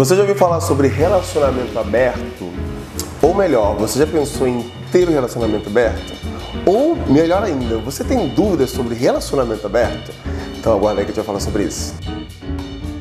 Você 0.00 0.14
já 0.14 0.22
ouviu 0.22 0.34
falar 0.34 0.62
sobre 0.62 0.88
relacionamento 0.88 1.78
aberto? 1.78 2.50
Ou 3.20 3.34
melhor, 3.34 3.76
você 3.76 3.98
já 3.98 4.06
pensou 4.06 4.48
em 4.48 4.64
ter 4.90 5.06
um 5.06 5.12
relacionamento 5.12 5.68
aberto? 5.68 6.14
Ou 6.64 6.96
melhor 6.96 7.42
ainda, 7.42 7.76
você 7.76 8.02
tem 8.02 8.26
dúvidas 8.28 8.70
sobre 8.70 8.94
relacionamento 8.94 9.66
aberto? 9.66 10.10
Então 10.58 10.72
aguarda 10.72 11.02
aí 11.02 11.04
que 11.04 11.12
a 11.12 11.14
gente 11.14 11.16
vai 11.16 11.26
falar 11.26 11.40
sobre 11.40 11.64
isso. 11.64 11.92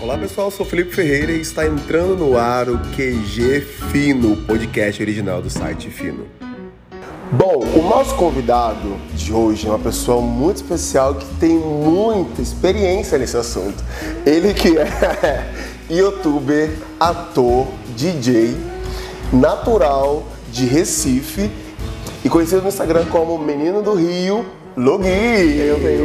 Olá 0.01 0.17
pessoal, 0.17 0.47
eu 0.47 0.51
sou 0.51 0.65
Felipe 0.65 0.93
Ferreira 0.93 1.31
e 1.31 1.39
está 1.39 1.65
entrando 1.65 2.17
no 2.17 2.37
ar 2.37 2.67
o 2.67 2.77
QG 2.77 3.61
Fino, 3.93 4.35
podcast 4.35 5.01
original 5.01 5.41
do 5.41 5.49
site 5.49 5.89
Fino. 5.89 6.27
Bom, 7.31 7.63
o 7.75 7.81
nosso 7.89 8.13
convidado 8.15 8.97
de 9.13 9.31
hoje 9.31 9.67
é 9.67 9.69
uma 9.69 9.79
pessoa 9.79 10.21
muito 10.21 10.57
especial 10.57 11.15
que 11.15 11.25
tem 11.35 11.57
muita 11.57 12.41
experiência 12.41 13.17
nesse 13.17 13.37
assunto. 13.37 13.81
Ele 14.25 14.53
que 14.53 14.77
é 14.77 15.49
youtuber, 15.89 16.69
ator, 16.99 17.67
DJ, 17.95 18.55
natural 19.33 20.23
de 20.49 20.65
Recife 20.65 21.51
e 22.23 22.29
conhecido 22.29 22.61
no 22.61 22.67
Instagram 22.67 23.05
como 23.05 23.37
Menino 23.39 23.81
do 23.81 23.95
Rio, 23.95 24.45
Logui. 24.77 25.59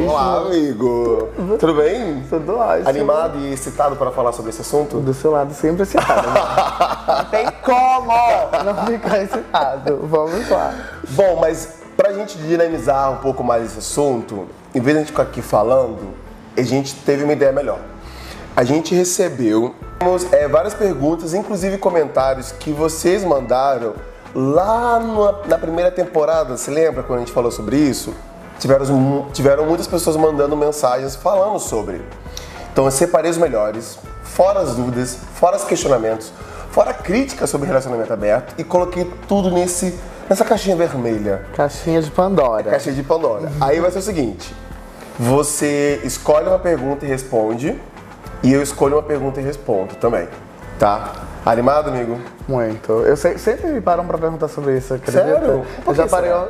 Olá, 0.08 0.38
amigo. 0.38 1.28
Tudo 1.60 1.74
bem? 1.74 2.24
Tudo 2.28 2.56
ótimo. 2.56 2.88
Animado 2.88 3.38
e 3.38 3.52
excitado 3.52 3.94
para 3.94 4.10
falar 4.10 4.32
sobre 4.32 4.50
esse 4.50 4.62
assunto? 4.62 5.00
Do 5.00 5.12
seu 5.12 5.30
lado 5.30 5.52
sempre 5.52 5.82
excitado. 5.82 6.28
não 7.06 7.24
tem 7.26 7.46
como 7.62 8.12
não 8.64 8.86
ficar 8.86 9.22
excitado. 9.22 10.00
Vamos 10.04 10.48
lá. 10.48 10.74
Bom, 11.10 11.38
mas 11.40 11.74
pra 11.96 12.12
gente 12.14 12.38
dinamizar 12.38 13.12
um 13.12 13.16
pouco 13.18 13.44
mais 13.44 13.66
esse 13.66 13.78
assunto, 13.78 14.46
em 14.74 14.80
vez 14.80 14.96
de 14.96 14.96
a 14.96 15.00
gente 15.00 15.10
ficar 15.10 15.24
aqui 15.24 15.42
falando, 15.42 16.14
a 16.56 16.62
gente 16.62 16.94
teve 16.94 17.22
uma 17.22 17.32
ideia 17.32 17.52
melhor. 17.52 17.78
A 18.56 18.62
gente 18.62 18.94
recebeu 18.94 19.74
é, 20.30 20.46
várias 20.46 20.74
perguntas, 20.74 21.34
inclusive 21.34 21.76
comentários 21.76 22.52
que 22.52 22.70
vocês 22.70 23.24
mandaram 23.24 23.94
lá 24.32 25.00
no, 25.00 25.48
na 25.48 25.58
primeira 25.58 25.90
temporada. 25.90 26.56
Se 26.56 26.70
lembra 26.70 27.02
quando 27.02 27.18
a 27.18 27.22
gente 27.22 27.32
falou 27.32 27.50
sobre 27.50 27.76
isso? 27.76 28.14
Tiveram, 28.60 29.26
tiveram 29.32 29.66
muitas 29.66 29.88
pessoas 29.88 30.16
mandando 30.16 30.56
mensagens 30.56 31.16
falando 31.16 31.58
sobre. 31.58 32.00
Então 32.72 32.84
eu 32.84 32.92
separei 32.92 33.28
os 33.28 33.38
melhores, 33.38 33.98
fora 34.22 34.60
as 34.60 34.76
dúvidas, 34.76 35.18
fora 35.34 35.56
os 35.56 35.64
questionamentos, 35.64 36.32
fora 36.70 36.94
críticas 36.94 37.50
sobre 37.50 37.66
relacionamento 37.66 38.12
aberto 38.12 38.54
e 38.56 38.62
coloquei 38.62 39.10
tudo 39.26 39.50
nesse, 39.50 39.98
nessa 40.28 40.44
caixinha 40.44 40.76
vermelha. 40.76 41.44
Caixinha 41.56 42.00
de 42.00 42.10
Pandora. 42.10 42.70
Caixinha 42.70 42.94
de 42.94 43.02
Pandora. 43.02 43.50
Aí 43.60 43.80
vai 43.80 43.90
ser 43.90 43.98
o 43.98 44.02
seguinte: 44.02 44.54
você 45.18 46.00
escolhe 46.04 46.48
uma 46.48 46.58
pergunta 46.60 47.04
e 47.04 47.08
responde, 47.08 47.76
e 48.44 48.52
eu 48.52 48.62
escolho 48.62 48.96
uma 48.96 49.02
pergunta 49.02 49.40
e 49.40 49.44
respondo 49.44 49.94
também. 49.96 50.28
Tá? 50.78 51.12
Animado, 51.44 51.88
amigo? 51.88 52.18
Muito. 52.48 52.92
Eu 52.92 53.16
sei- 53.16 53.38
sempre 53.38 53.68
me 53.70 53.80
param 53.80 54.06
pra 54.06 54.18
perguntar 54.18 54.48
sobre 54.48 54.76
isso, 54.76 54.94
acredita? 54.94 55.24
Sério? 55.24 55.64
Por 55.84 55.90
Eu 55.92 55.94
já 55.94 56.04
que 56.04 56.10
parei. 56.10 56.30
será? 56.30 56.48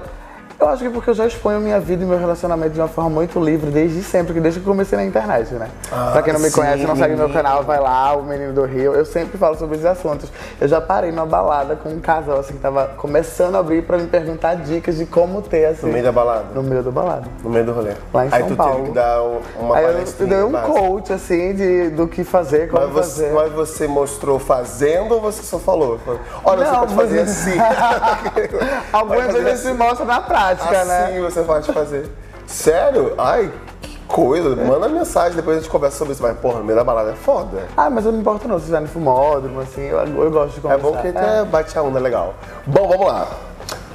Eu 0.64 0.70
acho 0.70 0.82
que 0.82 0.88
porque 0.90 1.10
eu 1.10 1.14
já 1.14 1.26
exponho 1.26 1.60
minha 1.60 1.78
vida 1.78 2.02
e 2.02 2.06
meu 2.06 2.18
relacionamento 2.18 2.70
de 2.72 2.80
uma 2.80 2.88
forma 2.88 3.10
muito 3.10 3.38
livre 3.38 3.70
desde 3.70 4.02
sempre, 4.02 4.32
que 4.32 4.40
desde 4.40 4.60
que 4.60 4.66
eu 4.66 4.72
comecei 4.72 4.96
na 4.96 5.04
internet, 5.04 5.52
né? 5.54 5.68
Ah, 5.92 6.10
pra 6.12 6.22
quem 6.22 6.32
não 6.32 6.40
me 6.40 6.48
sim, 6.48 6.54
conhece, 6.56 6.84
não 6.86 6.96
segue 6.96 7.14
meu 7.16 7.28
canal, 7.28 7.62
vai 7.64 7.78
lá, 7.78 8.16
o 8.16 8.22
Menino 8.22 8.52
do 8.54 8.64
Rio. 8.64 8.94
Eu 8.94 9.04
sempre 9.04 9.36
falo 9.36 9.56
sobre 9.58 9.74
esses 9.74 9.84
assuntos. 9.86 10.30
Eu 10.58 10.66
já 10.66 10.80
parei 10.80 11.10
numa 11.12 11.26
balada 11.26 11.76
com 11.76 11.90
um 11.90 12.00
casal 12.00 12.38
assim 12.38 12.54
que 12.54 12.60
tava 12.60 12.86
começando 12.96 13.56
a 13.56 13.58
abrir 13.58 13.82
pra 13.82 13.98
me 13.98 14.06
perguntar 14.06 14.54
dicas 14.56 14.96
de 14.96 15.04
como 15.04 15.42
ter 15.42 15.66
assim. 15.66 15.86
No 15.86 15.92
meio 15.92 16.04
da 16.04 16.12
balada? 16.12 16.44
No 16.54 16.62
meio 16.62 16.82
da 16.82 16.90
balada. 16.90 17.24
No 17.42 17.50
meio 17.50 17.64
do 17.66 17.72
rolê. 17.72 17.92
Lá 18.12 18.24
em 18.24 18.28
Aí 18.32 18.40
São 18.40 18.48
tu 18.48 18.56
Paulo. 18.56 18.74
teve 18.76 18.88
que 18.88 18.94
dar 18.94 19.22
um- 19.22 19.40
uma 19.60 19.76
Aí 19.76 19.84
eu 19.84 19.92
palestrinha 19.92 20.30
dei 20.30 20.42
um 20.44 20.52
coach 20.52 21.12
assim 21.12 21.54
de, 21.54 21.90
do 21.90 22.08
que 22.08 22.24
fazer, 22.24 22.70
como 22.70 22.82
Mas 22.86 22.90
você, 22.94 23.22
fazer. 23.24 23.34
mas 23.34 23.52
você 23.52 23.86
mostrou 23.86 24.38
fazendo 24.38 25.12
ou 25.16 25.20
você 25.20 25.42
só 25.42 25.58
falou? 25.58 25.98
Olha, 26.42 26.64
você 26.64 26.72
Não, 26.72 26.80
pode 26.80 26.94
fazer 26.94 27.20
assim. 27.20 27.52
Algumas 28.92 29.32
vezes 29.34 29.60
se 29.60 29.72
mostra 29.74 30.04
na 30.06 30.20
prática, 30.20 30.53
assim 30.62 31.14
né? 31.14 31.20
você 31.20 31.42
pode 31.42 31.72
fazer. 31.72 32.10
Sério? 32.46 33.14
Ai, 33.18 33.50
que 33.80 33.98
coisa. 34.06 34.54
Manda 34.56 34.88
mensagem, 34.88 35.34
depois 35.36 35.56
a 35.56 35.60
gente 35.60 35.70
conversa 35.70 35.98
sobre 35.98 36.12
isso. 36.12 36.22
Mas, 36.22 36.36
porra, 36.38 36.58
no 36.58 36.64
meio 36.64 36.76
da 36.78 36.84
balada 36.84 37.10
é 37.12 37.14
foda. 37.14 37.62
Ah, 37.76 37.88
mas 37.90 38.04
eu 38.04 38.10
não 38.12 38.18
me 38.18 38.22
importo 38.22 38.46
não, 38.46 38.56
se 38.56 38.62
estiver 38.64 38.80
no 38.80 38.88
fumódromo, 38.88 39.60
assim, 39.60 39.82
eu, 39.82 39.98
eu 39.98 40.30
gosto 40.30 40.52
de 40.52 40.58
É 40.58 40.62
conversar. 40.62 40.82
bom 40.82 40.96
que 41.00 41.08
até 41.08 41.44
bate 41.44 41.78
a 41.78 41.82
onda 41.82 41.98
legal. 41.98 42.34
Bom, 42.66 42.88
vamos 42.88 43.06
lá. 43.06 43.26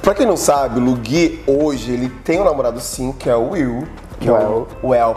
Pra 0.02 0.14
quem 0.14 0.26
não 0.26 0.36
sabe, 0.36 0.80
o 0.80 0.82
Lugui 0.82 1.44
hoje 1.46 1.92
ele 1.92 2.08
tem 2.08 2.40
um 2.40 2.44
namorado 2.44 2.80
sim, 2.80 3.12
que 3.12 3.28
é 3.28 3.36
o 3.36 3.50
Will. 3.50 3.86
Que 4.18 4.28
é 4.28 4.32
Well. 4.32 4.66
o 4.82 4.88
o 4.88 4.94
El. 4.94 5.14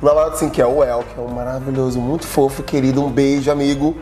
O 0.00 0.06
namorado 0.06 0.36
sim, 0.36 0.48
que 0.48 0.62
é 0.62 0.66
o 0.66 0.82
El, 0.82 1.02
que 1.02 1.20
é 1.20 1.22
um 1.22 1.28
maravilhoso, 1.28 2.00
muito 2.00 2.26
fofo, 2.26 2.62
querido. 2.62 3.04
Um 3.04 3.10
beijo, 3.10 3.50
amigo. 3.50 3.96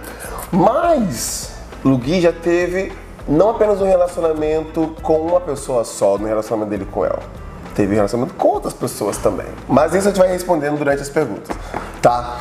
Mas 0.53 1.53
o 1.85 1.89
Lugui 1.89 2.21
já 2.21 2.33
teve 2.33 2.93
não 3.29 3.51
apenas 3.51 3.81
um 3.81 3.87
relacionamento 3.87 4.95
com 5.03 5.19
uma 5.21 5.41
pessoa 5.41 5.85
só, 5.85 6.19
no 6.19 6.27
relacionamento 6.27 6.71
dele 6.71 6.87
com 6.91 7.01
o 7.01 7.05
El. 7.05 7.19
Teve 7.75 7.95
relacionamento 7.95 8.35
com 8.35 8.49
outras 8.49 8.75
pessoas 8.75 9.17
também. 9.17 9.47
Mas 9.69 9.95
isso 9.95 10.09
a 10.09 10.11
gente 10.11 10.19
vai 10.19 10.29
respondendo 10.29 10.77
durante 10.77 11.03
as 11.03 11.09
perguntas, 11.09 11.57
tá? 12.03 12.39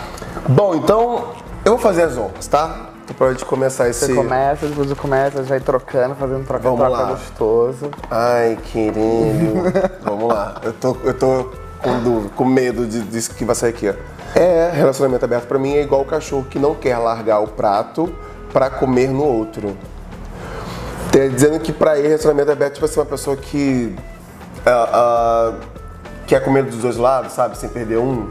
Bom, 0.48 0.76
então 0.76 1.30
eu 1.64 1.74
vou 1.74 1.78
fazer 1.78 2.04
as 2.04 2.18
honras, 2.18 2.48
tá? 2.48 2.88
Pra 3.18 3.32
gente 3.32 3.44
começar 3.46 3.90
esse. 3.90 4.06
Você 4.06 4.14
começa, 4.14 4.68
depois 4.68 4.90
eu 4.90 4.96
começo, 4.96 5.38
a 5.38 5.42
gente 5.42 5.50
vai 5.50 5.60
trocando, 5.60 6.14
fazendo 6.16 6.46
Vamos 6.46 6.48
troca-troca 6.48 6.90
lá. 6.90 7.04
gostoso. 7.10 7.90
Ai, 8.10 8.58
querido. 8.72 9.64
Vamos 10.04 10.28
lá. 10.28 10.56
Eu 10.64 10.74
tô, 10.74 10.96
eu 11.04 11.14
tô 11.16 11.50
com 11.82 12.00
dúvida, 12.04 12.34
com 12.36 12.46
medo 12.46 12.86
de, 12.86 13.02
disso 13.02 13.34
que 13.34 13.44
vai 13.44 13.56
sair 13.56 13.72
aqui, 13.72 13.90
ó. 13.90 14.40
É, 14.40 14.70
relacionamento 14.74 15.26
aberto 15.26 15.48
pra 15.48 15.58
mim 15.58 15.74
é 15.74 15.82
igual 15.82 16.02
o 16.02 16.06
cachorro 16.06 16.46
que 16.48 16.60
não 16.60 16.76
quer 16.76 16.98
largar 16.98 17.40
o 17.40 17.48
prato 17.48 18.14
pra 18.54 18.70
comer 18.70 19.10
no 19.10 19.24
outro. 19.24 19.76
Dizendo 21.12 21.60
que 21.60 21.74
pra 21.74 21.98
ele 21.98 22.08
relacionamento 22.08 22.52
aberto 22.52 22.76
tipo 22.76 22.86
assim, 22.86 23.00
uma 23.00 23.06
pessoa 23.06 23.36
que 23.36 23.96
ah, 24.66 24.90
ah, 24.94 25.54
quer 26.28 26.44
comer 26.44 26.64
dos 26.64 26.78
dois 26.78 26.98
lados, 26.98 27.34
sabe? 27.34 27.58
Sem 27.58 27.70
perder 27.70 27.98
um. 27.98 28.30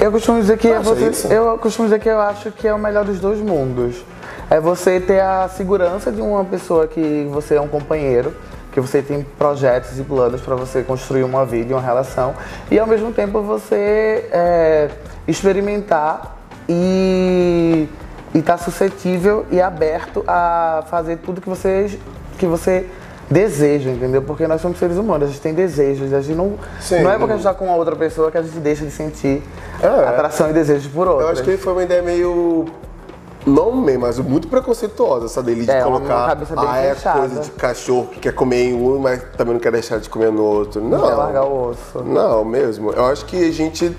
Eu 0.00 0.10
costumo 0.10 0.40
dizer 0.40 0.58
que 0.58 0.68
é 0.68 0.78
você. 0.78 1.08
isso? 1.08 1.32
Eu 1.32 1.58
costumo 1.58 1.88
dizer 1.88 2.00
que 2.00 2.08
eu 2.08 2.20
acho 2.20 2.50
que 2.52 2.66
é 2.66 2.74
o 2.74 2.78
melhor 2.78 3.04
dos 3.04 3.18
dois 3.18 3.40
mundos. 3.40 4.04
É 4.48 4.60
você 4.60 5.00
ter 5.00 5.20
a 5.20 5.48
segurança 5.48 6.12
de 6.12 6.20
uma 6.20 6.44
pessoa 6.44 6.86
que 6.86 7.28
você 7.30 7.56
é 7.56 7.60
um 7.60 7.68
companheiro, 7.68 8.34
que 8.70 8.80
você 8.80 9.00
tem 9.02 9.22
projetos 9.38 9.98
e 9.98 10.02
planos 10.02 10.40
para 10.40 10.54
você 10.54 10.82
construir 10.82 11.24
uma 11.24 11.44
vida 11.44 11.70
e 11.70 11.74
uma 11.74 11.82
relação, 11.82 12.34
e 12.70 12.78
ao 12.78 12.86
mesmo 12.86 13.12
tempo 13.12 13.42
você 13.42 14.28
é, 14.30 14.90
experimentar 15.26 16.36
e 16.68 17.88
estar 18.38 18.58
suscetível 18.58 19.44
e 19.50 19.60
aberto 19.60 20.24
a 20.26 20.84
fazer 20.90 21.18
tudo 21.18 21.40
que 21.40 21.48
você, 21.48 21.98
que 22.38 22.46
você 22.46 22.86
deseja, 23.30 23.90
entendeu? 23.90 24.22
Porque 24.22 24.46
nós 24.46 24.60
somos 24.60 24.78
seres 24.78 24.96
humanos, 24.96 25.28
a 25.28 25.30
gente 25.30 25.40
tem 25.40 25.54
desejos, 25.54 26.12
a 26.12 26.20
gente 26.20 26.36
não, 26.36 26.54
Sim. 26.80 27.02
não 27.02 27.10
é 27.10 27.18
porque 27.18 27.32
a 27.32 27.36
gente 27.36 27.46
está 27.46 27.54
com 27.54 27.66
uma 27.66 27.76
outra 27.76 27.96
pessoa 27.96 28.30
que 28.30 28.36
a 28.38 28.42
gente 28.42 28.58
deixa 28.58 28.84
de 28.84 28.90
sentir 28.90 29.42
É. 29.82 29.86
atração 29.86 30.50
e 30.50 30.52
desejo 30.52 30.90
por 30.90 31.08
outra. 31.08 31.26
Eu 31.26 31.30
acho 31.30 31.42
que 31.42 31.56
foi 31.56 31.72
uma 31.72 31.82
ideia 31.82 32.02
meio. 32.02 32.66
Não 33.44 33.72
meio, 33.74 33.98
mas 33.98 34.18
muito 34.20 34.46
preconceituosa 34.46 35.26
essa 35.26 35.42
dele 35.42 35.64
de 35.64 35.70
É, 35.70 35.82
colocar. 35.82 36.38
ah, 36.56 36.78
é 36.80 36.94
fechada. 36.94 37.18
coisa 37.18 37.40
de 37.40 37.50
cachorro 37.50 38.06
que 38.06 38.20
quer 38.20 38.32
comer 38.32 38.66
em 38.70 38.74
um, 38.74 38.98
mas 39.00 39.20
também 39.36 39.54
não 39.54 39.60
quer 39.60 39.72
deixar 39.72 39.98
de 39.98 40.08
comer 40.08 40.30
no 40.30 40.44
outro. 40.44 40.80
Não. 40.80 40.98
Não 40.98 41.08
quer 41.08 41.14
largar 41.14 41.44
o 41.44 41.70
osso. 41.70 42.04
Não, 42.04 42.44
mesmo. 42.44 42.92
Eu 42.92 43.04
acho 43.06 43.24
que 43.24 43.48
a 43.48 43.50
gente. 43.52 43.96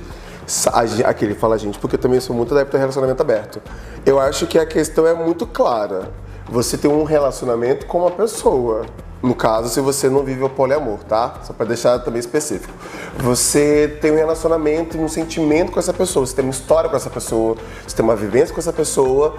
Aqui 1.06 1.26
ele 1.26 1.36
fala 1.36 1.58
gente, 1.58 1.80
porque 1.80 1.96
eu 1.96 2.00
também 2.00 2.20
sou 2.20 2.36
muito 2.36 2.54
adepto 2.54 2.76
a 2.76 2.80
relacionamento 2.80 3.22
aberto. 3.22 3.62
Eu 4.06 4.20
acho 4.20 4.46
que 4.48 4.60
a 4.60 4.66
questão 4.66 5.08
é 5.08 5.14
muito 5.14 5.48
clara. 5.48 6.12
Você 6.50 6.78
tem 6.78 6.92
um 6.92 7.04
relacionamento 7.04 7.86
com 7.86 8.00
uma 8.00 8.12
pessoa. 8.12 8.86
No 9.22 9.34
caso, 9.34 9.70
se 9.70 9.80
você 9.80 10.10
não 10.10 10.22
vive 10.22 10.44
o 10.44 10.50
poliamor, 10.50 11.00
tá? 11.06 11.36
Só 11.44 11.54
pra 11.54 11.66
deixar 11.66 11.98
também 12.00 12.20
específico. 12.20 12.74
Você 13.20 13.98
tem 14.02 14.12
um 14.12 14.18
relacionamento 14.18 14.98
e 14.98 15.00
um 15.00 15.08
sentimento 15.08 15.72
com 15.72 15.80
essa 15.80 15.94
pessoa, 15.94 16.26
você 16.26 16.36
tem 16.36 16.44
uma 16.44 16.52
história 16.52 16.90
com 16.90 16.96
essa 16.98 17.10
pessoa, 17.10 17.56
você 17.88 17.96
tem 17.96 18.04
uma 18.04 18.18
vivência 18.18 18.54
com 18.54 18.60
essa 18.60 18.74
pessoa. 18.74 19.38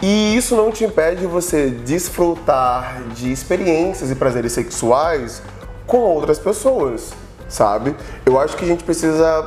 E 0.00 0.34
isso 0.34 0.56
não 0.56 0.70
te 0.70 0.84
impede 0.84 1.20
de 1.20 1.26
você 1.26 1.68
desfrutar 1.68 3.02
de 3.14 3.30
experiências 3.30 4.10
e 4.10 4.14
prazeres 4.14 4.52
sexuais 4.52 5.42
com 5.86 5.98
outras 5.98 6.38
pessoas, 6.38 7.12
sabe? 7.48 7.94
Eu 8.24 8.40
acho 8.40 8.56
que 8.56 8.64
a 8.64 8.68
gente 8.68 8.84
precisa 8.84 9.44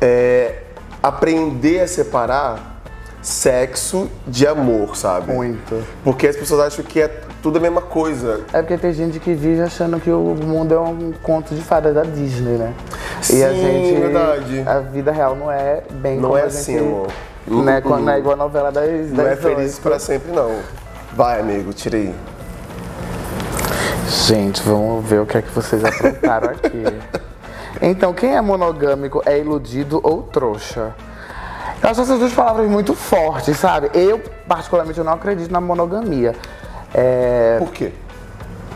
é, 0.00 0.62
aprender 1.02 1.80
a 1.80 1.88
separar 1.88 2.82
sexo 3.22 4.08
de 4.26 4.46
amor, 4.46 4.96
sabe? 4.96 5.32
Muito. 5.32 5.84
Porque 6.02 6.26
as 6.26 6.36
pessoas 6.36 6.60
acham 6.60 6.84
que 6.84 7.00
é 7.00 7.08
tudo 7.42 7.58
a 7.58 7.60
mesma 7.60 7.82
coisa. 7.82 8.42
É 8.52 8.62
porque 8.62 8.76
tem 8.78 8.92
gente 8.92 9.18
que 9.18 9.34
vive 9.34 9.60
achando 9.62 10.00
que 10.00 10.10
o 10.10 10.34
mundo 10.34 10.74
é 10.74 10.80
um 10.80 11.12
conto 11.22 11.54
de 11.54 11.62
fadas 11.62 11.94
da 11.94 12.02
Disney, 12.02 12.56
né? 12.56 12.74
Sim, 13.20 13.38
e 13.38 13.44
a 13.44 13.52
gente. 13.52 14.00
verdade. 14.00 14.64
A 14.66 14.80
vida 14.80 15.12
real 15.12 15.36
não 15.36 15.50
é 15.50 15.82
bem 15.90 16.16
Não 16.16 16.30
como 16.30 16.38
é 16.38 16.42
a 16.42 16.46
assim, 16.46 16.78
gente, 16.78 16.84
amor. 16.84 17.06
Né, 17.06 17.12
Uhum. 17.46 17.64
Não 17.64 18.12
é 18.12 18.18
igual 18.18 18.34
a 18.34 18.36
novela 18.36 18.70
das, 18.70 18.86
das 18.86 19.10
Não 19.10 19.26
é 19.26 19.34
feliz 19.34 19.78
pra 19.78 19.98
sempre, 19.98 20.30
não. 20.30 20.58
Vai, 21.14 21.40
amigo, 21.40 21.72
tirei. 21.72 22.14
Gente, 24.26 24.62
vamos 24.62 25.04
ver 25.04 25.20
o 25.20 25.26
que 25.26 25.38
é 25.38 25.42
que 25.42 25.50
vocês 25.50 25.84
aprontaram 25.84 26.50
aqui. 26.50 26.84
Então, 27.82 28.12
quem 28.12 28.34
é 28.36 28.40
monogâmico 28.40 29.22
é 29.24 29.38
iludido 29.38 30.00
ou 30.02 30.22
trouxa? 30.22 30.94
Eu 31.82 31.88
acho 31.88 32.02
essas 32.02 32.18
duas 32.18 32.32
palavras 32.32 32.68
muito 32.68 32.94
fortes, 32.94 33.56
sabe? 33.56 33.90
Eu, 33.94 34.18
particularmente, 34.46 34.98
eu 34.98 35.04
não 35.04 35.14
acredito 35.14 35.50
na 35.50 35.60
monogamia. 35.60 36.34
É... 36.92 37.56
Por 37.58 37.70
quê? 37.72 37.92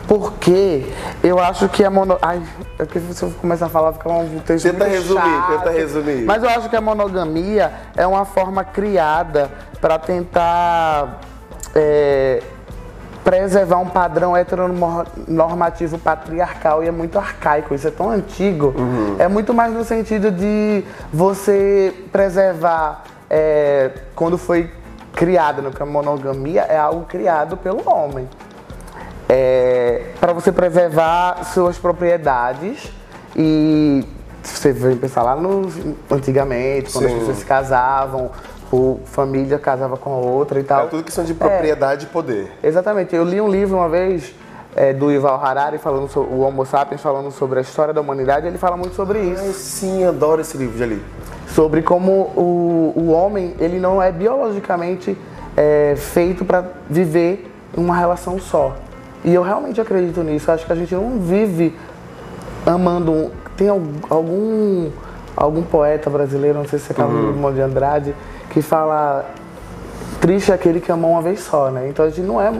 Porque 0.07 0.85
eu 1.23 1.39
acho 1.39 1.67
que 1.69 1.83
a 1.83 1.89
monogamia. 1.89 2.19
Ai, 2.21 2.43
é 2.79 2.85
que 2.85 2.99
se 2.99 3.23
eu 3.23 3.31
começar 3.41 3.67
a 3.67 3.69
falar, 3.69 3.93
fica 3.93 4.09
um 4.09 4.39
texto 4.39 4.65
Tenta 4.65 4.85
muito 4.85 4.97
resumir, 4.97 5.21
chato. 5.21 5.57
tenta 5.57 5.69
resumir. 5.71 6.25
Mas 6.25 6.43
eu 6.43 6.49
acho 6.49 6.69
que 6.69 6.75
a 6.75 6.81
monogamia 6.81 7.71
é 7.95 8.05
uma 8.05 8.25
forma 8.25 8.63
criada 8.63 9.51
para 9.81 9.97
tentar 9.99 11.19
é, 11.75 12.41
preservar 13.25 13.79
um 13.79 13.89
padrão 13.89 14.37
heteronormativo 14.37 15.97
patriarcal 15.97 16.83
e 16.83 16.87
é 16.87 16.91
muito 16.91 17.17
arcaico, 17.17 17.73
isso 17.73 17.87
é 17.87 17.91
tão 17.91 18.11
antigo. 18.11 18.67
Uhum. 18.77 19.15
É 19.17 19.27
muito 19.27 19.51
mais 19.51 19.73
no 19.73 19.83
sentido 19.83 20.29
de 20.29 20.83
você 21.11 21.91
preservar 22.11 23.03
é, 23.27 23.89
quando 24.15 24.37
foi 24.37 24.69
criada, 25.13 25.59
no 25.59 25.71
que 25.71 25.81
a 25.81 25.85
monogamia 25.87 26.61
é 26.61 26.77
algo 26.77 27.05
criado 27.05 27.57
pelo 27.57 27.89
homem. 27.89 28.29
É, 29.27 30.03
para 30.19 30.31
você 30.31 30.51
preservar 30.51 31.45
suas 31.45 31.79
propriedades 31.79 32.91
e 33.35 34.05
você 34.43 34.71
vem 34.71 34.95
pensar 34.97 35.23
lá 35.23 35.35
no, 35.35 35.67
antigamente, 36.11 36.91
quando 36.91 37.07
Sim. 37.07 37.13
as 37.13 37.19
pessoas 37.19 37.37
se 37.37 37.45
casavam, 37.45 38.29
o 38.75 38.99
família 39.05 39.57
casava 39.57 39.97
com 39.97 40.13
a 40.13 40.17
outra 40.17 40.59
e 40.59 40.63
tal. 40.63 40.85
É 40.85 40.87
tudo 40.87 41.03
questão 41.03 41.23
de 41.23 41.33
propriedade 41.33 42.05
e 42.05 42.09
poder. 42.09 42.51
Exatamente. 42.63 43.15
Eu 43.15 43.23
li 43.23 43.39
um 43.39 43.47
livro 43.49 43.77
uma 43.77 43.89
vez 43.89 44.33
é, 44.75 44.91
do 44.93 45.09
Yuval 45.11 45.43
Harari, 45.43 45.77
falando 45.77 46.09
sobre 46.09 46.33
o 46.33 46.39
Homo 46.39 46.65
sapiens, 46.65 47.01
falando 47.01 47.31
sobre 47.31 47.59
a 47.59 47.61
história 47.61 47.93
da 47.93 48.01
humanidade, 48.01 48.45
ele 48.47 48.57
fala 48.57 48.75
muito 48.75 48.95
sobre 48.95 49.19
isso. 49.19 49.53
Sim, 49.53 50.03
adoro 50.03 50.41
esse 50.41 50.57
livro, 50.57 50.77
já 50.77 50.85
li. 50.85 51.01
Sobre 51.47 51.81
como 51.81 52.11
o, 52.35 52.93
o 52.95 53.11
homem, 53.11 53.55
ele 53.59 53.79
não 53.79 54.01
é 54.01 54.11
biologicamente 54.11 55.17
é, 55.55 55.95
feito 55.95 56.43
para 56.43 56.65
viver 56.89 57.49
uma 57.77 57.95
relação 57.95 58.37
só. 58.39 58.75
E 59.23 59.33
eu 59.33 59.41
realmente 59.41 59.79
acredito 59.79 60.21
nisso. 60.21 60.51
Acho 60.51 60.65
que 60.65 60.71
a 60.73 60.75
gente 60.75 60.93
não 60.93 61.19
vive 61.19 61.73
amando 62.65 63.11
um. 63.11 63.31
Tem 63.55 63.69
al- 63.69 63.79
algum, 64.09 64.89
algum 65.35 65.61
poeta 65.63 66.09
brasileiro, 66.09 66.57
não 66.57 66.67
sei 66.67 66.77
se 66.77 66.91
é 66.91 66.95
Carlos 66.95 67.21
Drummond 67.21 67.55
de 67.55 67.61
Andrade, 67.61 68.15
que 68.55 68.61
fala 68.61 69.25
triste 70.21 70.49
é 70.49 70.55
aquele 70.55 70.79
que 70.79 70.89
amou 70.89 71.11
uma 71.11 71.21
vez 71.21 71.41
só, 71.41 71.69
né? 71.69 71.89
Então 71.89 72.05
a 72.05 72.09
gente 72.09 72.21
não 72.21 72.39
é. 72.41 72.53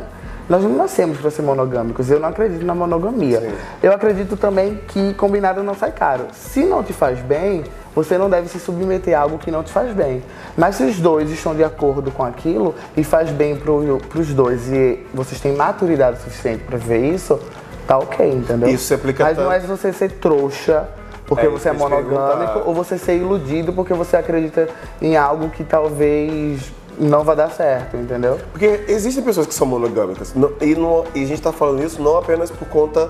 Nós 0.49 0.61
não 0.61 0.71
nascemos 0.75 1.17
para 1.19 1.31
ser 1.31 1.41
monogâmicos. 1.41 2.11
Eu 2.11 2.19
não 2.19 2.27
acredito 2.27 2.65
na 2.65 2.75
monogamia. 2.75 3.39
Sim. 3.39 3.51
Eu 3.81 3.93
acredito 3.93 4.35
também 4.35 4.75
que 4.89 5.13
combinado 5.13 5.63
não 5.63 5.73
sai 5.73 5.93
caro. 5.93 6.25
Se 6.33 6.65
não 6.65 6.83
te 6.83 6.91
faz 6.91 7.17
bem, 7.19 7.63
você 7.95 8.17
não 8.17 8.29
deve 8.29 8.49
se 8.49 8.59
submeter 8.59 9.17
a 9.17 9.21
algo 9.21 9.37
que 9.39 9.49
não 9.49 9.63
te 9.63 9.71
faz 9.71 9.93
bem. 9.93 10.21
Mas 10.57 10.75
se 10.75 10.83
os 10.83 10.99
dois 10.99 11.31
estão 11.31 11.55
de 11.55 11.63
acordo 11.63 12.11
com 12.11 12.23
aquilo 12.25 12.75
e 12.97 13.05
faz 13.05 13.31
bem 13.31 13.55
para 13.55 13.71
os 13.71 14.33
dois 14.33 14.67
e 14.69 14.99
vocês 15.13 15.39
têm 15.39 15.55
maturidade 15.55 16.19
suficiente 16.21 16.63
para 16.65 16.77
ver 16.77 17.05
isso, 17.05 17.39
tá 17.87 17.97
ok, 17.97 18.29
entendeu? 18.29 18.67
Isso 18.69 18.83
se 18.83 18.93
aplica 18.93 19.23
Mas 19.23 19.37
não 19.37 19.45
tanto- 19.49 19.55
é 19.55 19.59
você 19.61 19.93
ser 19.93 20.11
trouxa 20.11 20.87
porque 21.27 21.45
É, 21.45 21.49
você 21.49 21.69
é 21.69 21.73
monogâmico 21.73 22.13
perguntar. 22.53 22.63
ou 22.67 22.73
você 22.73 22.97
ser 22.97 23.17
iludido 23.17 23.73
porque 23.73 23.93
você 23.93 24.15
acredita 24.17 24.69
em 25.01 25.17
algo 25.17 25.49
que 25.49 25.63
talvez 25.63 26.71
não 26.97 27.23
vai 27.23 27.35
dar 27.35 27.49
certo, 27.49 27.97
entendeu? 27.97 28.39
Porque 28.51 28.85
existem 28.87 29.23
pessoas 29.23 29.45
que 29.47 29.53
são 29.53 29.67
monogâmicas. 29.67 30.33
não- 30.33 30.51
E, 30.61 30.75
não- 30.75 31.03
e 31.13 31.23
a 31.23 31.27
gente 31.27 31.33
está 31.39 31.51
falando 31.51 31.83
isso 31.83 32.01
não 32.01 32.17
apenas 32.17 32.49
por 32.51 32.67
conta 32.69 33.09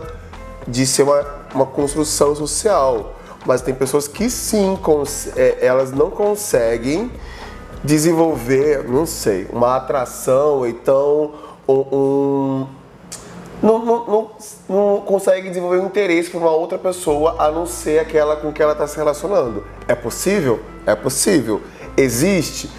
de 0.68 0.86
ser 0.88 1.04
uma, 1.04 1.24
uma 1.54 1.66
construção 1.66 2.34
social. 2.36 3.14
Mas 3.46 3.62
tem 3.62 3.76
pessoas 3.76 4.08
que 4.08 4.28
sim, 4.28 4.76
é, 5.36 5.58
elas 5.64 5.92
não 5.92 6.10
conseguem 6.10 7.12
desenvolver, 7.84 8.84
não 8.90 9.06
sei, 9.06 9.48
uma 9.54 9.76
atração, 9.76 10.56
ou 10.58 10.68
então 10.68 11.32
um. 11.68 11.74
um- 11.96 12.68
não, 13.62 13.84
não, 13.86 14.06
não, 14.06 14.32
não 14.70 15.02
consegue 15.02 15.50
desenvolver 15.50 15.80
um 15.80 15.88
interesse 15.88 16.30
por 16.30 16.40
uma 16.42 16.52
outra 16.52 16.78
pessoa 16.78 17.36
a 17.40 17.52
não 17.52 17.66
ser 17.66 18.00
aquela 18.00 18.36
com 18.36 18.52
que 18.52 18.62
ela 18.62 18.74
está 18.74 18.88
se 18.88 18.96
relacionando. 18.98 19.64
É 19.88 19.96
possível? 19.96 20.60
É 20.86 20.94
possível. 20.96 21.62
Existe? 21.98 22.70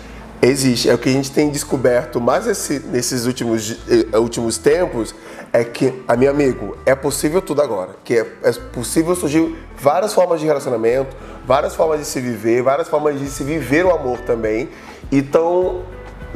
Existe. 0.40 0.88
É 0.90 0.94
o 0.94 0.98
que 0.98 1.08
a 1.08 1.12
gente 1.12 1.32
tem 1.32 1.48
descoberto 1.50 2.20
mais 2.20 2.46
esse- 2.46 2.80
nesses 2.80 3.26
últimos, 3.26 3.78
eh, 3.88 4.18
últimos 4.18 4.58
tempos 4.58 5.14
é 5.52 5.64
que, 5.64 6.02
a 6.06 6.14
meu 6.14 6.30
amigo, 6.30 6.76
é 6.84 6.94
possível 6.94 7.40
tudo 7.40 7.62
agora. 7.62 7.96
Que 8.04 8.18
é, 8.18 8.26
é 8.42 8.52
possível 8.72 9.16
surgir 9.16 9.56
várias 9.78 10.12
formas 10.12 10.38
de 10.40 10.46
relacionamento, 10.46 11.16
várias 11.46 11.74
formas 11.74 12.00
de 12.00 12.04
se 12.06 12.20
viver, 12.20 12.62
várias 12.62 12.86
formas 12.88 13.18
de 13.18 13.26
se 13.28 13.42
viver 13.42 13.86
o 13.86 13.90
amor 13.90 14.18
também. 14.20 14.68
Então, 15.10 15.82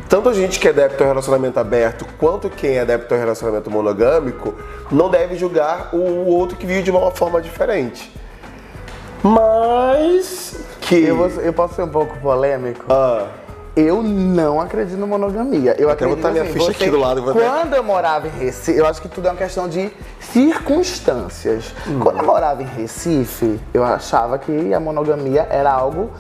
tanto 0.09 0.29
a 0.29 0.33
gente 0.35 0.59
que 0.59 0.67
é 0.67 0.71
adepto 0.71 1.03
ao 1.03 1.09
relacionamento 1.09 1.59
aberto, 1.61 2.07
quanto 2.19 2.49
quem 2.51 2.77
é 2.77 2.81
adepto 2.81 3.15
ao 3.15 3.21
relacionamento 3.21 3.71
monogâmico, 3.71 4.55
não 4.91 5.09
deve 5.11 5.37
julgar 5.37 5.91
o 5.95 6.27
outro 6.27 6.57
que 6.57 6.67
vive 6.67 6.83
de 6.83 6.91
uma 6.91 7.11
forma 7.11 7.41
diferente. 7.41 8.13
Mas 9.23 10.57
que. 10.81 11.05
Eu, 11.05 11.17
vou- 11.17 11.29
eu 11.43 11.53
posso 11.53 11.75
ser 11.75 11.83
um 11.83 11.89
pouco 11.89 12.17
polêmico? 12.19 12.85
Ah, 12.89 13.27
Eu 13.77 14.03
não 14.03 14.61
acredito 14.61 14.99
na 14.99 15.07
monogamia. 15.07 15.71
Eu 15.71 15.77
quero 15.77 15.91
acredito 15.93 16.17
botar 16.17 16.31
minha 16.33 16.43
assim, 16.43 16.53
ficha 16.55 16.71
aqui 16.73 16.91
do 16.91 16.99
lado 16.99 17.21
e 17.21 17.23
vou- 17.23 17.35
Quando 17.35 17.75
eu 17.75 17.85
morava 17.85 18.27
em 18.27 18.31
Recife, 18.31 18.77
eu 18.77 18.85
acho 18.85 19.01
que 19.01 19.09
tudo 19.09 19.29
é 19.29 19.31
uma 19.31 19.37
questão 19.37 19.69
de 19.69 19.93
circunstâncias. 20.19 21.73
Hum. 21.87 22.01
Quando 22.01 22.19
eu 22.19 22.25
morava 22.27 22.63
em 22.63 22.67
Recife, 22.67 23.61
eu 23.73 23.85
achava 23.85 24.39
que 24.39 24.75
a 24.75 24.81
monogamia 24.81 25.47
era 25.49 25.71
algo 25.71 26.11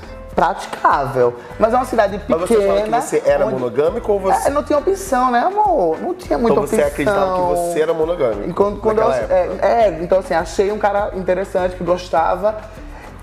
praticável. 0.41 1.37
Mas 1.59 1.75
é 1.75 1.77
uma 1.77 1.85
cidade 1.85 2.19
pequena. 2.19 2.39
mas 2.39 2.49
você 2.49 2.67
fala 2.67 2.81
que 2.83 2.91
você 2.91 3.23
era 3.27 3.45
onde- 3.45 3.55
monogâmico 3.55 4.13
ou 4.13 4.21
você. 4.21 4.49
É, 4.49 4.51
não 4.51 4.63
tinha 4.63 4.79
opção, 4.79 5.31
né, 5.31 5.41
amor? 5.41 6.01
Não 6.01 6.15
tinha 6.15 6.39
muita 6.39 6.53
então 6.53 6.67
você 6.67 6.77
opção. 6.77 6.89
acreditava 6.89 7.35
que 7.35 7.41
você 7.57 7.81
era 7.81 7.93
monogâmico? 7.93 8.49
E 8.49 8.53
quando, 8.55 8.81
quando 8.81 8.99
eu, 9.01 9.13
é, 9.13 9.49
é, 9.61 9.99
então 10.01 10.19
assim, 10.21 10.33
achei 10.35 10.73
um 10.73 10.79
cara 10.79 11.11
interessante 11.15 11.77
que 11.77 11.85
gostava. 11.85 12.57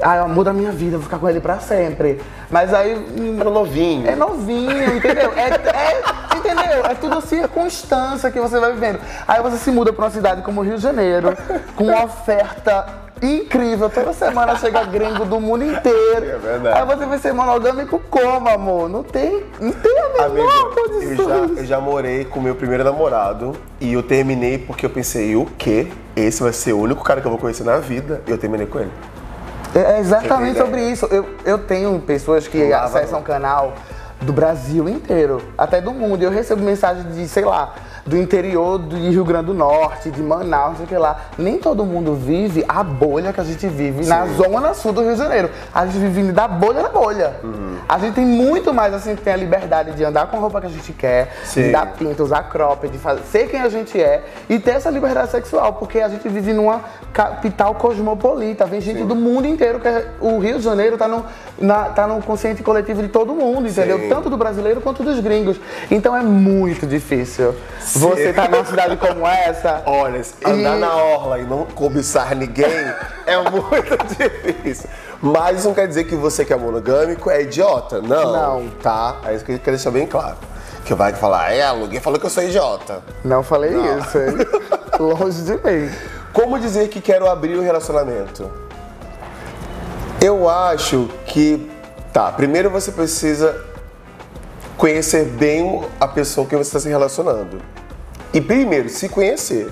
Ah, 0.02 0.16
é 0.16 0.22
o 0.22 0.26
amor 0.26 0.44
da 0.46 0.54
minha 0.54 0.72
vida, 0.72 0.98
vou 0.98 1.04
ficar 1.06 1.18
com 1.18 1.28
ele 1.28 1.40
pra 1.40 1.60
sempre. 1.60 2.22
Mas 2.52 2.74
aí. 2.74 2.92
Era 3.40 3.50
novinho. 3.50 4.08
É 4.08 4.16
novinho, 4.16 4.96
entendeu? 4.96 5.32
É, 5.36 5.50
é- 5.50 6.38
entendeu? 6.38 6.86
É 6.86 6.94
tudo 6.94 7.20
circunstância 7.22 8.30
que 8.30 8.40
você 8.40 8.60
vai 8.60 8.72
vivendo. 8.74 9.00
Aí 9.28 9.42
você 9.42 9.58
se 9.58 9.72
muda 9.72 9.92
pra 9.92 10.06
uma 10.06 10.12
cidade 10.12 10.42
como 10.44 10.62
Rio 10.62 10.76
de 10.76 10.82
Janeiro, 10.84 11.36
com 11.76 11.86
uma 11.86 12.04
oferta 12.06 12.86
incrível. 13.24 13.90
Toda 13.90 14.14
semana 14.14 14.56
chega 14.58 14.84
gringo 14.84 15.26
do 15.26 15.40
mundo 15.42 15.64
inteiro. 15.66 16.26
É 16.26 16.38
verdade. 16.38 16.80
Aí 16.80 16.86
você 16.98 17.06
vai 17.08 17.18
ser 17.18 17.34
monogâmico 17.34 18.00
como, 18.12 18.48
amor? 18.48 18.88
Não 18.88 19.02
tem, 19.02 19.44
não 19.60 19.72
tem 19.72 19.98
a 20.00 20.10
menor 20.10 20.26
Amigo, 20.26 20.48
eu 20.48 20.70
condição. 21.16 21.28
já, 21.56 21.62
eu 21.62 21.66
já 21.66 21.82
morei 21.82 22.24
com 22.26 22.40
meu 22.40 22.54
primeiro 22.54 22.84
namorado 22.84 23.54
e 23.82 23.94
eu 23.94 24.04
terminei 24.04 24.60
porque 24.60 24.86
eu 24.86 24.90
pensei, 24.92 25.36
o 25.36 25.48
quê? 25.58 25.88
Esse 26.16 26.44
vai 26.44 26.54
ser 26.54 26.74
o 26.74 26.80
único 26.80 27.04
cara 27.04 27.20
que 27.20 27.26
eu 27.26 27.32
vou 27.32 27.40
conhecer 27.40 27.64
na 27.64 27.78
vida 27.78 28.22
e 28.28 28.32
eu 28.32 28.38
terminei 28.38 28.68
com 28.68 28.78
ele. 28.80 28.92
É 29.80 30.00
exatamente 30.00 30.54
Você 30.54 30.64
tem 30.64 30.66
sobre 30.66 30.90
isso. 30.90 31.06
Eu, 31.08 31.26
eu 31.46 31.58
tenho 31.58 32.00
pessoas 32.00 32.48
que 32.48 32.74
acessam 32.74 33.20
o 33.20 33.24
canal 33.24 33.74
do 34.22 34.34
Brasil 34.34 34.90
inteiro, 34.90 35.42
até 35.58 35.80
do 35.80 35.92
mundo. 35.94 36.24
Eu 36.24 36.32
recebo 36.32 36.62
mensagem 36.62 37.04
de, 37.12 37.28
sei 37.28 37.46
lá, 37.46 37.76
do 38.08 38.18
interior 38.18 38.78
do 38.80 38.96
Rio 38.96 39.24
Grande 39.26 39.48
do 39.48 39.54
Norte, 39.54 40.10
de 40.10 40.24
Manaus, 40.24 40.78
sei 40.88 40.98
lá. 40.98 41.20
Nem 41.38 41.58
todo 41.60 41.86
mundo 41.86 42.16
vive 42.16 42.64
a 42.68 42.82
bolha 42.82 43.34
que 43.34 43.42
a 43.42 43.44
gente 43.44 43.68
vive 43.68 44.06
na 44.06 44.26
zona 44.28 44.74
sul 44.74 44.94
do 44.94 45.02
Rio 45.02 45.12
de 45.12 45.18
Janeiro. 45.18 45.50
A 45.74 45.86
gente 45.86 45.98
vive 46.00 46.32
da 46.32 46.48
bolha 46.48 46.82
da 46.82 46.90
bolha. 46.90 47.36
Uhum. 47.44 47.76
A 47.88 47.98
gente 48.00 48.16
tem 48.16 48.26
muito 48.26 48.74
mais, 48.74 48.94
assim, 48.94 49.16
tem 49.16 49.34
a 49.34 49.36
liberdade 49.38 49.92
de 49.92 50.04
andar 50.04 50.28
com 50.28 50.38
a 50.38 50.40
roupa 50.40 50.62
que 50.62 50.68
a 50.68 50.70
gente 50.70 50.94
quer, 50.94 51.36
Sim. 51.44 51.64
de 51.64 51.72
dar 51.72 51.86
pinta, 51.94 52.24
usar 52.24 52.44
cropped, 52.44 52.92
de 52.92 52.98
fazer, 52.98 53.22
ser 53.24 53.48
quem 53.50 53.62
a 53.62 53.70
gente 53.70 54.02
é 54.02 54.24
e 54.50 54.58
ter 54.58 54.72
essa 54.72 54.90
liberdade 54.90 55.30
sexual, 55.30 55.74
porque 55.74 56.00
a 56.00 56.08
gente 56.10 56.28
vive 56.30 56.54
numa 56.54 56.82
capital 57.12 57.76
cosmopolita, 57.76 58.66
vem 58.66 58.80
gente 58.80 59.04
do 59.04 59.16
mundo 59.16 59.48
inteiro, 59.48 59.80
que 59.80 59.88
é- 59.88 60.08
o 60.22 60.40
Rio 60.40 60.58
de 60.58 60.64
Janeiro 60.64 60.98
tá 60.98 61.08
no, 61.08 61.26
na- 61.60 61.86
tá 61.86 62.08
no 62.08 62.22
consciente 62.22 62.64
coletivo 62.64 63.02
de 63.02 63.10
todo 63.10 63.34
mundo, 63.34 63.68
entendeu? 63.68 64.00
Sim. 64.00 64.10
Tanto 64.10 64.30
do 64.30 64.38
brasileiro 64.38 64.80
quanto 64.82 65.04
dos 65.04 65.20
gringos. 65.20 65.60
Então 65.92 66.16
é 66.16 66.22
muito 66.22 66.86
difícil 66.88 67.54
você 68.00 68.32
tá 68.34 68.48
numa 68.48 68.66
cidade 68.66 68.98
como 68.98 69.26
essa. 69.28 69.82
Olha, 69.86 70.22
andar 70.46 70.78
E- 70.78 70.80
na 70.80 70.96
orla 70.96 71.40
e 71.40 71.44
não 71.44 71.66
cobiçar 71.66 72.36
ninguém 72.36 72.66
é 73.26 73.38
muito 73.50 73.98
difícil. 74.18 74.90
Mas 75.22 75.60
isso 75.60 75.68
não 75.68 75.74
quer 75.76 75.88
dizer 75.88 76.04
que 76.06 76.16
você 76.16 76.46
que 76.46 76.54
é 76.54 76.56
monogâmico 76.56 77.30
é 77.30 77.42
idiota. 77.42 78.02
Não. 78.02 78.32
Não. 78.32 78.70
Tá? 78.82 79.18
É 79.26 79.34
isso 79.36 79.44
que 79.44 79.52
a 79.52 79.56
gente 79.56 79.64
quer 79.64 79.72
deixar 79.72 79.92
bem 79.92 80.06
claro. 80.06 80.38
Que 80.86 80.94
vai 80.94 81.12
falar, 81.14 81.52
é, 81.54 81.64
alguém 81.66 82.00
falou 82.00 82.18
que 82.20 82.26
eu 82.26 82.30
sou 82.30 82.44
idiota. 82.44 83.02
Não 83.24 83.44
falei 83.44 83.72
isso, 83.72 84.18
hein? 84.18 84.38
Longe 85.00 85.42
de 85.42 85.52
mim. 85.54 85.92
Como 86.32 86.58
dizer 86.60 86.88
que 86.88 87.02
quero 87.02 87.28
abrir 87.28 87.56
o 87.58 87.62
relacionamento? 87.62 88.50
Eu 90.22 90.50
acho 90.50 91.10
que. 91.26 91.70
Tá, 92.14 92.32
primeiro 92.32 92.70
você 92.70 92.92
precisa 92.92 93.64
conhecer 94.78 95.26
bem 95.26 95.84
a 96.00 96.08
pessoa 96.08 96.46
com 96.46 96.50
quem 96.52 96.58
você 96.58 96.70
está 96.70 96.80
se 96.80 96.90
relacionando. 96.90 97.60
E 98.38 98.42
primeiro, 98.42 98.88
se 98.88 99.10
conhecer. 99.10 99.68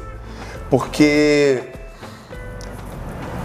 Porque 0.72 1.62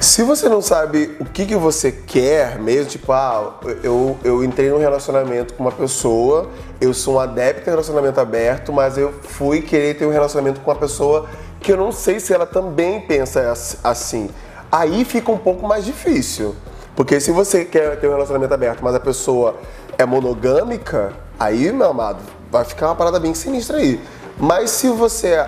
Se 0.00 0.22
você 0.22 0.48
não 0.48 0.62
sabe 0.62 1.14
o 1.20 1.26
que, 1.26 1.44
que 1.44 1.54
você 1.54 1.92
quer 1.92 2.58
mesmo, 2.58 2.86
tipo, 2.86 3.12
ah, 3.12 3.60
eu, 3.82 4.16
eu 4.24 4.42
entrei 4.42 4.70
num 4.70 4.78
relacionamento 4.78 5.52
com 5.52 5.62
uma 5.62 5.70
pessoa, 5.70 6.48
eu 6.80 6.94
sou 6.94 7.16
um 7.16 7.20
adepto 7.20 7.68
em 7.68 7.70
relacionamento 7.70 8.18
aberto, 8.18 8.72
mas 8.72 8.96
eu 8.96 9.12
fui 9.12 9.60
querer 9.60 9.98
ter 9.98 10.06
um 10.06 10.10
relacionamento 10.10 10.62
com 10.62 10.70
uma 10.70 10.76
pessoa 10.78 11.28
que 11.60 11.70
eu 11.70 11.76
não 11.76 11.92
sei 11.92 12.18
se 12.18 12.32
ela 12.32 12.46
também 12.46 13.02
pensa 13.02 13.52
assim. 13.84 14.30
Aí 14.72 15.04
fica 15.04 15.30
um 15.30 15.36
pouco 15.36 15.68
mais 15.68 15.84
difícil. 15.84 16.56
Porque 16.96 17.20
se 17.20 17.30
você 17.30 17.66
quer 17.66 18.00
ter 18.00 18.08
um 18.08 18.12
relacionamento 18.12 18.54
aberto, 18.54 18.80
mas 18.82 18.94
a 18.94 19.00
pessoa 19.00 19.56
é 19.98 20.06
monogâmica, 20.06 21.12
aí, 21.38 21.70
meu 21.70 21.88
amado, 21.88 22.20
vai 22.50 22.64
ficar 22.64 22.86
uma 22.86 22.96
parada 22.96 23.20
bem 23.20 23.34
sinistra 23.34 23.76
aí. 23.76 24.00
Mas 24.40 24.70
se 24.70 24.88
você 24.88 25.46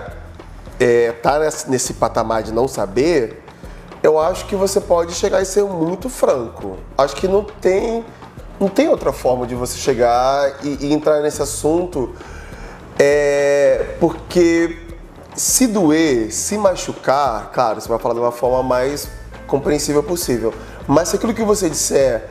é, 0.78 1.12
tá 1.12 1.38
nesse, 1.38 1.70
nesse 1.70 1.94
patamar 1.94 2.42
de 2.42 2.52
não 2.52 2.68
saber, 2.68 3.42
eu 4.02 4.18
acho 4.18 4.44
que 4.46 4.54
você 4.54 4.82
pode 4.82 5.14
chegar 5.14 5.40
e 5.40 5.46
ser 5.46 5.64
muito 5.64 6.10
franco. 6.10 6.76
Acho 6.98 7.16
que 7.16 7.26
não 7.26 7.42
tem, 7.42 8.04
não 8.60 8.68
tem 8.68 8.88
outra 8.88 9.10
forma 9.10 9.46
de 9.46 9.54
você 9.54 9.78
chegar 9.78 10.58
e, 10.62 10.88
e 10.88 10.92
entrar 10.92 11.22
nesse 11.22 11.40
assunto, 11.40 12.14
é, 12.98 13.96
porque 13.98 14.78
se 15.34 15.66
doer, 15.66 16.30
se 16.30 16.58
machucar, 16.58 17.50
claro, 17.50 17.80
você 17.80 17.88
vai 17.88 17.98
falar 17.98 18.12
de 18.12 18.20
uma 18.20 18.32
forma 18.32 18.62
mais 18.62 19.08
compreensível 19.46 20.02
possível. 20.02 20.52
Mas 20.86 21.08
se 21.08 21.16
aquilo 21.16 21.32
que 21.32 21.42
você 21.42 21.70
disser 21.70 22.28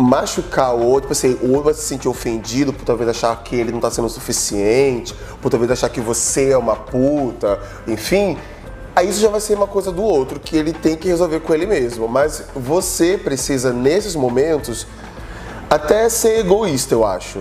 machucar 0.00 0.74
o 0.74 0.82
outro, 0.82 1.02
tipo 1.02 1.12
assim, 1.12 1.38
o 1.42 1.50
outro 1.50 1.64
vai 1.64 1.74
se 1.74 1.82
sentir 1.82 2.08
ofendido 2.08 2.72
por 2.72 2.84
talvez 2.84 3.08
achar 3.08 3.36
que 3.42 3.54
ele 3.54 3.70
não 3.70 3.78
está 3.78 3.90
sendo 3.90 4.08
suficiente, 4.08 5.14
por 5.40 5.50
talvez 5.50 5.70
achar 5.70 5.88
que 5.88 6.00
você 6.00 6.50
é 6.50 6.56
uma 6.56 6.76
puta, 6.76 7.60
enfim, 7.86 8.36
Aí 8.94 9.08
isso 9.08 9.20
já 9.20 9.28
vai 9.28 9.40
ser 9.40 9.54
uma 9.54 9.68
coisa 9.68 9.92
do 9.92 10.02
outro, 10.02 10.40
que 10.40 10.56
ele 10.56 10.72
tem 10.72 10.96
que 10.96 11.08
resolver 11.08 11.40
com 11.40 11.54
ele 11.54 11.64
mesmo. 11.64 12.08
Mas 12.08 12.44
você 12.54 13.16
precisa, 13.16 13.72
nesses 13.72 14.16
momentos, 14.16 14.86
até 15.70 16.08
ser 16.08 16.40
egoísta, 16.40 16.94
eu 16.94 17.06
acho. 17.06 17.38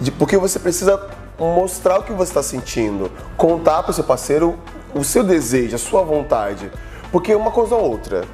De, 0.00 0.10
porque 0.10 0.36
você 0.36 0.58
precisa 0.58 1.00
mostrar 1.38 2.00
o 2.00 2.02
que 2.02 2.12
você 2.12 2.32
está 2.32 2.42
sentindo, 2.42 3.10
contar 3.36 3.82
para 3.84 3.92
o 3.92 3.94
seu 3.94 4.02
parceiro 4.02 4.58
o 4.94 5.04
seu 5.04 5.22
desejo, 5.22 5.76
a 5.76 5.78
sua 5.78 6.02
vontade. 6.02 6.70
Porque 7.12 7.34
uma 7.34 7.50
coisa 7.50 7.76
ou 7.76 7.90
outra. 7.90 8.24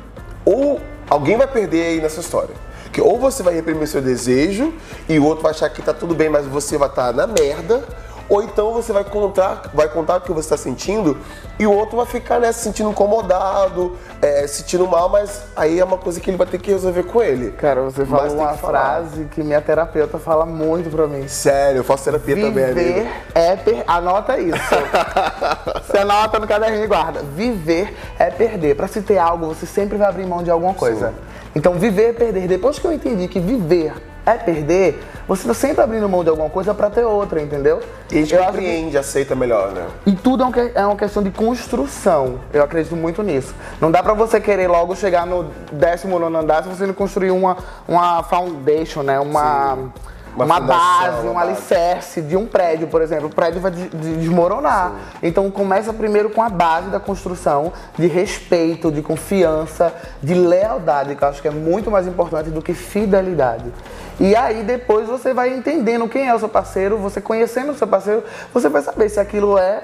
Ou 0.45 0.81
alguém 1.09 1.37
vai 1.37 1.47
perder 1.47 1.87
aí 1.87 2.01
nessa 2.01 2.21
história. 2.21 2.55
Que 2.95 3.01
ou 3.01 3.19
você 3.19 3.43
vai 3.43 3.53
reprimir 3.53 3.89
seu 3.89 4.01
desejo 4.01 4.73
e 5.09 5.19
o 5.19 5.25
outro 5.25 5.43
vai 5.43 5.51
achar 5.51 5.69
que 5.69 5.83
tá 5.83 5.93
tudo 5.93 6.15
bem, 6.15 6.29
mas 6.29 6.47
você 6.47 6.79
vai 6.79 6.89
estar 6.89 7.13
tá 7.13 7.13
na 7.13 7.27
merda, 7.27 7.85
ou 8.29 8.43
então 8.43 8.73
você 8.73 8.93
vai 8.93 9.05
contar, 9.05 9.71
vai 9.75 9.89
contar 9.89 10.17
o 10.17 10.21
que 10.21 10.33
você 10.33 10.47
está 10.47 10.57
sentindo 10.57 11.17
e 11.59 11.67
o 11.67 11.73
outro 11.73 11.97
vai 11.97 12.07
ficar 12.07 12.41
né, 12.41 12.51
se 12.53 12.65
sentindo 12.65 12.91
incomodado, 12.91 13.97
é, 14.21 14.47
sentindo 14.47 14.87
mal, 14.87 15.09
mas 15.09 15.43
aí 15.55 15.79
é 15.79 15.85
uma 15.85 15.99
coisa 15.99 16.21
que 16.21 16.31
ele 16.31 16.37
vai 16.37 16.47
ter 16.47 16.59
que 16.59 16.71
resolver 16.71 17.05
com 17.05 17.23
ele. 17.23 17.53
Cara, 17.53 17.83
você 17.83 18.05
falou 18.05 18.35
uma 18.35 18.55
frase 18.55 19.27
que 19.27 19.43
minha 19.43 19.61
terapeuta 19.61 20.19
fala 20.19 20.47
muito 20.47 20.91
pra 20.91 21.07
mim. 21.07 21.29
Sério, 21.29 21.79
eu 21.79 21.85
faço 21.85 22.05
terapia 22.05 22.35
Viver 22.35 22.69
também, 22.69 22.93
amigo. 22.93 23.09
é 23.35 23.57
per... 23.57 23.85
Anota 23.87 24.39
isso. 24.39 24.59
você 25.87 25.99
anota 25.99 26.39
no 26.39 26.47
caderninho 26.47 26.85
e 26.85 26.87
guarda. 26.87 27.23
Viver 27.23 27.95
é 28.19 28.31
perder. 28.31 28.75
Pra 28.75 28.89
se 28.89 29.03
ter 29.03 29.19
algo, 29.19 29.47
você 29.47 29.67
sempre 29.67 29.97
vai 29.97 30.09
abrir 30.09 30.27
mão 30.27 30.43
de 30.43 30.51
alguma 30.51 30.75
coisa. 30.75 31.09
Sim. 31.09 31.15
Então, 31.55 31.75
viver 31.75 32.11
é 32.11 32.13
perder. 32.13 32.49
Depois 32.49 32.79
que 32.79 32.87
eu 32.87 32.93
entendi 32.93 33.29
que 33.29 33.39
viver 33.39 33.95
é 34.27 34.35
perder, 34.35 35.03
você 35.29 35.43
está 35.43 35.55
sempre 35.55 35.83
abrindo 35.83 36.09
mão 36.09 36.23
de 36.23 36.31
alguma 36.31 36.49
coisa 36.49 36.75
para 36.75 36.91
ter 36.91 37.05
outra, 37.05 37.41
entendeu? 37.41 37.81
E 38.11 38.17
a 38.17 38.21
gente 38.21 38.35
eu 38.35 38.45
compreende, 38.45 38.91
que... 38.93 38.97
aceita 38.97 39.35
melhor, 39.35 39.73
né? 39.73 39.87
E 40.07 40.13
tudo 40.13 40.43
é, 40.43 40.47
um, 40.47 40.53
é 40.75 40.87
uma 40.87 40.97
questão 40.97 41.23
de 41.23 41.31
construção. 41.31 42.41
Eu 42.53 42.63
acredito 42.63 42.97
muito 42.97 43.23
nisso. 43.23 43.55
Não 43.81 43.91
dá 43.91 44.03
para 44.03 44.15
você 44.15 44.41
querer 44.41 44.69
logo 44.69 44.95
chegar 44.97 45.27
no 45.27 45.51
19 45.73 46.37
andar 46.37 46.63
se 46.63 46.69
você 46.69 46.87
não 46.87 46.95
construir 46.95 47.31
uma, 47.31 47.57
uma 47.87 48.23
foundation, 48.23 49.03
né? 49.03 49.21
Uma. 49.21 49.77
Sim 49.77 50.14
uma, 50.35 50.45
uma 50.45 50.61
base, 50.61 51.27
um 51.27 51.39
alicerce 51.39 52.21
de 52.21 52.37
um 52.37 52.47
prédio, 52.47 52.89
por 52.89 53.01
exemplo. 53.03 53.27
O 53.27 53.31
prédio 53.31 53.61
vai 53.61 53.71
desmoronar. 53.71 54.91
Sim. 54.91 55.19
Então 55.23 55.51
começa 55.51 55.93
primeiro 55.93 56.31
com 56.31 56.43
a 56.43 56.49
base 56.49 56.89
da 56.91 57.01
construção 57.01 57.73
de 57.97 58.07
respeito, 58.07 58.91
de 58.91 59.03
confiança, 59.03 59.95
de 60.23 60.35
lealdade, 60.35 61.15
que 61.15 61.23
eu 61.23 61.29
acho 61.29 61.41
que 61.41 61.49
é 61.49 61.53
muito 61.53 61.91
mais 61.91 62.07
importante 62.07 62.51
do 62.51 62.61
que 62.61 62.75
fidelidade. 62.75 63.73
E 64.19 64.35
aí 64.35 64.63
depois 64.63 65.09
você 65.09 65.33
vai 65.33 65.55
entendendo 65.55 66.09
quem 66.09 66.29
é 66.29 66.35
o 66.35 66.39
seu 66.39 66.49
parceiro, 66.49 66.99
você 66.99 67.21
conhecendo 67.21 67.73
o 67.73 67.75
seu 67.75 67.87
parceiro, 67.87 68.23
você 68.53 68.69
vai 68.69 68.83
saber 68.83 69.09
se 69.09 69.21
aquilo 69.21 69.59
é 69.59 69.83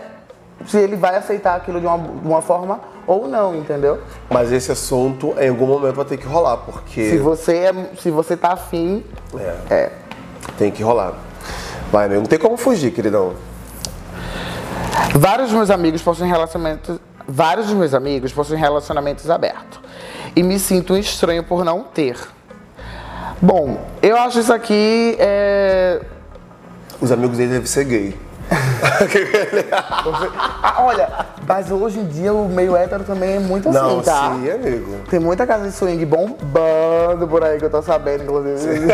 se 0.67 0.77
ele 0.77 0.97
vai 0.97 1.17
aceitar 1.17 1.57
aquilo 1.57 1.81
de 1.81 1.87
uma, 1.87 1.99
de 1.99 2.29
uma 2.29 2.43
forma 2.43 2.81
ou 3.07 3.27
não, 3.27 3.57
entendeu? 3.57 3.99
Mas 4.29 4.53
esse 4.53 4.71
assunto 4.71 5.35
em 5.39 5.49
algum 5.49 5.67
momento 5.67 5.95
vai 5.95 6.05
ter 6.05 6.17
que 6.17 6.27
rolar, 6.27 6.59
porque. 6.59 7.11
Se 7.11 7.19
você, 7.19 7.57
é, 7.57 7.73
se 7.99 8.11
você 8.11 8.37
tá 8.37 8.53
afim. 8.53 9.05
É. 9.39 9.75
é. 9.75 9.93
Tem 10.61 10.71
que 10.71 10.83
rolar. 10.83 11.15
Vai, 11.91 12.07
meu, 12.07 12.19
não 12.19 12.27
tem 12.27 12.39
como 12.39 12.55
fugir, 12.59 12.91
queridão. 12.91 13.33
Vários 15.15 15.49
dos 15.49 15.57
meus 15.57 15.71
amigos 15.71 16.03
possuem 16.03 16.31
relacionamentos. 16.31 16.99
Vários 17.27 17.69
dos 17.69 17.75
meus 17.75 17.95
amigos 17.95 18.31
possuem 18.31 18.61
relacionamentos 18.61 19.31
abertos. 19.31 19.81
E 20.37 20.43
me 20.43 20.59
sinto 20.59 20.95
estranho 20.99 21.43
por 21.43 21.65
não 21.65 21.83
ter. 21.83 22.19
Bom, 23.41 23.81
eu 24.03 24.19
acho 24.19 24.39
isso 24.39 24.53
aqui 24.53 25.17
é. 25.19 26.03
Os 27.01 27.11
amigos 27.11 27.39
dele 27.39 27.53
devem 27.53 27.67
ser 27.67 27.85
gay. 27.87 28.19
ah, 30.63 30.83
olha, 30.85 31.09
mas 31.47 31.71
hoje 31.71 32.01
em 32.01 32.07
dia 32.07 32.33
o 32.33 32.49
meio 32.49 32.77
hétero 32.77 33.05
também 33.05 33.37
é 33.37 33.39
muito 33.39 33.69
assim, 33.69 33.79
Não, 33.79 34.01
tá? 34.01 34.33
Sim, 34.35 34.51
amigo. 34.51 34.97
Tem 35.09 35.21
muita 35.21 35.47
casa 35.47 35.67
de 35.67 35.73
swing 35.73 36.05
bombando 36.05 37.29
por 37.29 37.45
aí 37.45 37.59
que 37.59 37.65
eu 37.65 37.71
tô 37.71 37.81
sabendo, 37.83 38.25
inclusive. 38.25 38.87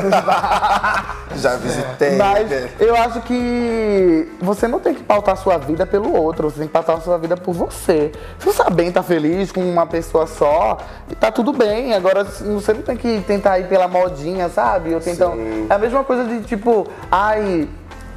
Já 1.37 1.57
visitei. 1.57 2.17
Mas 2.17 2.51
eu 2.81 2.95
acho 2.97 3.21
que 3.23 4.31
você 4.41 4.69
não 4.69 4.81
tem 4.81 4.95
que 4.95 5.03
pautar 5.03 5.37
sua 5.37 5.59
vida 5.59 5.87
pelo 5.87 6.15
outro, 6.15 6.51
você 6.51 6.61
tem 6.61 6.67
que 6.67 6.73
pautar 6.73 6.97
a 6.97 7.01
sua 7.01 7.19
vida 7.19 7.37
por 7.37 7.55
você. 7.55 8.13
Se 8.39 8.47
você 8.47 8.63
tá 8.63 8.71
bem, 8.71 8.93
tá 8.93 9.03
feliz 9.03 9.51
com 9.53 9.61
uma 9.61 9.87
pessoa 9.87 10.27
só, 10.27 10.79
tá 11.19 11.31
tudo 11.31 11.53
bem. 11.53 11.95
Agora 11.95 12.25
você 12.25 12.73
não 12.73 12.83
tem 12.83 12.97
que 12.97 13.21
tentar 13.27 13.59
ir 13.59 13.69
pela 13.69 13.89
modinha, 13.89 14.49
sabe? 14.49 14.99
Tento... 15.01 15.25
É 15.69 15.75
a 15.75 15.79
mesma 15.79 16.05
coisa 16.05 16.25
de 16.25 16.43
tipo, 16.43 16.87
ai 17.11 17.69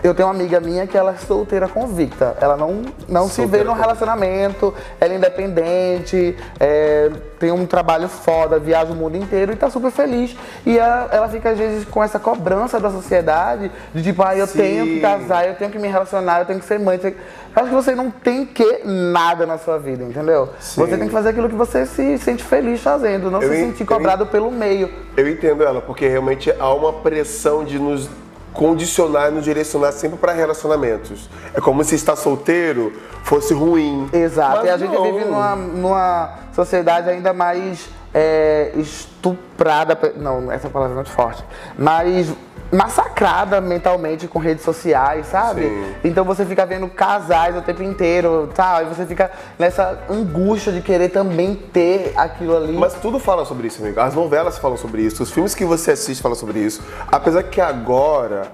eu 0.01 0.13
tenho 0.13 0.27
uma 0.27 0.33
amiga 0.33 0.59
minha 0.59 0.87
que 0.87 0.97
ela 0.97 1.11
é 1.11 1.17
solteira 1.17 1.67
convicta. 1.67 2.37
Ela 2.39 2.55
não, 2.55 2.83
não 3.07 3.27
se 3.27 3.45
vê 3.45 3.63
num 3.63 3.73
relacionamento, 3.73 4.73
ela 4.99 5.13
é 5.13 5.17
independente, 5.17 6.37
é, 6.59 7.11
tem 7.37 7.51
um 7.51 7.65
trabalho 7.65 8.07
foda, 8.07 8.57
viaja 8.59 8.91
o 8.91 8.95
mundo 8.95 9.17
inteiro 9.17 9.51
e 9.51 9.55
tá 9.55 9.69
super 9.69 9.91
feliz. 9.91 10.35
E 10.65 10.77
ela, 10.77 11.09
ela 11.11 11.29
fica, 11.29 11.49
às 11.49 11.57
vezes, 11.57 11.85
com 11.85 12.03
essa 12.03 12.17
cobrança 12.17 12.79
da 12.79 12.89
sociedade, 12.89 13.71
de 13.93 14.03
tipo, 14.03 14.23
ah, 14.23 14.35
eu 14.35 14.47
Sim. 14.47 14.57
tenho 14.57 14.85
que 14.85 14.99
casar, 15.01 15.47
eu 15.47 15.55
tenho 15.55 15.71
que 15.71 15.79
me 15.79 15.87
relacionar, 15.87 16.39
eu 16.39 16.45
tenho 16.45 16.59
que 16.59 16.65
ser 16.65 16.79
mãe. 16.79 16.99
Eu 17.03 17.13
acho 17.55 17.69
que 17.69 17.75
você 17.75 17.93
não 17.93 18.09
tem 18.09 18.45
que 18.45 18.81
nada 18.85 19.45
na 19.45 19.57
sua 19.57 19.77
vida, 19.77 20.03
entendeu? 20.03 20.49
Sim. 20.59 20.81
Você 20.81 20.97
tem 20.97 21.07
que 21.07 21.13
fazer 21.13 21.29
aquilo 21.29 21.49
que 21.49 21.55
você 21.55 21.85
se 21.85 22.17
sente 22.19 22.43
feliz 22.43 22.81
fazendo, 22.81 23.29
não 23.29 23.41
eu 23.41 23.49
se 23.49 23.55
sentir 23.57 23.85
cobrado 23.85 24.25
pelo 24.27 24.49
meio. 24.51 24.89
Eu 25.17 25.27
entendo 25.27 25.63
ela, 25.63 25.81
porque 25.81 26.07
realmente 26.07 26.53
há 26.57 26.73
uma 26.73 26.93
pressão 26.93 27.65
de 27.65 27.77
nos 27.77 28.09
condicionar 28.53 29.31
e 29.31 29.35
nos 29.35 29.43
direcionar 29.43 29.91
sempre 29.91 30.17
para 30.17 30.31
relacionamentos. 30.31 31.29
É 31.53 31.61
como 31.61 31.83
se 31.83 31.95
estar 31.95 32.15
solteiro 32.15 32.93
fosse 33.23 33.53
ruim. 33.53 34.09
Exato. 34.11 34.57
Mas 34.57 34.65
e 34.65 34.69
a 34.69 34.77
não. 34.77 34.87
gente 34.87 35.11
vive 35.11 35.25
numa, 35.25 35.55
numa 35.55 36.33
sociedade 36.53 37.09
ainda 37.09 37.33
mais 37.33 37.89
é, 38.13 38.71
estuprada. 38.75 39.97
Não, 40.17 40.51
essa 40.51 40.69
palavra 40.69 40.93
é 40.93 40.95
muito 40.95 41.11
forte. 41.11 41.43
Mas 41.77 42.31
massacrada 42.71 43.59
mentalmente 43.59 44.27
com 44.27 44.39
redes 44.39 44.63
sociais, 44.63 45.27
sabe? 45.27 45.63
Sim. 45.63 45.95
Então 46.03 46.23
você 46.23 46.45
fica 46.45 46.65
vendo 46.65 46.87
casais 46.87 47.55
o 47.55 47.61
tempo 47.61 47.81
inteiro, 47.81 48.49
tal, 48.53 48.83
e 48.83 48.85
você 48.85 49.05
fica 49.05 49.31
nessa 49.57 49.99
angústia 50.09 50.71
de 50.71 50.81
querer 50.81 51.09
também 51.09 51.55
ter 51.55 52.13
aquilo 52.15 52.55
ali. 52.55 52.73
Mas 52.73 52.93
tudo 52.93 53.19
fala 53.19 53.45
sobre 53.45 53.67
isso, 53.67 53.81
amigo. 53.81 53.99
As 53.99 54.13
novelas 54.13 54.57
falam 54.57 54.77
sobre 54.77 55.01
isso, 55.01 55.23
os 55.23 55.31
filmes 55.31 55.55
que 55.55 55.65
você 55.65 55.91
assiste 55.91 56.21
falam 56.21 56.37
sobre 56.37 56.59
isso. 56.59 56.81
Apesar 57.11 57.43
que 57.43 57.59
agora 57.59 58.51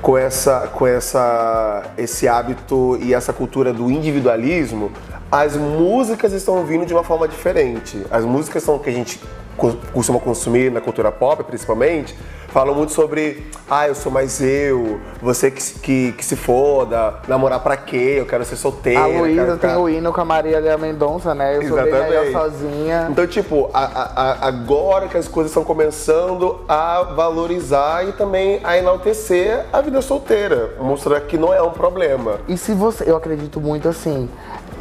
com 0.00 0.16
essa 0.16 0.68
com 0.72 0.86
essa 0.86 1.82
esse 1.98 2.28
hábito 2.28 2.96
e 3.00 3.12
essa 3.12 3.32
cultura 3.32 3.72
do 3.72 3.90
individualismo, 3.90 4.92
as 5.30 5.56
músicas 5.56 6.32
estão 6.32 6.64
vindo 6.64 6.86
de 6.86 6.94
uma 6.94 7.04
forma 7.04 7.28
diferente. 7.28 8.04
As 8.10 8.24
músicas 8.24 8.62
são 8.62 8.78
que 8.78 8.88
a 8.88 8.92
gente 8.92 9.20
costumam 9.92 10.20
consumir 10.20 10.70
na 10.70 10.80
cultura 10.80 11.10
pop, 11.10 11.42
principalmente, 11.44 12.14
falam 12.48 12.74
muito 12.74 12.92
sobre, 12.92 13.46
ah, 13.68 13.88
eu 13.88 13.94
sou 13.94 14.10
mais 14.10 14.40
eu, 14.40 15.00
você 15.20 15.50
que, 15.50 15.62
que, 15.80 16.12
que 16.12 16.24
se 16.24 16.36
foda, 16.36 17.14
namorar 17.26 17.60
pra 17.60 17.76
quê? 17.76 18.16
Eu 18.18 18.26
quero 18.26 18.44
ser 18.44 18.56
solteira. 18.56 19.00
A 19.00 19.06
Luísa 19.06 19.54
ficar... 19.54 19.68
tem 19.68 19.76
o 19.76 19.88
hino 19.88 20.12
com 20.12 20.20
a 20.20 20.24
Maria 20.24 20.58
Léa 20.58 20.78
Mendonça, 20.78 21.34
né? 21.34 21.56
Eu 21.56 21.62
Exatamente. 21.62 21.90
sou 21.90 22.00
bem 22.00 22.10
melhor 22.10 22.32
sozinha. 22.32 23.08
Então, 23.10 23.26
tipo, 23.26 23.70
a, 23.74 23.84
a, 23.84 24.48
agora 24.48 25.08
que 25.08 25.16
as 25.16 25.28
coisas 25.28 25.50
estão 25.50 25.64
começando 25.64 26.60
a 26.68 27.02
valorizar 27.02 28.08
e 28.08 28.12
também 28.12 28.60
a 28.64 28.78
enaltecer 28.78 29.66
a 29.72 29.80
vida 29.80 30.00
solteira, 30.00 30.74
mostrar 30.80 31.20
que 31.22 31.36
não 31.36 31.52
é 31.52 31.60
um 31.60 31.70
problema. 31.70 32.40
E 32.48 32.56
se 32.56 32.72
você, 32.72 33.10
eu 33.10 33.16
acredito 33.16 33.60
muito 33.60 33.88
assim, 33.88 34.28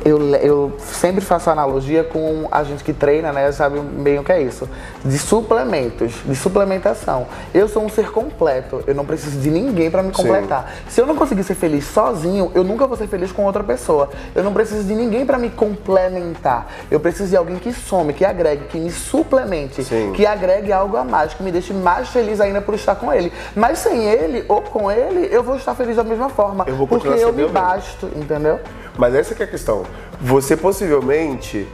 eu, 0.04 0.20
eu 0.36 0.78
sempre 0.80 1.22
faço 1.22 1.50
analogia 1.50 2.04
com 2.04 2.48
a 2.52 2.64
gente 2.64 2.84
que 2.84 2.94
treina, 2.94 3.32
né? 3.32 3.52
Sabe 3.52 3.80
bem 3.80 4.20
o 4.20 4.24
que 4.24 4.32
é 4.32 4.42
isso. 4.42 4.70
De 5.04 5.18
suplementos, 5.18 6.14
de 6.26 6.36
suplementação. 6.36 7.28
Eu 7.54 7.68
sou 7.68 7.84
um 7.84 7.90
ser 7.90 8.12
completo. 8.12 8.84
Eu 8.88 8.96
não 8.96 9.06
preciso 9.06 9.40
de 9.40 9.50
ninguém 9.50 9.90
para 9.90 10.04
me 10.04 10.12
completar. 10.12 10.72
Sim. 10.86 10.92
Se 10.92 11.02
eu 11.02 11.08
não 11.08 11.16
conseguir 11.16 11.44
ser 11.44 11.56
feliz 11.56 11.86
sozinho, 11.86 12.52
eu 12.56 12.64
nunca 12.64 12.88
vou 12.88 12.98
ser 12.98 13.08
feliz 13.08 13.32
com 13.32 13.46
outra 13.46 13.64
pessoa. 13.64 14.10
Eu 14.36 14.44
não 14.44 14.54
preciso 14.54 14.84
de 14.84 14.96
ninguém 14.96 15.26
para 15.26 15.38
me 15.38 15.50
complementar. 15.50 16.68
Eu 16.90 17.00
preciso 17.00 17.30
de 17.30 17.38
alguém 17.38 17.58
que 17.58 17.74
some, 17.74 18.14
que 18.14 18.26
agregue, 18.26 18.66
que 18.66 18.80
me 18.80 18.92
suplemente, 18.92 19.84
Sim. 19.84 20.12
que 20.14 20.26
agregue 20.26 20.72
algo 20.72 20.98
a 20.98 21.04
mais, 21.04 21.34
que 21.34 21.44
me 21.44 21.52
deixe 21.52 21.74
mais 21.74 22.10
feliz 22.10 22.40
ainda 22.40 22.62
por 22.62 22.76
estar 22.76 22.96
com 22.96 23.12
ele. 23.12 23.32
Mas 23.56 23.80
sem 23.80 24.06
ele 24.06 24.46
ou 24.48 24.62
com 24.62 24.92
ele, 24.92 25.28
eu 25.32 25.44
vou 25.44 25.56
estar 25.56 25.76
feliz 25.76 25.96
da 25.96 26.04
mesma 26.04 26.30
forma. 26.30 26.66
Eu 26.68 26.88
porque 26.88 27.08
eu 27.08 27.34
me 27.34 27.48
basto, 27.48 28.10
entendeu? 28.16 28.60
Mas 28.98 29.14
essa 29.16 29.34
é 29.34 29.44
a 29.44 29.48
questão. 29.48 29.84
Você 30.20 30.58
possivelmente 30.58 31.68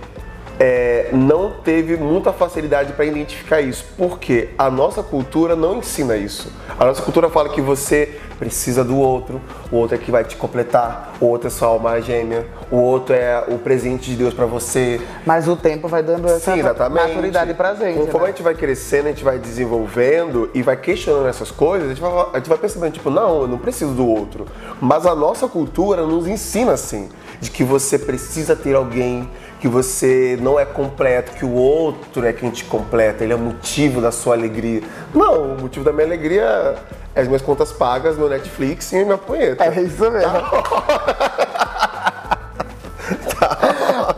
é, 0.60 1.10
não 1.12 1.52
teve 1.52 1.98
muita 1.98 2.32
facilidade 2.32 2.94
para 2.94 3.06
identificar 3.06 3.62
isso, 3.62 3.86
porque 3.98 4.50
a 4.58 4.70
nossa 4.70 5.02
cultura 5.02 5.56
não 5.56 5.78
ensina 5.78 6.16
isso. 6.16 6.52
A 6.80 6.86
nossa 6.86 7.02
cultura 7.02 7.30
fala 7.30 7.50
que 7.50 7.62
você 7.62 8.20
precisa 8.44 8.84
do 8.84 8.98
outro, 8.98 9.42
o 9.72 9.78
outro 9.78 9.96
é 9.96 9.98
que 9.98 10.12
vai 10.12 10.26
te 10.26 10.36
completar, 10.36 11.14
o 11.22 11.28
outro 11.28 11.48
é 11.48 11.50
sua 11.50 11.70
alma 11.70 12.02
gêmea, 12.02 12.46
o 12.70 12.76
outro 12.76 13.16
é 13.16 13.42
o 13.48 13.58
presente 13.58 14.12
de 14.12 14.18
Deus 14.18 14.34
para 14.34 14.46
você. 14.46 15.00
Mas 15.26 15.48
o 15.48 15.56
tempo 15.56 15.88
vai 15.88 16.04
dando 16.04 16.28
essa 16.28 16.54
Sim, 16.54 16.62
maturidade 16.62 17.54
pra 17.54 17.74
gente. 17.74 17.98
Conforme 17.98 18.20
né? 18.20 18.26
a 18.26 18.32
gente 18.32 18.44
vai 18.44 18.54
crescendo, 18.54 19.06
a 19.06 19.10
gente 19.12 19.24
vai 19.24 19.40
desenvolvendo 19.40 20.50
e 20.54 20.62
vai 20.62 20.76
questionando 20.76 21.30
essas 21.30 21.52
coisas, 21.52 21.88
a 21.88 21.94
gente 21.94 22.02
vai, 22.02 22.12
a 22.34 22.38
gente 22.38 22.50
vai 22.50 22.58
percebendo, 22.58 22.92
tipo, 22.92 23.10
não, 23.10 23.44
eu 23.44 23.48
não 23.48 23.58
preciso 23.58 23.94
do 23.94 24.06
outro. 24.06 24.46
Mas 24.82 25.06
a 25.06 25.16
nossa 25.16 25.48
cultura 25.48 26.06
nos 26.06 26.28
ensina 26.28 26.74
assim 26.74 27.08
de 27.40 27.50
que 27.50 27.64
você 27.64 27.98
precisa 27.98 28.58
ter 28.58 28.76
alguém, 28.76 29.30
que 29.62 29.70
você 29.70 30.38
não 30.42 30.60
é 30.60 30.66
completo, 30.66 31.32
que 31.32 31.46
o 31.46 31.54
outro 31.54 32.26
é 32.26 32.34
quem 32.34 32.50
te 32.50 32.66
completa, 32.66 33.24
ele 33.24 33.32
é 33.32 33.36
o 33.38 33.40
motivo 33.40 34.02
da 34.02 34.12
sua 34.12 34.36
alegria. 34.36 34.82
Não, 35.16 35.56
o 35.56 35.62
motivo 35.62 35.86
da 35.86 35.94
minha 35.94 36.06
alegria 36.06 36.76
as 37.16 37.28
minhas 37.28 37.42
contas 37.42 37.72
pagas, 37.72 38.18
meu 38.18 38.28
Netflix 38.28 38.92
e 38.92 39.04
minha 39.04 39.18
punheta. 39.18 39.66
É 39.66 39.82
isso 39.82 40.10
mesmo. 40.10 40.32
Tá. 40.32 40.64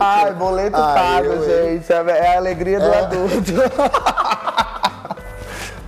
Ai, 0.00 0.32
boleto 0.34 0.76
Ai, 0.76 0.94
pago, 0.94 1.44
gente. 1.44 1.92
É 1.92 2.34
a 2.34 2.36
alegria 2.36 2.80
do 2.80 2.86
é. 2.86 2.98
adulto. 2.98 3.52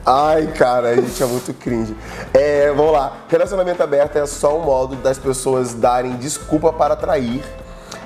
Ai, 0.05 0.47
cara, 0.49 0.89
a 0.89 0.97
gente 0.97 1.23
é 1.23 1.27
muito 1.27 1.53
cringe. 1.53 1.97
É, 2.33 2.73
vamos 2.73 2.93
lá. 2.93 3.13
Relacionamento 3.29 3.83
aberto 3.83 4.17
é 4.17 4.27
só 4.27 4.59
um 4.59 4.63
modo 4.63 4.97
das 4.97 5.19
pessoas 5.19 5.75
darem 5.75 6.17
desculpa 6.17 6.73
para 6.73 6.97
trair. 6.97 7.45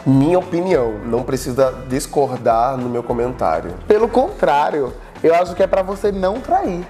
Minha 0.04 0.40
opinião, 0.40 0.94
não 1.04 1.23
precisa 1.23 1.73
discordar 1.88 2.76
no 2.76 2.88
meu 2.88 3.04
comentário. 3.04 3.75
Pelo 3.87 4.09
contrário, 4.09 4.92
eu 5.23 5.32
acho 5.32 5.54
que 5.54 5.62
é 5.62 5.66
para 5.68 5.82
você 5.82 6.11
não 6.11 6.40
trair. 6.40 6.85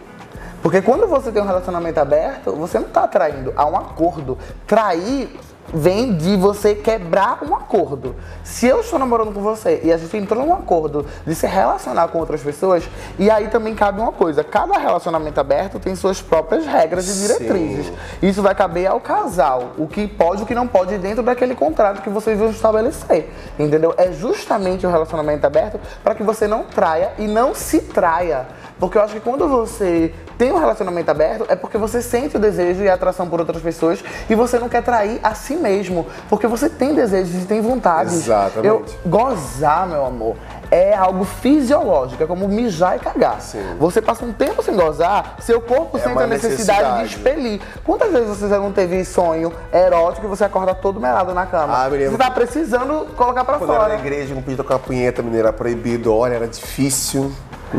Porque 0.62 0.80
quando 0.80 1.08
você 1.08 1.32
tem 1.32 1.42
um 1.42 1.46
relacionamento 1.46 1.98
aberto, 1.98 2.52
você 2.52 2.78
não 2.78 2.86
está 2.86 3.06
traindo, 3.08 3.52
há 3.56 3.66
um 3.66 3.76
acordo. 3.76 4.38
Trair 4.66 5.28
vem 5.72 6.14
de 6.14 6.36
você 6.36 6.74
quebrar 6.74 7.38
um 7.42 7.54
acordo. 7.54 8.14
Se 8.44 8.66
eu 8.66 8.80
estou 8.80 8.98
namorando 8.98 9.32
com 9.32 9.40
você 9.40 9.80
e 9.82 9.92
a 9.92 9.96
gente 9.96 10.16
entrou 10.16 10.44
num 10.44 10.52
acordo 10.52 11.06
de 11.26 11.34
se 11.34 11.46
relacionar 11.46 12.08
com 12.08 12.18
outras 12.18 12.42
pessoas, 12.42 12.88
e 13.18 13.30
aí 13.30 13.48
também 13.48 13.74
cabe 13.74 14.00
uma 14.00 14.12
coisa: 14.12 14.44
cada 14.44 14.78
relacionamento 14.78 15.40
aberto 15.40 15.78
tem 15.78 15.94
suas 15.94 16.20
próprias 16.20 16.66
regras 16.66 17.08
e 17.08 17.22
diretrizes. 17.22 17.86
Sim. 17.86 17.94
Isso 18.22 18.42
vai 18.42 18.54
caber 18.54 18.86
ao 18.86 19.00
casal, 19.00 19.72
o 19.78 19.86
que 19.86 20.06
pode 20.06 20.42
e 20.42 20.44
o 20.44 20.46
que 20.46 20.54
não 20.54 20.66
pode 20.66 20.96
dentro 20.98 21.22
daquele 21.22 21.54
contrato 21.54 22.02
que 22.02 22.10
vocês 22.10 22.38
vão 22.38 22.50
estabelecer. 22.50 23.30
Entendeu? 23.58 23.94
É 23.96 24.12
justamente 24.12 24.86
o 24.86 24.90
relacionamento 24.90 25.46
aberto 25.46 25.80
para 26.02 26.14
que 26.14 26.22
você 26.22 26.46
não 26.46 26.64
traia 26.64 27.12
e 27.18 27.26
não 27.26 27.54
se 27.54 27.80
traia. 27.80 28.46
Porque 28.82 28.98
eu 28.98 29.02
acho 29.02 29.14
que 29.14 29.20
quando 29.20 29.46
você 29.46 30.12
tem 30.36 30.50
um 30.50 30.58
relacionamento 30.58 31.08
aberto, 31.08 31.46
é 31.48 31.54
porque 31.54 31.78
você 31.78 32.02
sente 32.02 32.36
o 32.36 32.40
desejo 32.40 32.82
e 32.82 32.90
a 32.90 32.94
atração 32.94 33.28
por 33.28 33.38
outras 33.38 33.62
pessoas 33.62 34.02
e 34.28 34.34
você 34.34 34.58
não 34.58 34.68
quer 34.68 34.82
trair 34.82 35.20
a 35.22 35.36
si 35.36 35.54
mesmo. 35.54 36.04
Porque 36.28 36.48
você 36.48 36.68
tem 36.68 36.92
desejos 36.92 37.44
e 37.44 37.46
tem 37.46 37.60
vontades. 37.60 38.12
Exatamente. 38.12 38.66
Eu, 38.66 38.84
gozar, 39.06 39.86
meu 39.86 40.04
amor, 40.04 40.34
é 40.68 40.96
algo 40.96 41.22
fisiológico, 41.24 42.24
é 42.24 42.26
como 42.26 42.48
mijar 42.48 42.96
e 42.96 42.98
cagar. 42.98 43.40
Sim. 43.40 43.62
Você 43.78 44.02
passa 44.02 44.24
um 44.24 44.32
tempo 44.32 44.60
sem 44.64 44.74
gozar, 44.74 45.36
seu 45.38 45.60
corpo 45.60 45.96
é 45.98 46.00
sente 46.00 46.18
a 46.18 46.26
necessidade, 46.26 46.80
necessidade, 46.80 47.08
de 47.08 47.14
expelir. 47.14 47.60
Quantas 47.84 48.10
vezes 48.10 48.26
você 48.30 48.48
já 48.48 48.58
não 48.58 48.72
teve 48.72 49.04
sonho 49.04 49.52
erótico 49.72 50.26
e 50.26 50.28
você 50.28 50.42
acorda 50.42 50.74
todo 50.74 50.98
melado 50.98 51.32
na 51.32 51.46
cama? 51.46 51.84
Ah, 51.84 51.88
você 51.88 52.18
tá 52.18 52.32
precisando 52.32 53.06
colocar 53.14 53.44
pra 53.44 53.58
Quando 53.58 53.68
fora. 53.68 53.78
Quando 53.78 53.92
era 53.92 54.02
na 54.02 54.04
igreja, 54.04 54.34
não 54.34 54.42
podia 54.42 54.56
tocar 54.56 54.80
punheta, 54.80 55.22
menina, 55.22 55.38
era 55.38 55.52
proibido. 55.52 56.12
Olha, 56.12 56.34
era 56.34 56.48
difícil. 56.48 57.30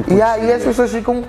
E 0.07 0.21
aí 0.21 0.51
as 0.51 0.63
pessoas 0.63 0.91
ficam 0.91 1.23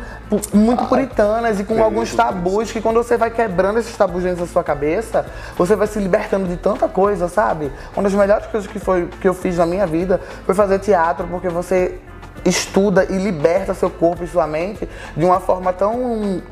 muito 0.53 0.85
puritanas 0.87 1.61
e 1.61 1.65
com 1.65 1.83
alguns 1.83 2.15
tabus 2.15 2.73
que 2.73 2.81
quando 2.81 2.97
você 2.97 3.17
vai 3.17 3.31
quebrando 3.31 3.79
esses 3.79 3.95
tabus 3.97 4.23
dentro 4.23 4.41
da 4.41 4.47
sua 4.47 4.65
cabeça, 4.65 5.27
você 5.57 5.77
vai 5.77 5.87
se 5.87 5.99
libertando 5.99 6.49
de 6.49 6.57
tanta 6.57 6.89
coisa, 6.89 7.29
sabe? 7.29 7.71
Uma 7.95 8.03
das 8.05 8.15
melhores 8.15 8.47
coisas 8.47 8.71
que, 8.71 8.79
foi, 8.79 9.09
que 9.21 9.29
eu 9.29 9.35
fiz 9.35 9.59
na 9.59 9.67
minha 9.67 9.87
vida 9.87 10.21
foi 10.47 10.55
fazer 10.55 10.79
teatro, 10.79 11.27
porque 11.27 11.49
você 11.49 11.99
estuda 12.45 13.05
e 13.05 13.19
liberta 13.19 13.75
seu 13.75 13.91
corpo 13.91 14.25
e 14.25 14.27
sua 14.27 14.47
mente 14.47 14.89
de 15.17 15.25
uma 15.25 15.41
forma 15.41 15.73
tão 15.73 16.43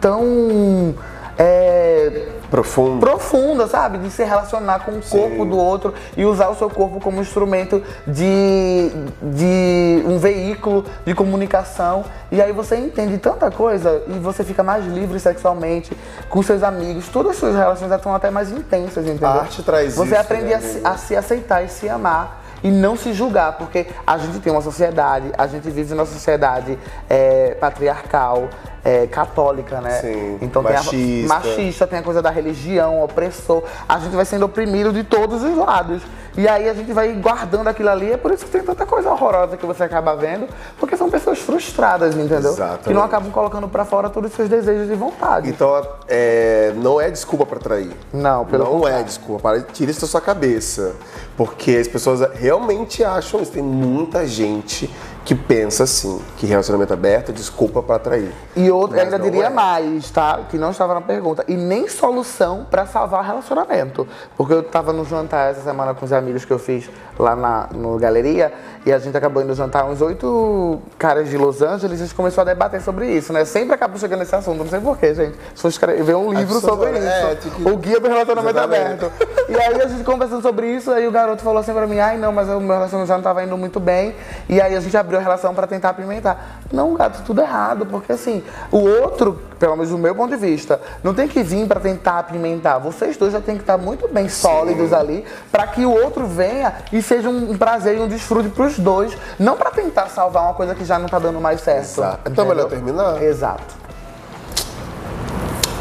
tão 0.00 0.94
é, 1.38 2.28
profunda. 2.50 3.06
profunda, 3.06 3.66
sabe? 3.66 3.98
De 3.98 4.10
se 4.10 4.22
relacionar 4.22 4.80
com 4.80 4.92
o 4.92 5.02
Sim. 5.02 5.18
corpo 5.18 5.44
do 5.44 5.56
outro 5.56 5.94
e 6.16 6.24
usar 6.24 6.48
o 6.48 6.54
seu 6.54 6.68
corpo 6.68 7.00
como 7.00 7.20
instrumento 7.20 7.82
de, 8.06 8.90
de 9.22 10.02
um 10.06 10.18
veículo 10.18 10.84
de 11.04 11.14
comunicação. 11.14 12.04
E 12.30 12.40
aí 12.40 12.52
você 12.52 12.76
entende 12.76 13.18
tanta 13.18 13.50
coisa 13.50 14.02
e 14.08 14.18
você 14.18 14.44
fica 14.44 14.62
mais 14.62 14.84
livre 14.86 15.18
sexualmente, 15.18 15.96
com 16.28 16.42
seus 16.42 16.62
amigos. 16.62 17.08
Todas 17.08 17.32
as 17.32 17.36
suas 17.38 17.54
relações 17.54 17.90
estão 17.90 18.14
até 18.14 18.30
mais 18.30 18.50
intensas, 18.50 19.06
entendeu? 19.06 19.28
A 19.28 19.40
arte 19.40 19.62
traz 19.62 19.94
você 19.94 20.02
isso. 20.02 20.10
Você 20.10 20.16
aprende 20.16 20.46
né, 20.46 20.80
a, 20.84 20.90
a 20.90 20.96
se 20.98 21.16
aceitar 21.16 21.64
e 21.64 21.68
se 21.68 21.88
amar 21.88 22.41
e 22.62 22.70
não 22.70 22.96
se 22.96 23.12
julgar, 23.12 23.56
porque 23.58 23.86
a 24.06 24.18
gente 24.18 24.38
tem 24.40 24.52
uma 24.52 24.62
sociedade, 24.62 25.32
a 25.36 25.46
gente 25.46 25.68
vive 25.70 25.94
numa 25.94 26.06
sociedade 26.06 26.78
é, 27.08 27.54
patriarcal, 27.60 28.48
é, 28.84 29.06
católica, 29.06 29.80
né? 29.80 30.00
Sim, 30.00 30.38
então 30.40 30.62
machista. 30.62 30.90
tem 30.90 31.24
a 31.24 31.28
machista, 31.28 31.86
tem 31.86 31.98
a 31.98 32.02
coisa 32.02 32.20
da 32.20 32.30
religião, 32.30 33.02
opressor. 33.02 33.62
A 33.88 33.98
gente 33.98 34.14
vai 34.14 34.24
sendo 34.24 34.44
oprimido 34.44 34.92
de 34.92 35.04
todos 35.04 35.42
os 35.42 35.56
lados. 35.56 36.02
E 36.36 36.48
aí 36.48 36.68
a 36.68 36.74
gente 36.74 36.92
vai 36.92 37.12
guardando 37.12 37.68
aquilo 37.68 37.90
ali, 37.90 38.12
é 38.12 38.16
por 38.16 38.32
isso 38.32 38.44
que 38.44 38.50
tem 38.50 38.62
tanta 38.62 38.86
coisa 38.86 39.10
horrorosa 39.10 39.56
que 39.56 39.66
você 39.66 39.84
acaba 39.84 40.14
vendo, 40.16 40.48
porque 40.78 40.96
são 40.96 41.10
pessoas 41.10 41.38
frustradas, 41.38 42.14
entendeu? 42.14 42.52
Exatamente. 42.52 42.84
Que 42.84 42.94
não 42.94 43.02
acabam 43.02 43.30
colocando 43.30 43.68
para 43.68 43.84
fora 43.84 44.08
todos 44.08 44.30
os 44.30 44.36
seus 44.36 44.48
desejos 44.48 44.90
e 44.90 44.94
vontades. 44.94 45.50
Então, 45.50 45.86
é, 46.08 46.72
não 46.76 47.00
é 47.00 47.10
desculpa 47.10 47.44
para 47.44 47.58
trair. 47.58 47.92
Não, 48.12 48.44
pelo 48.46 48.64
Não 48.64 48.72
contrário. 48.72 49.00
é 49.00 49.02
desculpa, 49.02 49.60
tira 49.72 49.90
isso 49.90 50.00
da 50.00 50.06
sua 50.06 50.20
cabeça. 50.20 50.94
Porque 51.36 51.72
as 51.72 51.88
pessoas 51.88 52.20
realmente 52.34 53.02
acham 53.02 53.40
isso. 53.40 53.52
Tem 53.52 53.62
muita 53.62 54.26
gente 54.26 54.90
que 55.24 55.34
pensa 55.34 55.84
assim, 55.84 56.20
que 56.36 56.46
relacionamento 56.46 56.92
aberto 56.92 57.30
é 57.30 57.32
desculpa 57.32 57.82
para 57.82 57.96
atrair. 57.96 58.32
E 58.56 58.70
outro, 58.70 58.98
ainda 58.98 59.18
diria 59.18 59.46
é. 59.46 59.50
mais, 59.50 60.10
tá? 60.10 60.40
Que 60.50 60.58
não 60.58 60.70
estava 60.70 60.94
na 60.94 61.00
pergunta. 61.00 61.44
E 61.46 61.54
nem 61.54 61.88
solução 61.88 62.66
para 62.68 62.86
salvar 62.86 63.24
relacionamento. 63.24 64.06
Porque 64.36 64.52
eu 64.52 64.60
estava 64.60 64.92
no 64.92 65.04
jantar 65.04 65.50
essa 65.50 65.62
semana 65.62 65.94
com 65.94 66.04
os 66.04 66.12
amigos 66.12 66.44
que 66.44 66.52
eu 66.52 66.58
fiz 66.58 66.90
lá 67.18 67.36
na 67.36 67.68
no 67.72 67.98
galeria 67.98 68.52
e 68.84 68.92
a 68.92 68.98
gente 68.98 69.16
acabou 69.16 69.42
indo 69.42 69.54
jantar 69.54 69.84
uns 69.84 70.00
oito 70.00 70.80
caras 70.98 71.28
de 71.28 71.36
Los 71.36 71.62
Angeles 71.62 72.00
e 72.00 72.02
a 72.02 72.06
gente 72.06 72.14
começou 72.14 72.42
a 72.42 72.44
debater 72.44 72.80
sobre 72.80 73.06
isso, 73.06 73.32
né? 73.32 73.44
Sempre 73.44 73.74
acabo 73.74 73.96
chegando 73.98 74.20
nesse 74.20 74.34
assunto, 74.34 74.58
não 74.58 74.68
sei 74.68 74.80
porquê, 74.80 75.14
gente. 75.14 75.38
For 75.54 75.68
escrever 75.68 76.16
um 76.16 76.32
livro 76.32 76.60
sobre 76.60 76.90
isso. 76.90 77.06
É, 77.06 77.36
que... 77.36 77.68
O 77.68 77.76
guia 77.76 78.00
do 78.00 78.08
relacionamento 78.08 78.58
Exatamente. 78.58 79.04
aberto. 79.04 79.12
E 79.48 79.56
aí 79.56 79.82
a 79.82 79.86
gente 79.86 80.02
conversando 80.02 80.42
sobre 80.42 80.66
isso, 80.66 80.90
aí 80.90 81.06
o 81.06 81.12
garoto 81.12 81.42
falou 81.42 81.60
assim 81.60 81.72
pra 81.72 81.86
mim, 81.86 81.98
ai 81.98 82.16
não, 82.16 82.32
mas 82.32 82.48
o 82.48 82.58
meu 82.60 82.74
relacionamento 82.74 83.08
já 83.08 83.14
não 83.14 83.20
estava 83.20 83.44
indo 83.44 83.56
muito 83.56 83.78
bem. 83.78 84.14
E 84.48 84.60
aí 84.60 84.74
a 84.74 84.80
gente 84.80 84.96
abriu 84.96 85.18
uma 85.18 85.22
relação 85.22 85.54
pra 85.54 85.66
tentar 85.66 85.90
apimentar. 85.90 86.62
Não, 86.72 86.94
gato, 86.94 87.22
tudo 87.24 87.40
errado, 87.40 87.86
porque 87.86 88.12
assim, 88.12 88.42
o 88.70 88.78
outro, 88.78 89.40
pelo 89.58 89.76
menos 89.76 89.90
do 89.90 89.98
meu 89.98 90.14
ponto 90.14 90.30
de 90.30 90.36
vista, 90.36 90.80
não 91.04 91.12
tem 91.14 91.28
que 91.28 91.42
vir 91.42 91.68
pra 91.68 91.78
tentar 91.78 92.20
apimentar. 92.20 92.78
Vocês 92.78 93.16
dois 93.16 93.32
já 93.32 93.40
tem 93.40 93.56
que 93.56 93.62
estar 93.62 93.76
muito 93.76 94.08
bem 94.08 94.28
sólidos 94.28 94.92
ali 94.92 95.24
pra 95.50 95.66
que 95.66 95.84
o 95.84 95.90
outro 95.90 96.26
venha 96.26 96.74
e 96.92 97.01
seja 97.02 97.28
um 97.28 97.56
prazer 97.56 97.96
e 97.96 98.00
um 98.00 98.08
desfrute 98.08 98.48
pros 98.50 98.78
dois, 98.78 99.16
não 99.38 99.56
pra 99.56 99.70
tentar 99.70 100.08
salvar 100.08 100.44
uma 100.44 100.54
coisa 100.54 100.74
que 100.74 100.84
já 100.84 100.98
não 100.98 101.08
tá 101.08 101.18
dando 101.18 101.40
mais 101.40 101.60
certo. 101.60 101.98
Exato. 102.00 102.30
Então 102.30 102.44
é 102.44 102.48
melhor 102.48 102.68
terminar? 102.68 103.22
Exato. 103.22 103.82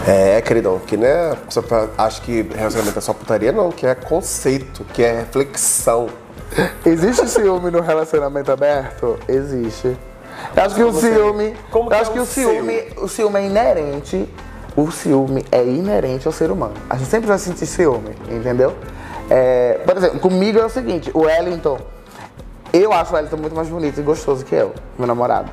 É, 0.08 0.42
queridão, 0.42 0.80
que 0.80 0.98
né, 0.98 1.38
acho 1.98 2.22
que 2.24 2.42
relacionamento 2.56 2.98
é 2.98 3.02
só 3.02 3.14
putaria, 3.14 3.52
não, 3.52 3.72
que 3.72 3.86
é 3.86 3.94
conceito, 3.94 4.84
que 4.94 5.04
é 5.04 5.20
reflexão. 5.20 6.08
Existe 6.86 7.28
ciúme 7.30 7.70
no 7.70 7.82
relacionamento 7.82 8.52
aberto? 8.52 9.18
Existe. 9.28 9.96
Eu 10.56 10.64
acho 10.64 10.76
que 10.76 10.84
o 10.84 10.92
você- 10.92 11.14
ciúme. 11.14 11.56
como 11.70 11.88
que 11.88 11.94
eu 11.94 11.98
é 11.98 12.02
acho 12.02 12.12
que 12.12 12.20
o 12.20 12.24
o 12.24 12.26
ciúme, 12.26 12.84
o 12.98 13.08
ciúme 13.08 13.40
é 13.40 13.46
inerente. 13.46 14.28
O 14.76 14.90
ciúme 14.90 15.46
é 15.52 15.64
inerente 15.64 16.26
ao 16.26 16.34
ser 16.34 16.50
humano. 16.50 16.74
A 16.90 16.96
gente 16.98 17.10
sempre 17.10 17.28
vai 17.28 17.38
sentir 17.38 17.66
ciúme, 17.66 18.16
entendeu? 18.30 18.74
É, 19.34 19.80
por 19.86 19.96
exemplo, 19.96 20.20
comigo 20.20 20.60
é 20.60 20.66
o 20.66 20.70
seguinte, 20.70 21.10
o 21.14 21.22
Wellington. 21.22 21.80
Eu 22.74 22.92
acho 22.92 23.14
o 23.14 23.16
Wellington 23.16 23.38
muito 23.38 23.56
mais 23.56 23.70
bonito 23.70 23.98
e 23.98 24.04
gostoso 24.04 24.44
que 24.44 24.54
eu, 24.54 24.74
meu 24.98 25.08
namorado. 25.08 25.50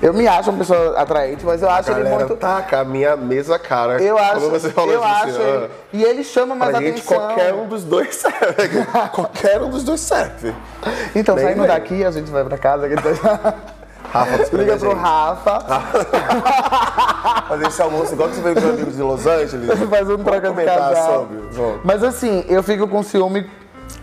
Eu 0.00 0.12
me 0.14 0.26
acho 0.26 0.50
uma 0.50 0.58
pessoa 0.58 0.98
atraente, 0.98 1.44
mas 1.44 1.62
eu 1.62 1.68
acho 1.70 1.90
ele 1.90 2.08
muito. 2.08 2.36
tá 2.36 2.62
com 2.62 2.76
a 2.76 2.84
minha 2.84 3.14
mesma 3.16 3.58
cara. 3.58 4.02
Eu 4.02 4.16
acho, 4.18 4.40
Quando 4.40 4.50
você 4.50 4.70
falou 4.70 4.92
eu 4.92 5.02
acho 5.04 5.28
assim, 5.28 5.42
ele, 5.42 5.70
e 5.92 6.04
ele 6.04 6.24
chama 6.24 6.54
mais 6.54 6.70
Pra 6.70 6.80
gente, 6.80 7.00
atenção. 7.00 7.16
qualquer 7.18 7.54
um 7.54 7.66
dos 7.66 7.84
dois 7.84 8.14
serve. 8.14 8.84
qualquer 9.12 9.62
um 9.62 9.70
dos 9.70 9.84
dois 9.84 10.00
serve. 10.00 10.54
Então, 11.14 11.34
Bem, 11.34 11.44
saindo 11.44 11.60
bem. 11.60 11.68
daqui, 11.68 12.04
a 12.04 12.10
gente 12.10 12.30
vai 12.30 12.44
pra 12.44 12.58
casa. 12.58 12.88
Rafa, 14.12 14.56
Liga 14.56 14.76
pro 14.76 14.90
gente. 14.90 14.98
Rafa. 15.00 15.60
Fazer 17.48 17.66
esse 17.68 17.82
almoço 17.82 18.12
igual 18.14 18.28
que 18.28 18.36
você 18.36 18.42
veio 18.42 18.54
com 18.56 18.60
os 18.62 18.68
amigos 18.70 18.96
de 18.96 19.02
Los 19.02 19.26
Angeles. 19.26 19.70
Faz 19.88 20.10
um 20.10 20.18
troca 20.18 20.50
de 20.52 20.64
casal. 20.64 21.28
sobre. 21.54 21.80
Mas 21.84 22.02
assim, 22.02 22.44
eu 22.48 22.62
fico 22.62 22.86
com 22.88 23.02
ciúme. 23.02 23.48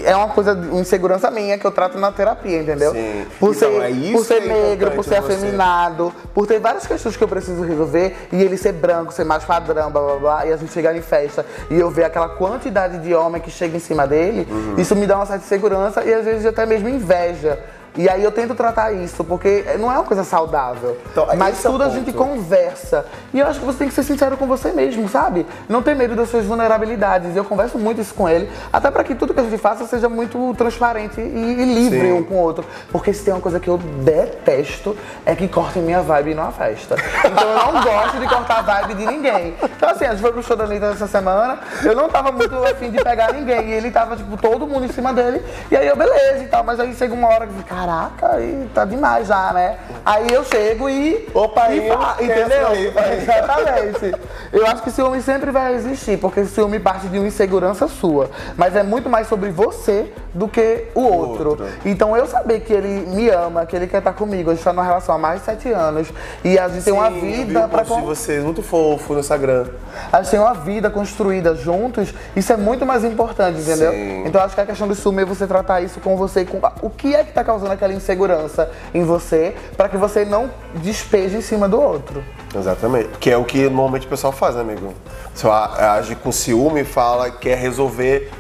É 0.02 0.16
uma 0.16 0.30
coisa, 0.30 0.54
uma 0.54 0.80
insegurança 0.80 1.30
minha 1.30 1.58
que 1.58 1.66
eu 1.68 1.72
trato 1.72 1.98
na 1.98 2.10
terapia, 2.12 2.62
entendeu? 2.62 2.92
Sim. 2.94 3.26
Por 3.38 3.54
Então, 3.54 3.70
ser, 3.74 3.82
é 3.82 3.90
isso 3.90 4.14
por 4.14 4.26
ser 4.26 4.36
é 4.42 4.48
negro, 4.70 4.92
por 4.92 5.04
ser 5.04 5.22
você. 5.22 5.34
afeminado, 5.34 6.14
por 6.34 6.48
ter 6.48 6.58
várias 6.60 6.88
questões 6.88 7.18
que 7.18 7.24
eu 7.24 7.28
preciso 7.28 7.62
resolver 7.64 8.16
e 8.32 8.42
ele 8.42 8.56
ser 8.58 8.72
branco, 8.72 9.12
ser 9.14 9.26
mais 9.26 9.44
padrão, 9.44 9.92
blá 9.92 10.02
blá 10.02 10.16
blá, 10.16 10.46
e 10.46 10.54
a 10.54 10.58
gente 10.58 10.72
chegar 10.72 10.96
em 10.96 11.02
festa 11.02 11.46
e 11.70 11.78
eu 11.80 11.90
ver 11.92 12.06
aquela 12.06 12.30
quantidade 12.30 13.00
de 13.00 13.14
homem 13.14 13.42
que 13.42 13.52
chega 13.52 13.76
em 13.76 13.80
cima 13.80 14.08
dele, 14.08 14.48
Uhum. 14.50 14.76
isso 14.78 14.96
me 14.96 15.06
dá 15.06 15.18
uma 15.18 15.26
certa 15.26 15.46
segurança 15.46 16.02
e 16.04 16.14
às 16.14 16.24
vezes 16.26 16.46
até 16.46 16.66
mesmo 16.66 16.88
inveja. 16.88 17.60
E 17.96 18.10
aí 18.10 18.24
eu 18.24 18.32
tento 18.32 18.56
tratar 18.56 18.92
isso, 18.92 19.24
porque 19.24 19.64
não 19.80 19.92
é 19.92 19.96
uma 19.96 20.04
coisa 20.04 20.24
saudável. 20.24 20.98
Então, 21.12 21.32
é 21.32 21.36
mas 21.36 21.64
é 21.64 21.70
tudo 21.70 21.84
a 21.84 21.86
ponto. 21.88 21.98
gente 21.98 22.14
conversa. 22.14 23.06
E 23.34 23.40
eu 23.40 23.48
acho 23.48 23.60
que 23.60 23.66
você 23.66 23.80
tem 23.80 23.88
que 23.88 23.94
ser 23.94 24.04
sincero 24.04 24.36
com 24.36 24.48
você 24.48 24.72
mesmo, 24.72 25.08
sabe? 25.08 25.46
Não 25.70 25.82
ter 25.82 25.96
medo 25.96 26.16
das 26.16 26.30
suas 26.30 26.46
vulnerabilidades. 26.46 27.36
Eu 27.36 27.44
converso 27.44 27.78
muito 27.78 28.02
isso 28.02 28.14
com 28.14 28.28
ele, 28.28 28.50
até 28.72 28.90
para 28.90 29.04
que 29.04 29.14
tudo 29.14 29.34
que 29.34 29.40
a 29.40 29.44
gente 29.44 29.58
faça 29.58 29.86
seja 29.86 30.10
muito 30.10 30.54
transparente 30.56 31.22
e, 31.22 31.24
e 31.24 31.66
livre 31.66 32.02
Sim. 32.02 32.14
um 32.14 32.24
com 32.24 32.36
o 32.36 32.38
outro. 32.38 32.66
Porque 32.92 33.14
se 33.14 33.24
tem 33.24 33.34
uma 33.34 33.42
coisa 33.42 33.60
que 33.60 33.70
eu 33.70 33.78
detesto, 33.78 34.98
é 35.26 35.36
que 35.36 35.48
cortem 35.48 35.84
minha 35.84 36.02
vibe 36.02 36.34
numa 36.34 36.52
festa. 36.52 36.96
Então 37.26 37.48
eu 37.50 37.74
não 37.74 37.84
gosto 37.84 38.20
de 38.20 38.28
cortar 38.28 38.60
a 38.60 38.62
vibe 38.62 38.96
de 38.96 39.06
ninguém. 39.06 39.56
Então 39.64 39.90
assim, 39.90 40.06
a 40.06 40.12
gente 40.12 40.22
foi 40.22 40.32
pro 40.32 40.44
show 40.44 40.56
da 40.56 40.64
Anitta 40.64 40.88
essa 40.88 41.08
semana, 41.08 41.60
eu 41.84 41.96
não 41.96 42.10
tava 42.10 42.32
muito 42.32 42.56
afim 42.66 42.90
de 42.90 43.04
pegar 43.04 43.34
ninguém. 43.34 43.70
E 43.70 43.72
ele 43.74 43.92
tava, 43.92 44.16
tipo, 44.16 44.36
todo 44.38 44.66
mundo 44.68 44.86
em 44.86 44.92
cima 44.92 45.14
dele. 45.14 45.44
E 45.70 45.78
aí 45.78 45.88
eu, 45.88 45.96
beleza 45.96 46.44
e 46.44 46.48
tal. 46.48 46.64
Mas 46.64 46.80
aí 46.80 46.94
chega 46.96 47.14
uma 47.14 47.28
hora 47.28 47.48
que, 47.48 47.64
caraca, 47.88 48.36
aí 48.36 48.70
tá 48.74 48.86
demais 48.86 49.28
já, 49.28 49.52
né? 49.54 49.78
Aí 50.06 50.32
eu 50.32 50.44
chego 50.46 50.90
e. 50.90 51.28
Opa, 51.34 51.70
e 51.70 51.80
aí, 51.82 51.88
fa- 51.90 52.16
entendeu? 52.22 52.94
vai. 52.94 53.18
Exatamente. 53.20 54.16
Eu 54.52 54.66
acho 54.68 54.82
que 54.84 54.92
ciúme 54.92 55.22
sempre 55.22 55.52
vai 55.52 55.74
existir, 55.76 56.18
porque 56.18 56.46
ciúme 56.46 56.80
parte 56.80 57.08
de 57.08 57.18
uma 57.20 57.28
insegurança 57.28 57.88
sua. 57.88 58.30
Mas 58.56 58.76
é 58.76 58.84
muito 58.84 59.10
mais 59.10 59.28
sobre 59.28 59.50
você 59.50 60.12
do 60.34 60.48
que 60.48 60.88
o 60.96 61.02
outro. 61.02 61.50
outro. 61.50 61.68
Então 61.86 62.16
eu 62.16 62.26
saber 62.26 62.62
que 62.62 62.72
ele 62.74 63.06
me 63.08 63.30
ama, 63.30 63.66
que 63.66 63.76
ele 63.76 63.88
quer 63.88 63.98
estar 64.00 64.14
comigo, 64.14 64.50
a 64.52 64.54
gente 64.56 64.64
tá 64.64 64.72
numa 64.74 64.84
relação 64.84 65.16
há 65.16 65.18
mais 65.18 65.40
de 65.40 65.46
sete 65.46 65.72
anos 65.72 66.08
e 66.44 66.58
a 66.58 66.68
gente 66.70 66.84
tem 66.84 66.94
uma 66.94 67.10
Sim, 67.12 67.20
vida 67.20 67.62
vi 67.64 67.68
pra 67.68 67.84
post 67.84 68.02
de 68.02 68.08
vocês 68.08 68.44
muito 68.44 68.62
fofo 68.64 69.14
no 69.14 69.20
Instagram. 69.20 69.66
a 70.12 70.22
gente 70.22 70.32
tem 70.32 70.40
uma 70.40 70.54
vida 70.54 70.90
construída 70.90 71.54
juntos, 71.56 72.14
isso 72.36 72.52
é 72.54 72.58
muito 72.58 72.86
mais 72.86 73.04
importante, 73.04 73.60
entendeu? 73.60 73.92
Sim. 73.92 74.24
Então 74.26 74.42
acho 74.42 74.56
que 74.56 74.62
a 74.62 74.66
questão 74.66 74.88
do 74.88 74.96
ciúme 74.96 75.22
é 75.22 75.26
você 75.26 75.46
tratar 75.46 75.82
isso 75.82 76.00
com 76.00 76.16
você, 76.16 76.42
e 76.42 76.46
com 76.46 76.60
o 76.82 76.90
que 76.90 77.16
é 77.16 77.24
que 77.24 77.32
tá 77.32 77.44
causando 77.44 77.72
aquela 77.74 77.94
insegurança 77.94 78.70
em 78.94 79.04
você, 79.04 79.56
pra 79.76 79.90
que 79.90 79.98
você 79.98 80.26
não 80.26 80.50
despeje 80.76 81.38
em 81.38 81.42
cima 81.42 81.68
do 81.68 81.82
outro. 81.82 82.24
Exatamente. 82.56 83.10
Que 83.20 83.32
é 83.32 83.38
o 83.38 83.44
que 83.44 83.64
normalmente 83.64 84.06
o 84.06 84.10
pessoal 84.10 84.32
faz, 84.34 84.56
né, 84.56 84.62
amigo? 84.62 84.94
Você 85.34 85.48
age 85.48 86.16
com 86.16 86.32
ciúme 86.32 86.82
e 86.82 86.86
fala 86.86 87.32
que 87.32 87.40
quer 87.40 87.58
resolver 87.58 88.32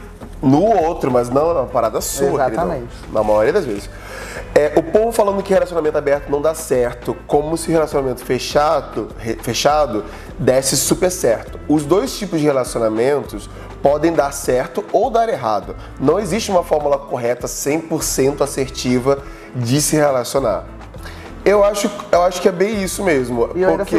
no 0.41 0.63
outro, 0.63 1.09
mas 1.09 1.29
não 1.29 1.49
é 1.49 1.53
uma 1.53 1.65
parada 1.65 2.01
sua, 2.01 2.27
Exatamente. 2.27 2.87
queridão. 2.87 3.13
Na 3.13 3.23
maioria 3.23 3.53
das 3.53 3.65
vezes. 3.65 3.89
É, 4.53 4.73
o 4.75 4.83
povo 4.83 5.11
falando 5.11 5.41
que 5.41 5.51
relacionamento 5.51 5.97
aberto 5.97 6.29
não 6.29 6.39
dá 6.39 6.53
certo, 6.53 7.15
como 7.25 7.57
se 7.57 7.71
relacionamento 7.71 8.23
fechado, 8.23 9.07
fechado 9.41 10.05
desse 10.37 10.77
super 10.77 11.09
certo. 11.09 11.59
Os 11.67 11.83
dois 11.83 12.15
tipos 12.17 12.39
de 12.39 12.45
relacionamentos 12.45 13.49
podem 13.83 14.11
dar 14.13 14.31
certo 14.31 14.83
ou 14.91 15.11
dar 15.11 15.29
errado. 15.29 15.75
Não 15.99 16.19
existe 16.19 16.49
uma 16.49 16.63
fórmula 16.63 16.97
correta 16.97 17.45
100% 17.45 18.41
assertiva 18.41 19.19
de 19.53 19.79
se 19.81 19.95
relacionar. 19.97 20.63
Eu 21.45 21.61
acho, 21.61 21.91
eu 22.09 22.21
acho 22.21 22.41
que 22.41 22.47
é 22.47 22.51
bem 22.53 22.81
isso 22.81 23.03
mesmo. 23.03 23.49
E 23.53 23.61
eu 23.61 23.71
ainda, 23.71 23.83
porque- 23.83 23.97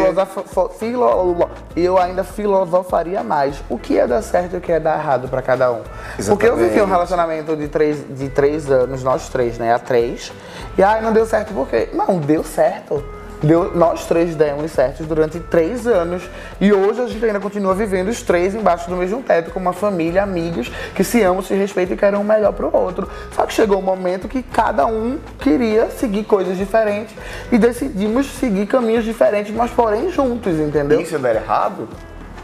filo- 0.79 1.49
e 1.77 1.85
eu 1.85 1.99
ainda 1.99 2.25
filosofaria 2.25 3.23
mais. 3.23 3.57
O 3.69 3.79
que 3.79 3.99
é 3.99 4.07
dar 4.07 4.23
certo 4.23 4.55
e 4.55 4.57
o 4.57 4.61
que 4.63 4.73
é 4.73 4.81
dar 4.81 4.99
errado 4.99 5.29
pra 5.29 5.43
cada 5.43 5.71
um? 5.71 5.83
Porque 6.27 6.47
eu 6.47 6.55
vivi 6.57 6.65
um 6.65 6.69
Exatamente. 6.69 6.91
relacionamento 6.91 7.55
de 7.55 7.69
três, 7.69 7.99
de 8.09 8.31
três 8.31 8.71
anos, 8.71 9.03
nós 9.05 9.29
três, 9.29 9.59
né? 9.59 9.75
Há 9.75 9.79
três. 9.79 10.33
E 10.79 10.83
ai, 10.83 11.03
não 11.03 11.13
deu 11.13 11.27
certo 11.27 11.53
por 11.53 11.69
quê? 11.69 11.91
Não, 11.93 12.17
deu 12.19 12.43
certo. 12.43 13.05
Deu, 13.45 13.73
nós 13.75 14.07
três 14.07 14.35
demos 14.35 14.73
certos 14.73 15.07
durante 15.07 15.39
três 15.39 15.87
anos. 15.87 16.23
E 16.61 16.73
hoje 16.73 17.03
a 17.03 17.07
gente 17.07 17.25
ainda 17.25 17.39
continua 17.39 17.75
vivendo 17.75 18.09
os 18.09 18.23
três 18.23 18.55
embaixo 18.55 18.89
do 18.89 18.97
mesmo 18.97 19.23
teto, 19.23 19.51
com 19.51 19.61
uma 19.61 19.75
família, 19.75 20.23
amigos, 20.23 20.73
que 20.95 21.05
se 21.05 21.23
amam, 21.23 21.43
se 21.43 21.55
respeitam 21.55 21.95
e 21.95 21.99
querem 21.99 22.19
o 22.19 22.25
melhor 22.25 22.53
pro 22.53 22.75
outro. 22.75 23.09
Só 23.33 23.45
que 23.45 23.53
chegou 23.53 23.79
um 23.79 23.83
momento 23.83 24.29
que 24.29 24.43
cada 24.43 24.87
um 24.87 25.19
queria 25.39 25.91
seguir 25.91 26.25
coisas 26.25 26.57
diferentes 26.57 27.15
e 27.53 27.59
decidimos 27.59 28.27
seguir 28.27 28.67
caminhos 28.67 29.05
diferentes, 29.05 29.55
mas 29.55 29.71
porém 29.71 30.11
juntos, 30.11 30.59
entendeu? 30.59 31.01
Isso 31.01 31.17
é 31.17 31.19
dar 31.19 31.35
errado? 31.35 31.89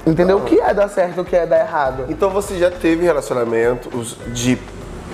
Entendeu? 0.07 0.39
O 0.39 0.43
que 0.43 0.61
é 0.61 0.75
dar 0.75 0.89
certo 0.89 1.19
e 1.19 1.21
o 1.21 1.25
que 1.25 1.37
é 1.37 1.47
dar 1.47 1.61
errado? 1.61 2.07
Então 2.09 2.29
você 2.31 2.59
já 2.59 2.71
teve 2.71 3.05
relacionamentos 3.05 4.19
de 4.29 4.59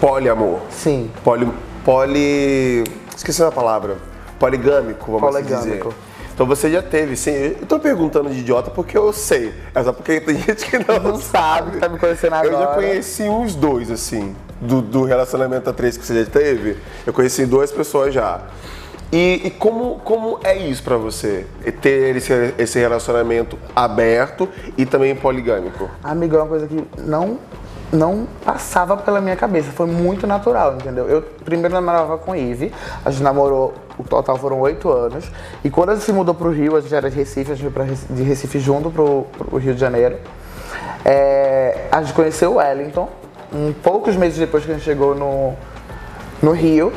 poliamor? 0.01 0.61
Sim. 0.71 1.11
Poli. 1.23 1.49
poli 1.85 2.85
esqueci 3.15 3.43
a 3.43 3.53
palavra. 3.53 4.16
Poligâmico, 4.39 5.13
vamos 5.13 5.37
assim 5.37 5.47
Poligâmico. 5.49 5.89
dizer. 5.89 6.17
Então 6.35 6.47
você 6.47 6.71
já 6.71 6.83
teve, 6.83 7.17
sim. 7.17 7.31
Eu 7.31 7.67
tô 7.67 7.79
perguntando 7.79 8.29
de 8.29 8.41
idiota 8.41 8.71
porque 8.71 8.97
eu 8.97 9.11
sei. 9.13 9.55
É 9.75 9.83
só 9.83 9.91
porque 9.93 10.21
tem 10.21 10.37
gente 10.39 10.67
que 10.67 10.79
não, 10.79 10.99
Não 11.01 11.17
sabe, 11.19 11.79
tá 11.79 11.89
me 11.89 11.99
conhecendo 11.99 12.35
agora. 12.35 12.55
Eu 12.55 12.59
já 12.61 12.67
conheci 12.75 13.23
uns 13.23 13.55
dois, 13.55 13.91
assim, 13.91 14.37
do, 14.61 14.83
do 14.83 15.05
relacionamento 15.05 15.71
a 15.71 15.73
três 15.73 15.97
que 15.97 16.05
você 16.05 16.25
já 16.25 16.31
teve. 16.31 16.77
Eu 17.07 17.13
conheci 17.15 17.47
duas 17.47 17.73
pessoas 17.73 18.13
já. 18.13 18.43
E, 19.11 19.43
e 19.45 19.51
como, 19.51 20.01
como 20.01 20.39
é 20.43 20.57
isso 20.59 20.83
pra 20.83 20.97
você? 20.97 21.47
Ter 21.81 22.17
esse, 22.17 22.55
esse 22.59 22.79
relacionamento 22.79 23.57
aberto 23.75 24.49
e 24.77 24.85
também 24.85 25.15
poligâmico? 25.15 25.89
Amigo, 26.03 26.37
é 26.37 26.39
uma 26.41 26.49
coisa 26.49 26.67
que 26.67 26.85
não, 26.99 27.39
não 27.93 28.27
passava 28.45 28.97
pela 28.97 29.21
minha 29.21 29.37
cabeça. 29.37 29.71
Foi 29.71 29.87
muito 29.87 30.27
natural, 30.27 30.75
entendeu? 30.75 31.09
Eu 31.09 31.23
primeiro 31.23 31.75
namorava 31.75 32.19
com 32.19 32.35
Ive, 32.35 32.73
a 33.05 33.11
gente 33.11 33.23
namorou, 33.23 33.75
o 33.99 34.05
total 34.05 34.37
foram 34.37 34.61
oito 34.61 34.91
anos. 34.91 35.31
E 35.65 35.71
quando 35.71 35.91
a 35.91 35.95
gente 35.95 36.05
se 36.05 36.13
mudou 36.13 36.35
pro 36.35 36.51
Rio, 36.51 36.77
a 36.77 36.81
gente 36.81 36.95
era 36.95 37.09
de 37.09 37.17
Recife, 37.17 37.53
a 37.53 37.55
gente 37.55 37.73
Recife- 37.79 38.13
de 38.13 38.23
Recife 38.23 38.59
junto 38.59 38.91
pro, 38.91 39.27
pro 39.39 39.57
Rio 39.59 39.75
de 39.75 39.81
Janeiro. 39.81 40.17
É, 41.05 41.87
a 41.91 42.03
gente 42.03 42.13
conheceu 42.13 42.53
o 42.53 42.55
Wellington, 42.57 43.09
um, 43.53 43.73
poucos 43.73 44.17
meses 44.17 44.39
depois 44.39 44.65
que 44.65 44.71
a 44.73 44.75
gente 44.75 44.85
chegou 44.85 45.15
no, 45.15 45.55
no 46.43 46.53
Rio. 46.53 46.93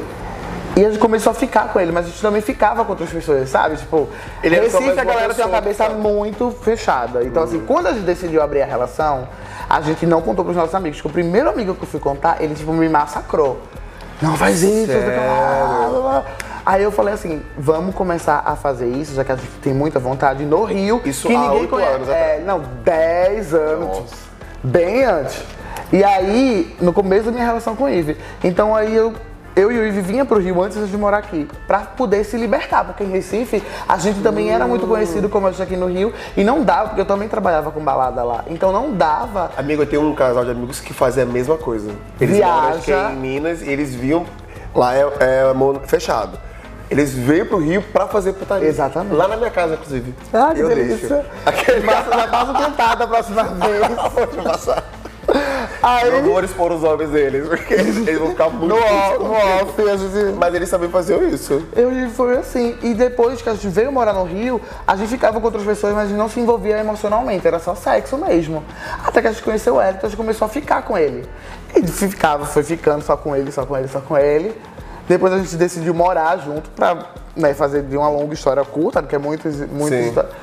E 0.76 0.86
a 0.86 0.90
gente 0.90 1.00
começou 1.00 1.32
a 1.32 1.34
ficar 1.34 1.74
com 1.74 1.80
ele, 1.80 1.92
mas 1.92 2.06
a 2.06 2.10
gente 2.10 2.22
também 2.22 2.42
ficava 2.42 2.86
com 2.86 2.92
outras 2.92 3.10
pessoas, 3.10 3.50
sabe? 3.50 3.76
Tipo, 3.76 4.08
Ele 4.42 4.56
Recife 4.56 4.92
a 4.92 5.04
galera 5.04 5.34
tem 5.34 5.44
uma 5.46 5.50
pessoa, 5.50 5.50
cabeça 5.50 5.84
sabe? 5.86 5.96
muito 5.96 6.52
fechada. 6.52 7.24
Então, 7.24 7.44
assim, 7.44 7.60
quando 7.66 7.88
a 7.88 7.92
gente 7.92 8.04
decidiu 8.06 8.42
abrir 8.42 8.62
a 8.62 8.66
relação, 8.66 9.28
a 9.70 9.82
gente 9.82 10.06
não 10.06 10.22
contou 10.22 10.44
pros 10.44 10.58
nossos 10.58 10.74
amigos. 10.74 11.00
Que 11.00 11.08
o 11.08 11.12
primeiro 11.12 11.50
amigo 11.50 11.76
que 11.76 11.84
eu 11.84 11.88
fui 11.88 12.00
contar, 12.00 12.42
ele, 12.42 12.56
tipo, 12.56 12.74
me 12.74 12.90
massacrou. 12.90 13.62
Não 14.22 14.36
faz 14.36 14.64
isso. 14.64 14.92
Aí 16.66 16.84
eu 16.84 16.92
falei 16.92 17.14
assim, 17.14 17.42
vamos 17.58 17.96
começar 17.96 18.44
a 18.46 18.56
fazer 18.56 18.88
isso, 18.88 19.16
já 19.16 19.24
que 19.24 19.32
a 19.32 19.36
gente 19.36 19.50
tem 19.62 19.74
muita 19.74 20.00
vontade, 20.00 20.44
no 20.46 20.64
Rio. 20.64 21.02
Isso 21.06 21.28
que 21.28 21.36
há 21.36 21.40
ninguém 21.40 21.60
oito 21.62 21.70
conhece. 21.70 21.94
anos 21.94 22.10
É, 22.10 22.44
não, 22.46 22.62
10 22.84 23.54
anos. 23.54 23.98
Nossa. 24.00 24.16
Bem 24.64 25.06
antes. 25.06 25.42
E 25.92 26.04
aí, 26.04 26.76
no 26.80 26.94
começo 26.94 27.26
da 27.26 27.32
minha 27.32 27.46
relação 27.46 27.76
com 27.76 27.86
o 27.86 27.90
Ive. 27.90 28.18
Então 28.44 28.76
aí 28.76 28.94
eu, 28.96 29.14
eu 29.60 29.72
e 29.72 29.78
o 29.80 29.86
Ivi 29.86 30.02
vinha 30.02 30.24
pro 30.26 30.40
Rio 30.40 30.62
antes 30.64 30.90
de 30.90 30.98
morar 30.98 31.18
aqui, 31.18 31.48
pra 31.68 31.80
poder 31.80 32.24
se 32.24 32.38
libertar, 32.38 32.86
porque 32.86 33.04
em 33.04 33.10
Recife 33.12 33.62
a 33.88 33.98
gente 33.98 34.22
também 34.22 34.50
era 34.52 34.66
muito 34.66 34.88
conhecido 34.88 35.28
como 35.28 35.48
a 35.48 35.52
gente 35.52 35.62
aqui 35.62 35.76
no 35.76 35.88
Rio 35.88 36.14
e 36.38 36.44
não 36.44 36.64
dava, 36.64 36.90
porque 36.90 37.02
eu 37.02 37.06
também 37.06 37.28
trabalhava 37.28 37.70
com 37.72 37.82
balada 37.82 38.24
lá. 38.24 38.46
Então 38.48 38.72
não 38.72 38.94
dava. 38.94 39.52
Amigo, 39.58 39.82
eu 39.82 39.88
tenho 39.88 40.02
um 40.02 40.16
casal 40.16 40.46
de 40.46 40.52
amigos 40.52 40.80
que 40.80 40.94
fazem 40.94 41.24
a 41.24 41.26
mesma 41.26 41.58
coisa. 41.58 41.92
Eles 42.22 42.36
que 42.38 42.42
Viaja. 42.42 43.12
em 43.12 43.16
Minas 43.18 43.62
e 43.62 43.70
eles 43.70 43.94
viam. 43.94 44.26
Lá 44.74 44.96
é, 44.96 45.02
é 45.02 45.54
fechado. 45.88 46.38
Eles 46.90 47.14
veio 47.14 47.46
pro 47.46 47.58
Rio 47.60 47.84
pra 47.94 48.08
fazer 48.08 48.34
putaria. 48.34 48.68
Exatamente. 48.68 49.14
Lá 49.16 49.28
na 49.28 49.38
minha 49.38 49.52
casa, 49.52 49.74
inclusive. 49.76 50.14
Ah, 50.34 50.52
que 50.54 50.62
eu 50.62 50.70
delícia. 50.70 51.08
deixo. 51.10 51.26
Aquele 51.46 51.86
Massa, 51.86 52.12
já 52.12 52.28
passo 52.28 52.54
tentar 52.54 52.96
da 52.96 53.08
próxima 53.08 53.44
vez. 53.60 53.88
Pode 54.14 54.38
passar. 54.44 54.84
Aí, 55.82 56.12
Não 56.12 56.24
vou 56.24 56.44
expor 56.44 56.72
os 56.72 56.84
homens 56.84 57.10
deles, 57.10 57.48
porque 57.48 57.74
eles, 57.74 58.20
vão 58.20 58.30
ficar 58.30 58.50
muito 58.50 58.68
no 58.68 58.80
no 59.20 59.32
off, 59.32 59.82
a 59.82 59.96
gente 59.96 60.38
Mas 60.38 60.54
eles 60.54 60.70
também 60.70 60.90
faziam 60.90 61.24
isso. 61.28 61.66
Eu 61.76 61.92
e 61.92 62.10
foi 62.10 62.38
assim. 62.38 62.78
E 62.82 62.94
depois 62.94 63.42
que 63.42 63.50
a 63.50 63.54
gente 63.54 63.68
veio 63.70 63.92
morar 63.92 64.14
no 64.14 64.24
Rio, 64.24 64.62
a 64.86 64.96
gente 64.96 65.10
ficava 65.10 65.40
com 65.40 65.46
outras 65.46 65.64
pessoas, 65.64 65.94
mas 65.94 66.06
a 66.06 66.08
gente 66.08 66.18
não 66.18 66.30
se 66.30 66.40
envolvia 66.40 66.78
emocionalmente, 66.78 67.48
era 67.48 67.60
só 67.60 67.76
sexo 67.76 68.18
mesmo. 68.18 68.64
Até 69.04 69.22
que 69.22 69.28
a 69.28 69.32
gente 69.32 69.44
conheceu 69.44 69.76
o 69.76 69.82
Elton, 69.82 70.00
a 70.06 70.10
gente 70.10 70.18
começou 70.18 70.46
a 70.46 70.50
ficar 70.50 70.82
com 70.82 70.98
ele. 70.98 71.28
E 71.76 71.88
ficava, 71.88 72.46
foi 72.46 72.64
ficando 72.64 73.04
só 73.04 73.16
com 73.16 73.36
ele, 73.36 73.52
só 73.52 73.66
com 73.66 73.78
ele, 73.78 73.88
só 73.88 74.02
com 74.02 74.18
ele. 74.18 74.56
Depois 75.08 75.34
a 75.34 75.38
gente 75.38 75.56
decidiu 75.56 75.94
morar 75.94 76.38
junto 76.38 76.70
pra 76.70 77.14
né, 77.36 77.54
fazer 77.54 77.84
de 77.84 77.98
uma 77.98 78.10
longa 78.10 78.34
história 78.34 78.64
curta, 78.64 79.02
porque 79.02 79.16
é 79.16 79.20
muitas, 79.20 79.56
muitas 79.68 80.06
histórias. 80.06 80.34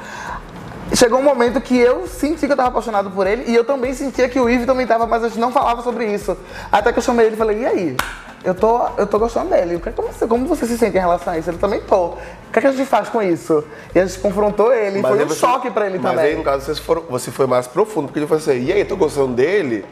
Chegou 0.97 1.19
um 1.19 1.23
momento 1.23 1.61
que 1.61 1.77
eu 1.79 2.07
senti 2.07 2.47
que 2.47 2.53
eu 2.53 2.57
tava 2.57 2.71
apaixonado 2.71 3.11
por 3.11 3.27
ele 3.27 3.45
e 3.47 3.55
eu 3.55 3.65
também 3.65 3.93
sentia 3.93 4.31
que 4.31 4.41
o 4.41 4.49
Ivo 4.49 4.65
também 4.65 4.87
tava, 4.87 5.07
mas 5.07 5.23
a 5.23 5.29
gente 5.29 5.39
não 5.39 5.53
falava 5.53 5.83
sobre 5.83 6.07
isso. 6.07 6.35
Até 6.73 6.91
que 6.91 6.99
eu 6.99 7.03
chamei 7.03 7.27
ele 7.27 7.35
e 7.35 7.39
falei, 7.39 7.59
e 7.61 7.67
aí? 7.67 7.97
Eu 8.43 8.55
tô, 8.55 8.81
eu 8.97 9.07
tô 9.07 9.19
gostando 9.19 9.51
dele. 9.51 9.79
Como 9.95 10.09
você, 10.11 10.27
como 10.27 10.47
você 10.47 10.65
se 10.67 10.79
sente 10.79 10.97
em 10.97 11.01
relação 11.01 11.35
a 11.35 11.39
isso? 11.39 11.51
Ele 11.51 11.59
também 11.59 11.83
tô. 11.83 12.07
O 12.07 12.17
que, 12.51 12.59
é 12.59 12.63
que 12.63 12.67
a 12.69 12.73
gente 12.73 12.87
faz 12.87 13.11
com 13.11 13.21
isso? 13.21 13.63
E 13.95 13.99
a 13.99 14.07
gente 14.07 14.19
confrontou 14.21 14.73
ele, 14.73 15.01
e 15.01 15.03
foi 15.03 15.23
um 15.23 15.29
você- 15.29 15.39
choque 15.39 15.71
pra 15.71 15.85
ele 15.87 15.99
mas 15.99 16.13
também. 16.13 16.31
aí, 16.31 16.37
no 16.37 16.43
caso, 16.43 16.65
vocês 16.65 16.79
foram, 16.79 17.03
você 17.11 17.31
foi 17.31 17.47
mais 17.47 17.67
profundo, 17.67 18.07
porque 18.07 18.21
ele 18.21 18.27
falou 18.27 18.41
assim, 18.41 18.65
e 18.65 18.73
aí, 18.73 18.83
tô 18.85 18.97
gostando 18.97 19.35
dele? 19.35 19.85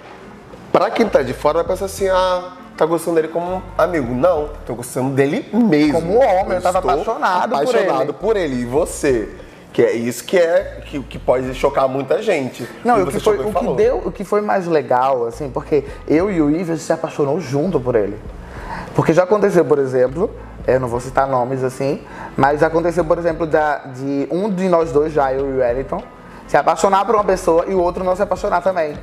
Pra 0.73 0.91
quem 0.91 1.07
tá 1.07 1.21
de 1.21 1.35
fora, 1.35 1.59
vai 1.59 1.65
pensar 1.67 1.85
assim, 1.85 2.09
ah, 2.09 2.53
tá 2.79 2.87
gostando 2.87 3.17
dele 3.17 3.29
como 3.29 3.63
amigo. 3.77 4.15
Não, 4.15 4.49
tô 4.65 4.75
gostando 4.75 5.11
dele 5.11 5.47
mesmo. 5.53 6.01
Como 6.01 6.17
homem, 6.17 6.53
eu 6.57 6.63
tava 6.63 6.79
estou 6.79 6.91
apaixonado 6.93 7.51
por 7.51 7.57
apaixonado 7.61 8.03
ele. 8.05 8.13
por 8.15 8.37
ele. 8.39 8.63
E 8.63 8.65
você? 8.65 9.29
Que 9.75 9.83
é 9.83 9.93
isso 9.93 10.23
que 10.25 10.39
é, 10.39 10.81
que, 10.87 11.01
que 11.03 11.19
pode 11.19 11.53
chocar 11.53 11.89
muita 11.89 12.23
gente. 12.23 12.67
Não, 12.85 13.03
o 13.03 13.07
que, 13.09 13.19
foi, 13.19 13.37
o, 13.41 13.53
que 13.53 13.73
deu, 13.75 14.03
o 14.07 14.13
que 14.13 14.23
foi 14.25 14.41
mais 14.41 14.69
legal, 14.69 15.27
assim, 15.27 15.51
porque 15.51 15.85
eu 16.07 16.31
e 16.31 16.41
o 16.41 16.49
gente 16.49 16.79
se 16.79 16.93
apaixonou 16.93 17.41
junto 17.41 17.81
por 17.81 17.97
ele. 17.97 18.17
Porque 18.95 19.13
já 19.13 19.25
aconteceu, 19.25 19.65
por 19.65 19.81
exemplo, 19.81 20.31
eu 20.65 20.79
não 20.79 20.87
vou 20.87 21.01
citar 21.01 21.27
nomes 21.27 21.65
assim, 21.65 22.01
mas 22.37 22.63
aconteceu, 22.63 23.05
por 23.05 23.19
exemplo, 23.19 23.47
da- 23.49 23.79
de 23.79 24.29
um 24.31 24.49
de 24.49 24.69
nós 24.69 24.93
dois, 24.93 25.13
já 25.13 25.33
eu 25.33 25.51
e 25.51 25.53
o 25.55 25.59
Wellington, 25.59 26.01
se 26.47 26.57
apaixonar 26.57 27.05
por 27.05 27.17
uma 27.17 27.25
pessoa 27.25 27.65
e 27.67 27.75
o 27.75 27.81
outro 27.81 28.05
não 28.05 28.15
se 28.15 28.23
apaixonar 28.23 28.63
também. 28.63 28.97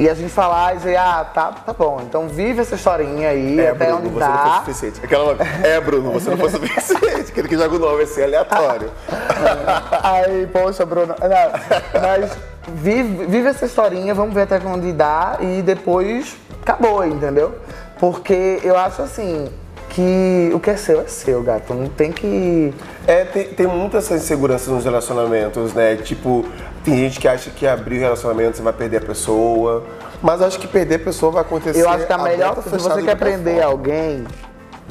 E 0.00 0.08
a 0.08 0.14
gente 0.14 0.30
falar 0.32 0.74
e 0.74 0.78
dizer, 0.78 0.96
ah, 0.96 1.24
tá, 1.32 1.52
tá 1.64 1.72
bom, 1.72 2.00
então 2.02 2.26
vive 2.26 2.60
essa 2.62 2.74
historinha 2.74 3.28
aí, 3.28 3.60
É, 3.60 3.70
até 3.70 3.86
Bruno, 3.86 3.98
onde 3.98 4.08
você 4.08 4.20
não 4.26 4.36
foi 4.38 4.48
dá. 4.50 4.58
suficiente. 4.58 5.00
Aquela, 5.04 5.36
é, 5.62 5.80
Bruno, 5.80 6.12
você 6.12 6.30
não 6.30 6.36
foi 6.38 6.48
suficiente. 6.50 7.21
Aquele 7.32 7.48
que 7.48 7.56
joga 7.56 7.74
o 7.74 7.78
nome 7.78 8.02
assim, 8.02 8.22
aleatório. 8.22 8.90
Aí, 10.04 10.46
poxa, 10.52 10.84
Bruno. 10.84 11.14
Não, 11.18 12.00
mas 12.00 12.30
vive, 12.68 13.24
vive 13.24 13.48
essa 13.48 13.64
historinha, 13.64 14.14
vamos 14.14 14.34
ver 14.34 14.42
até 14.42 14.60
onde 14.66 14.92
dá 14.92 15.38
e 15.40 15.62
depois 15.62 16.36
acabou, 16.60 17.02
entendeu? 17.06 17.54
Porque 17.98 18.60
eu 18.62 18.76
acho 18.76 19.00
assim 19.00 19.48
que 19.88 20.50
o 20.54 20.60
que 20.60 20.68
é 20.68 20.76
seu 20.76 21.00
é 21.00 21.06
seu, 21.06 21.42
gato. 21.42 21.72
Não 21.72 21.88
tem 21.88 22.12
que. 22.12 22.74
É, 23.06 23.24
tem, 23.24 23.44
tem 23.48 23.66
muitas 23.66 24.04
essas 24.04 24.22
inseguranças 24.22 24.68
nos 24.68 24.84
relacionamentos, 24.84 25.72
né? 25.72 25.96
Tipo, 25.96 26.44
tem 26.84 26.98
gente 26.98 27.18
que 27.18 27.26
acha 27.26 27.48
que 27.48 27.66
abrir 27.66 27.96
o 27.96 28.00
relacionamento 28.00 28.58
você 28.58 28.62
vai 28.62 28.74
perder 28.74 28.98
a 28.98 29.06
pessoa. 29.06 29.84
Mas 30.20 30.38
eu 30.42 30.48
acho 30.48 30.58
que 30.58 30.68
perder 30.68 30.96
a 30.96 30.98
pessoa 30.98 31.32
vai 31.32 31.40
acontecer. 31.40 31.80
Eu 31.80 31.88
acho 31.88 32.06
que 32.06 32.12
a 32.12 32.18
melhor. 32.18 32.62
Se 32.62 32.68
você 32.68 33.02
quer 33.02 33.16
prender 33.16 33.62
alguém, 33.62 34.26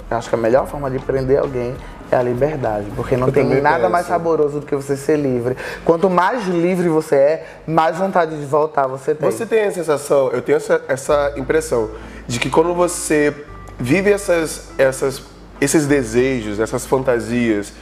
eu 0.10 0.18
acho 0.18 0.28
que 0.28 0.36
a 0.36 0.38
melhor 0.40 0.66
forma 0.66 0.90
de 0.90 0.98
prender 0.98 1.38
alguém 1.38 1.76
é 2.12 2.18
a 2.18 2.24
liberdade. 2.24 2.88
Porque 2.96 3.16
não 3.16 3.28
Eu 3.28 3.34
tem 3.34 3.46
nada 3.62 3.80
penso. 3.80 3.92
mais 3.92 4.08
saboroso 4.08 4.60
do 4.60 4.66
que 4.66 4.76
você 4.76 4.96
ser 4.98 5.18
livre. 5.18 5.56
Quanto 5.86 6.10
mais 6.10 6.46
livre 6.48 6.90
você 6.90 7.16
é, 7.16 7.46
mais 7.66 7.98
vontade 7.98 8.38
de 8.40 8.46
voltar 8.46 8.88
você 8.88 9.16
tem. 9.16 9.32
Você 9.32 9.46
tem 9.46 9.64
a 9.64 9.72
sensação, 9.72 10.30
eu 10.32 10.42
tenho 10.42 10.58
essa, 10.58 10.82
essa 10.88 11.34
impressão, 11.38 11.90
de 12.28 12.40
que 12.40 12.50
quando 12.50 12.74
você 12.74 13.34
vive 13.80 14.12
essas, 14.12 14.70
essas, 14.78 15.22
esses 15.60 15.88
desejos, 15.88 16.60
essas 16.60 16.86
fantasias, 16.86 17.74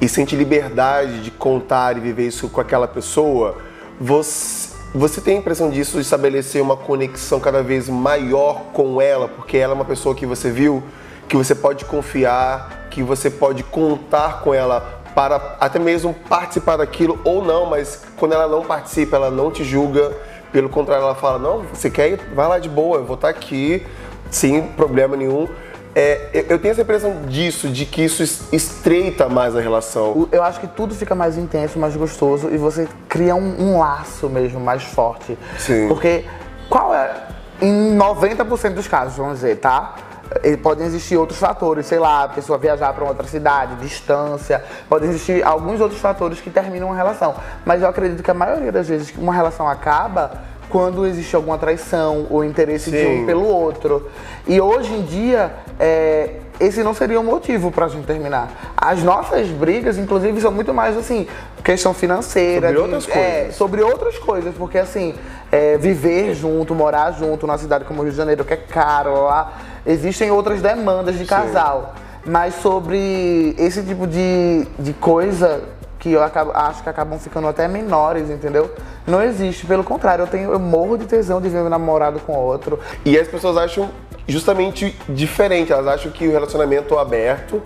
e 0.00 0.08
sente 0.08 0.36
liberdade 0.36 1.22
de 1.22 1.30
contar 1.30 1.96
e 1.96 2.00
viver 2.00 2.26
isso 2.26 2.48
com 2.48 2.60
aquela 2.60 2.86
pessoa, 2.86 3.56
você, 3.98 4.74
você 4.94 5.20
tem 5.20 5.36
a 5.36 5.40
impressão 5.40 5.70
disso 5.70 5.96
de 5.96 6.02
estabelecer 6.02 6.60
uma 6.60 6.76
conexão 6.76 7.40
cada 7.40 7.62
vez 7.62 7.88
maior 7.88 8.64
com 8.72 9.00
ela, 9.00 9.28
porque 9.28 9.56
ela 9.56 9.72
é 9.72 9.74
uma 9.74 9.84
pessoa 9.84 10.14
que 10.14 10.26
você 10.26 10.50
viu, 10.50 10.82
que 11.28 11.36
você 11.36 11.54
pode 11.54 11.84
confiar, 11.84 12.86
que 12.90 13.02
você 13.02 13.30
pode 13.30 13.62
contar 13.62 14.40
com 14.42 14.54
ela 14.54 15.00
para 15.14 15.56
até 15.60 15.78
mesmo 15.78 16.14
participar 16.28 16.76
daquilo 16.76 17.18
ou 17.24 17.42
não, 17.42 17.66
mas 17.66 18.02
quando 18.16 18.32
ela 18.32 18.46
não 18.46 18.62
participa, 18.64 19.16
ela 19.16 19.30
não 19.30 19.50
te 19.50 19.64
julga. 19.64 20.12
Pelo 20.52 20.68
contrário, 20.68 21.02
ela 21.04 21.14
fala: 21.14 21.38
Não, 21.38 21.62
você 21.72 21.90
quer 21.90 22.10
ir? 22.10 22.20
Vai 22.34 22.46
lá 22.48 22.58
de 22.58 22.68
boa, 22.68 22.98
eu 22.98 23.04
vou 23.04 23.14
estar 23.16 23.28
aqui, 23.28 23.84
sem 24.30 24.62
problema 24.62 25.16
nenhum. 25.16 25.48
É, 25.94 26.44
eu- 26.50 26.58
tenho 26.58 26.72
essa 26.72 26.82
impressão 26.82 27.22
disso, 27.26 27.68
de 27.70 27.86
que 27.86 28.02
isso 28.04 28.22
es- 28.22 28.52
estreita 28.52 29.30
mais 29.30 29.56
a 29.56 29.60
relação. 29.62 30.28
Eu 30.30 30.42
acho 30.42 30.60
que 30.60 30.66
tudo 30.66 30.94
fica 30.94 31.14
mais 31.14 31.38
intenso, 31.38 31.78
mais 31.78 31.96
gostoso 31.96 32.50
e 32.52 32.58
você 32.58 32.86
cria 33.08 33.34
um, 33.34 33.58
um 33.72 33.78
laço 33.78 34.28
mesmo 34.28 34.60
mais 34.60 34.82
forte. 34.82 35.38
Sim. 35.58 35.88
Porque 35.88 36.24
qual 36.68 36.94
é. 36.94 37.14
Em 37.62 37.96
90% 37.96 38.74
dos 38.74 38.86
casos, 38.86 39.16
vamos 39.16 39.36
dizer, 39.36 39.56
tá? 39.56 39.94
Eh, 40.42 40.56
Podem 40.56 40.86
existir 40.86 41.16
outros 41.16 41.38
fatores, 41.38 41.86
sei 41.86 41.98
lá, 41.98 42.24
a 42.24 42.28
pessoa 42.28 42.58
viajar 42.58 42.92
para 42.92 43.04
outra 43.04 43.26
cidade, 43.26 43.76
distância, 43.76 44.62
podem 44.88 45.08
existir 45.08 45.44
alguns 45.44 45.80
outros 45.80 46.00
fatores 46.00 46.40
que 46.40 46.50
terminam 46.50 46.88
uma 46.88 46.96
relação. 46.96 47.34
Mas 47.64 47.82
eu 47.82 47.88
acredito 47.88 48.22
que 48.22 48.30
a 48.30 48.34
maioria 48.34 48.72
das 48.72 48.88
vezes 48.88 49.10
que 49.10 49.20
uma 49.20 49.32
relação 49.32 49.68
acaba 49.68 50.32
quando 50.68 51.06
existe 51.06 51.34
alguma 51.36 51.58
traição 51.58 52.26
ou 52.28 52.44
interesse 52.44 52.90
de 52.90 53.00
Sim. 53.00 53.22
um 53.22 53.26
pelo 53.26 53.46
outro. 53.46 54.10
E 54.46 54.60
hoje 54.60 54.92
em 54.92 55.02
dia, 55.02 55.52
é, 55.78 56.40
esse 56.58 56.82
não 56.82 56.92
seria 56.92 57.20
um 57.20 57.24
motivo 57.24 57.70
pra 57.70 57.86
gente 57.86 58.04
terminar. 58.04 58.72
As 58.76 59.02
nossas 59.02 59.48
brigas, 59.48 59.96
inclusive, 59.96 60.40
são 60.40 60.50
muito 60.50 60.74
mais 60.74 60.96
assim, 60.96 61.28
questão 61.62 61.94
financeira. 61.94 62.68
Sobre 62.68 62.80
outras 62.80 63.08
é, 63.08 63.12
coisas. 63.12 63.54
sobre 63.54 63.82
outras 63.82 64.18
coisas, 64.18 64.54
porque 64.56 64.78
assim, 64.78 65.14
é, 65.52 65.76
viver 65.78 66.34
junto, 66.34 66.74
morar 66.74 67.12
junto 67.12 67.46
numa 67.46 67.58
cidade 67.58 67.84
como 67.84 68.00
o 68.00 68.02
Rio 68.02 68.12
de 68.12 68.18
Janeiro, 68.18 68.44
que 68.44 68.54
é 68.54 68.56
caro, 68.56 69.24
lá 69.24 69.52
existem 69.86 70.30
outras 70.30 70.60
demandas 70.60 71.16
de 71.18 71.24
casal. 71.24 71.94
Mas 72.24 72.54
sobre 72.56 73.54
esse 73.56 73.82
tipo 73.84 74.06
de, 74.06 74.66
de 74.78 74.92
coisa 74.94 75.62
que 75.98 76.10
eu 76.12 76.22
acabo- 76.22 76.50
acho 76.54 76.82
que 76.82 76.88
acabam 76.88 77.18
ficando 77.18 77.46
até 77.48 77.68
menores, 77.68 78.28
entendeu? 78.30 78.70
Não 79.06 79.22
existe, 79.22 79.64
pelo 79.64 79.84
contrário, 79.84 80.22
eu 80.24 80.26
tenho 80.26 80.52
eu 80.52 80.58
morro 80.58 80.96
de 80.98 81.04
tesão 81.06 81.40
de 81.40 81.48
ver 81.48 81.60
meu 81.60 81.70
namorado 81.70 82.18
com 82.20 82.32
outro. 82.34 82.80
E 83.04 83.16
as 83.18 83.28
pessoas 83.28 83.56
acham 83.56 83.88
justamente 84.26 84.96
diferente, 85.08 85.72
elas 85.72 85.86
acham 85.86 86.10
que 86.10 86.26
o 86.26 86.32
relacionamento 86.32 86.98
aberto 86.98 87.62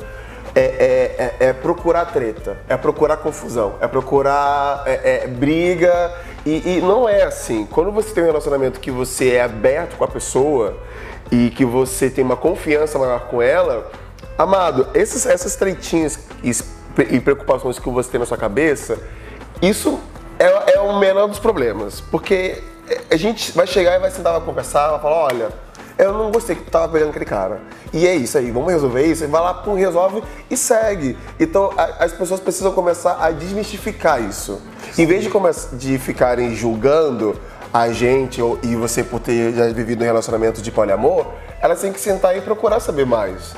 é, 0.54 0.61
é- 0.61 1.35
é- 1.44 1.48
é 1.48 1.52
procurar 1.54 2.04
treta, 2.06 2.59
é 2.68 2.76
procurar 2.76 3.16
confusão, 3.18 3.74
é 3.80 3.87
procurar 3.88 4.83
é- 4.85 5.22
é 5.24 5.26
briga. 5.26 6.12
E, 6.44 6.76
e 6.76 6.80
não 6.80 7.09
é 7.09 7.22
assim. 7.22 7.66
Quando 7.70 7.90
você 7.92 8.12
tem 8.14 8.22
um 8.24 8.26
relacionamento 8.26 8.78
que 8.80 8.90
você 8.90 9.33
é 9.37 9.42
aberto 9.42 9.96
com 9.96 10.04
a 10.04 10.09
pessoa 10.09 10.76
e 11.31 11.51
que 11.51 11.64
você 11.64 12.11
tem 12.11 12.25
uma 12.25 12.37
confiança 12.37 12.99
maior 12.99 13.29
com 13.29 13.40
ela, 13.40 13.90
amado, 14.37 14.88
esses, 14.95 15.27
essas 15.27 15.55
tretinhas 15.57 16.19
e, 16.43 16.51
preocupações 17.21 17.79
que 17.79 17.88
você 17.88 18.11
tem 18.11 18.21
na 18.21 18.27
sua 18.27 18.37
cabeça, 18.38 18.99
isso 19.62 19.99
é, 20.38 20.75
é 20.75 20.81
o 20.81 20.99
menor 20.99 21.27
dos 21.29 21.38
problemas. 21.38 22.01
Porque 22.01 22.62
a 23.11 23.16
gente 23.16 23.53
vai 23.53 23.66
chegar 23.66 23.97
e 23.97 23.99
vai 23.99 24.11
sentar, 24.11 24.33
vai 24.33 24.43
conversar, 24.43 24.90
vai 24.90 25.01
falar, 25.01 25.16
olha, 25.27 25.49
eu 25.99 26.12
não 26.14 26.31
gostei 26.31 26.57
que 26.57 26.62
tu 26.62 26.71
tava 26.71 26.88
pegando 26.90 27.11
aquele 27.11 27.27
cara. 27.27 27.61
E 27.93 28.07
é 28.07 28.14
isso 28.14 28.38
aí, 28.38 28.51
vamos 28.51 28.73
resolver 28.73 29.05
isso. 29.05 29.25
E 29.25 29.27
vai 29.27 29.40
lá, 29.43 29.53
pum, 29.55 29.75
resolve 29.75 30.23
e 30.51 30.57
segue. 30.57 31.16
Então 31.38 31.73
a- 31.77 32.05
as 32.05 32.12
pessoas 32.12 32.40
precisam 32.40 32.73
começar 32.73 33.19
a 33.21 33.31
desmistificar 33.31 34.23
isso. 34.23 34.61
Em 34.97 35.05
vez 35.07 35.23
de, 35.25 35.31
de 35.77 35.99
ficarem 35.99 36.55
julgando 36.55 37.38
a 37.72 37.92
gente 37.92 38.40
ou, 38.42 38.59
e 38.62 38.74
você 38.74 39.04
por 39.04 39.20
ter 39.20 39.52
já 39.52 39.66
vivido 39.72 40.02
um 40.02 40.04
relacionamento 40.04 40.61
de 40.61 40.70
poliamor, 40.70 41.26
elas 41.61 41.80
têm 41.80 41.92
que 41.92 42.00
sentar 42.00 42.37
e 42.37 42.40
procurar 42.40 42.80
saber 42.80 43.06
mais 43.06 43.54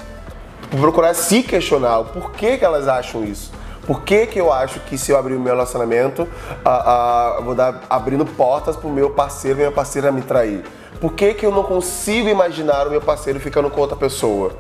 procurar 0.81 1.15
se 1.15 1.43
questionar 1.43 1.99
o 1.99 2.05
porquê 2.07 2.57
que 2.57 2.65
elas 2.65 2.89
acham 2.89 3.25
isso. 3.25 3.53
Por 3.87 4.03
que, 4.03 4.27
que 4.27 4.41
eu 4.41 4.53
acho 4.53 4.79
que 4.81 4.97
se 4.97 5.11
eu 5.11 5.19
abrir 5.19 5.35
o 5.35 5.41
meu 5.41 5.53
relacionamento, 5.53 6.29
a, 6.65 6.71
a, 6.71 7.37
eu 7.39 7.45
vou 7.45 7.55
dar 7.55 7.83
abrindo 7.91 8.25
portas 8.25 8.77
pro 8.77 8.89
meu 8.89 9.11
parceiro, 9.11 9.59
minha 9.59 9.73
parceira 9.73 10.13
me 10.13 10.23
trair? 10.23 10.63
Por 11.01 11.13
que, 11.15 11.35
que 11.35 11.45
eu 11.45 11.51
não 11.51 11.65
consigo 11.65 12.29
imaginar 12.29 12.87
o 12.87 12.91
meu 12.91 13.01
parceiro 13.01 13.41
ficando 13.41 13.69
com 13.69 13.81
outra 13.81 13.97
pessoa? 13.97 14.53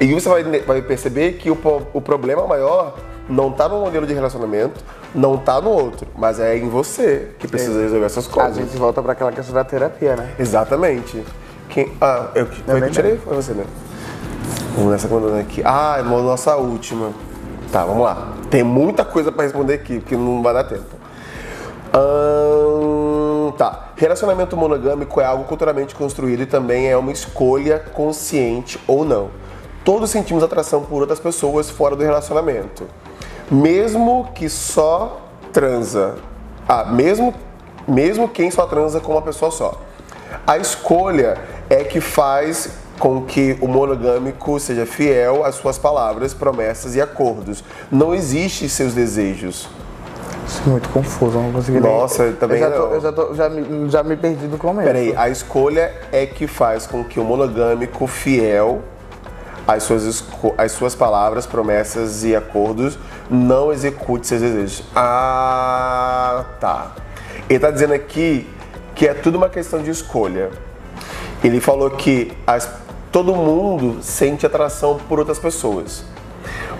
E 0.00 0.12
você 0.12 0.28
vai, 0.28 0.42
vai 0.42 0.82
perceber 0.82 1.34
que 1.34 1.50
o, 1.50 1.58
o 1.92 2.00
problema 2.00 2.46
maior 2.48 2.96
não 3.28 3.50
tá 3.50 3.68
no 3.68 3.80
modelo 3.80 4.06
de 4.06 4.12
relacionamento, 4.12 4.84
não 5.14 5.36
tá 5.36 5.60
no 5.60 5.70
outro, 5.70 6.06
mas 6.16 6.38
é 6.38 6.56
em 6.56 6.68
você 6.68 7.30
que 7.38 7.48
precisa 7.48 7.80
resolver 7.80 8.06
essas 8.06 8.26
A 8.26 8.30
coisas. 8.30 8.56
gente 8.56 8.76
volta 8.76 9.02
para 9.02 9.12
aquela 9.12 9.32
questão 9.32 9.54
da 9.54 9.64
terapia, 9.64 10.16
né? 10.16 10.30
Exatamente. 10.38 11.24
Quem, 11.68 11.92
ah, 12.00 12.28
eu, 12.34 12.46
foi 12.46 12.74
que 12.74 12.80
nem 12.80 12.90
tirei? 12.90 13.16
Foi 13.16 13.34
você, 13.34 13.52
né? 13.52 13.64
Vamos 14.76 14.92
nessa 14.92 15.08
mandando 15.08 15.38
aqui. 15.38 15.62
Ah, 15.64 15.96
é 15.98 16.00
a 16.00 16.04
nossa 16.04 16.56
última. 16.56 17.12
Tá, 17.72 17.84
vamos 17.84 18.02
lá. 18.02 18.32
Tem 18.50 18.62
muita 18.62 19.04
coisa 19.04 19.32
pra 19.32 19.44
responder 19.44 19.74
aqui, 19.74 19.98
porque 20.00 20.16
não 20.16 20.42
vai 20.42 20.52
dar 20.52 20.64
tempo. 20.64 20.94
Ahn, 21.92 23.52
tá. 23.52 23.92
Relacionamento 23.96 24.56
monogâmico 24.56 25.20
é 25.20 25.24
algo 25.24 25.44
culturalmente 25.44 25.94
construído 25.94 26.42
e 26.42 26.46
também 26.46 26.88
é 26.90 26.96
uma 26.96 27.12
escolha 27.12 27.78
consciente 27.78 28.80
ou 28.86 29.04
não. 29.04 29.30
Todos 29.84 30.10
sentimos 30.10 30.42
atração 30.42 30.82
por 30.82 31.02
outras 31.02 31.20
pessoas 31.20 31.70
fora 31.70 31.94
do 31.94 32.02
relacionamento. 32.02 32.84
Mesmo 33.50 34.28
que 34.34 34.48
só 34.48 35.20
transa. 35.52 36.16
Ah, 36.68 36.84
mesmo, 36.84 37.34
mesmo 37.86 38.28
quem 38.28 38.50
só 38.50 38.66
transa 38.66 39.00
com 39.00 39.12
uma 39.12 39.22
pessoa 39.22 39.50
só. 39.50 39.80
A 40.46 40.58
escolha 40.58 41.36
é 41.68 41.84
que 41.84 42.00
faz 42.00 42.70
com 42.98 43.22
que 43.22 43.58
o 43.60 43.68
monogâmico 43.68 44.58
seja 44.58 44.86
fiel 44.86 45.44
às 45.44 45.56
suas 45.56 45.78
palavras, 45.78 46.32
promessas 46.32 46.94
e 46.96 47.00
acordos. 47.00 47.62
Não 47.90 48.14
existe 48.14 48.68
seus 48.68 48.94
desejos. 48.94 49.68
Isso 50.46 50.62
é 50.66 50.70
muito 50.70 50.88
confuso, 50.90 51.38
não 51.38 51.52
consegui 51.52 51.80
Nossa, 51.80 52.24
nem... 52.24 52.32
também 52.34 52.60
eu 52.60 52.70
já, 52.70 52.76
tô, 52.76 52.86
eu 52.86 53.00
já, 53.00 53.12
tô- 53.12 53.34
já 53.34 53.48
me, 53.48 53.90
já 53.90 54.02
me 54.02 54.16
perdi 54.16 54.46
do 54.46 54.58
começo. 54.58 54.86
Peraí, 54.86 55.14
a 55.16 55.28
escolha 55.28 55.92
é 56.12 56.26
que 56.26 56.46
faz 56.46 56.86
com 56.86 57.02
que 57.02 57.18
o 57.18 57.24
monogâmico 57.24 58.06
fiel 58.06 58.82
às 59.66 59.82
suas, 59.84 60.24
às 60.58 60.72
suas 60.72 60.94
palavras, 60.94 61.46
promessas 61.46 62.24
e 62.24 62.36
acordos 62.36 62.98
não 63.30 63.72
execute 63.72 64.26
seus 64.26 64.40
desejos. 64.40 64.84
Ah, 64.94 66.44
tá. 66.60 66.92
Ele 67.48 67.58
tá 67.58 67.70
dizendo 67.70 67.94
aqui 67.94 68.48
que 68.94 69.06
é 69.08 69.14
tudo 69.14 69.36
uma 69.36 69.48
questão 69.48 69.82
de 69.82 69.90
escolha. 69.90 70.50
Ele 71.42 71.60
falou 71.60 71.90
que 71.90 72.32
as- 72.46 72.68
todo 73.12 73.34
mundo 73.34 74.02
sente 74.02 74.46
atração 74.46 74.98
por 75.08 75.18
outras 75.18 75.38
pessoas. 75.38 76.04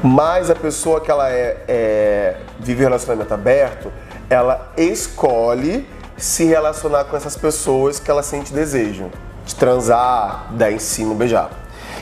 Mas 0.02 0.50
a 0.50 0.54
pessoa 0.54 1.00
que 1.00 1.10
ela 1.10 1.30
é, 1.30 1.64
é- 1.66 2.36
vive 2.60 2.82
um 2.82 2.84
relacionamento 2.86 3.32
aberto, 3.32 3.92
ela 4.28 4.72
escolhe 4.76 5.86
se 6.16 6.44
relacionar 6.44 7.04
com 7.04 7.16
essas 7.16 7.36
pessoas 7.36 7.98
que 7.98 8.10
ela 8.10 8.22
sente 8.22 8.52
desejo. 8.52 9.10
De 9.44 9.54
transar, 9.54 10.46
dar 10.52 10.70
em 10.72 10.78
cima, 10.78 11.14
beijar. 11.14 11.50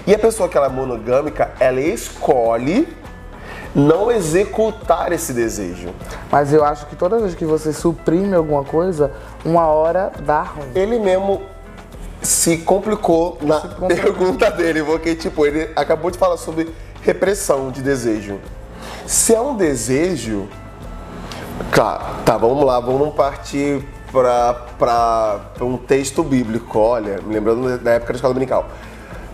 E 0.07 0.14
a 0.14 0.18
pessoa 0.18 0.48
que 0.48 0.57
ela 0.57 0.66
é 0.66 0.68
monogâmica, 0.68 1.50
ela 1.59 1.81
escolhe 1.81 2.88
não 3.74 4.11
executar 4.11 5.12
esse 5.12 5.32
desejo. 5.32 5.88
Mas 6.30 6.52
eu 6.52 6.64
acho 6.64 6.87
que 6.87 6.96
toda 6.96 7.18
vez 7.18 7.35
que 7.35 7.44
você 7.44 7.72
suprime 7.72 8.35
alguma 8.35 8.64
coisa, 8.64 9.11
uma 9.44 9.66
hora 9.66 10.12
dá 10.20 10.42
ruim. 10.42 10.70
Ele 10.74 10.98
mesmo 10.98 11.42
se 12.20 12.58
complicou 12.58 13.38
na 13.42 13.61
complicou. 13.61 13.88
pergunta 13.88 14.50
dele, 14.50 14.82
porque 14.82 15.14
tipo, 15.14 15.46
ele 15.46 15.70
acabou 15.74 16.11
de 16.11 16.18
falar 16.18 16.37
sobre 16.37 16.72
repressão 17.02 17.70
de 17.70 17.82
desejo. 17.82 18.38
Se 19.06 19.35
é 19.35 19.40
um 19.40 19.56
desejo, 19.56 20.48
claro, 21.72 22.04
tá, 22.24 22.37
vamos 22.37 22.64
lá, 22.64 22.78
vamos 22.78 23.14
partir 23.14 23.85
para 24.12 25.40
um 25.61 25.76
texto 25.76 26.22
bíblico. 26.22 26.78
Olha, 26.78 27.20
me 27.22 27.35
lembrando 27.35 27.78
da 27.78 27.92
época 27.92 28.12
da 28.12 28.16
escola 28.16 28.35
dominical. 28.35 28.68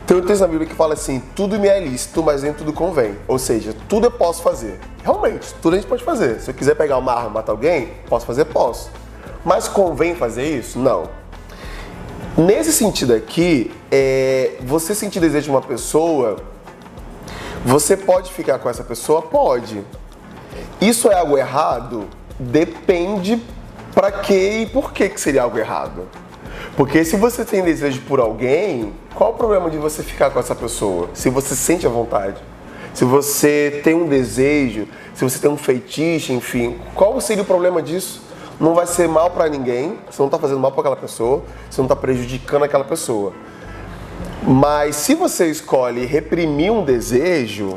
Tem 0.08 0.16
um 0.16 0.22
texto 0.22 0.40
na 0.40 0.46
Bíblia 0.46 0.66
que 0.66 0.74
fala 0.74 0.94
assim: 0.94 1.22
tudo 1.36 1.60
me 1.60 1.68
é 1.68 1.78
lícito, 1.78 2.22
mas 2.22 2.42
nem 2.42 2.54
tudo 2.54 2.72
convém. 2.72 3.14
Ou 3.28 3.38
seja, 3.38 3.74
tudo 3.90 4.06
eu 4.06 4.10
posso 4.10 4.42
fazer. 4.42 4.80
Realmente, 5.04 5.52
tudo 5.60 5.74
a 5.74 5.76
gente 5.76 5.86
pode 5.86 6.02
fazer. 6.02 6.40
Se 6.40 6.50
eu 6.50 6.54
quiser 6.54 6.74
pegar 6.76 6.96
uma 6.96 7.12
arma 7.12 7.28
e 7.28 7.32
matar 7.34 7.52
alguém, 7.52 7.92
posso 8.08 8.24
fazer? 8.24 8.46
Posso. 8.46 8.90
Mas 9.44 9.68
convém 9.68 10.14
fazer 10.14 10.58
isso? 10.58 10.78
Não. 10.78 11.10
Nesse 12.38 12.72
sentido 12.72 13.12
aqui, 13.12 13.70
é, 13.92 14.52
você 14.62 14.94
sentir 14.94 15.20
desejo 15.20 15.44
de 15.44 15.50
uma 15.50 15.60
pessoa, 15.60 16.36
você 17.62 17.94
pode 17.94 18.32
ficar 18.32 18.58
com 18.60 18.70
essa 18.70 18.82
pessoa? 18.82 19.20
Pode. 19.20 19.84
Isso 20.80 21.12
é 21.12 21.18
algo 21.18 21.36
errado? 21.36 22.08
Depende 22.38 23.42
para 23.94 24.10
que 24.10 24.62
e 24.62 24.66
por 24.66 24.90
que, 24.90 25.10
que 25.10 25.20
seria 25.20 25.42
algo 25.42 25.58
errado. 25.58 26.08
Porque 26.78 27.04
se 27.04 27.16
você 27.16 27.44
tem 27.44 27.60
desejo 27.60 28.02
por 28.02 28.20
alguém, 28.20 28.92
qual 29.16 29.32
o 29.32 29.34
problema 29.34 29.68
de 29.68 29.76
você 29.76 30.00
ficar 30.00 30.30
com 30.30 30.38
essa 30.38 30.54
pessoa? 30.54 31.10
Se 31.12 31.28
você 31.28 31.56
sente 31.56 31.84
a 31.84 31.90
vontade. 31.90 32.40
Se 32.94 33.04
você 33.04 33.80
tem 33.82 33.96
um 33.96 34.06
desejo, 34.06 34.86
se 35.12 35.24
você 35.24 35.40
tem 35.40 35.50
um 35.50 35.56
feitiço, 35.56 36.32
enfim, 36.32 36.78
qual 36.94 37.20
seria 37.20 37.42
o 37.42 37.46
problema 37.46 37.82
disso? 37.82 38.22
Não 38.60 38.76
vai 38.76 38.86
ser 38.86 39.08
mal 39.08 39.28
para 39.28 39.48
ninguém, 39.48 39.98
você 40.08 40.22
não 40.22 40.28
está 40.28 40.38
fazendo 40.38 40.60
mal 40.60 40.70
para 40.70 40.82
aquela 40.82 40.94
pessoa, 40.94 41.42
você 41.68 41.80
não 41.80 41.86
está 41.86 41.96
prejudicando 41.96 42.62
aquela 42.62 42.84
pessoa. 42.84 43.32
Mas 44.46 44.94
se 44.94 45.16
você 45.16 45.50
escolhe 45.50 46.06
reprimir 46.06 46.70
um 46.70 46.84
desejo, 46.84 47.76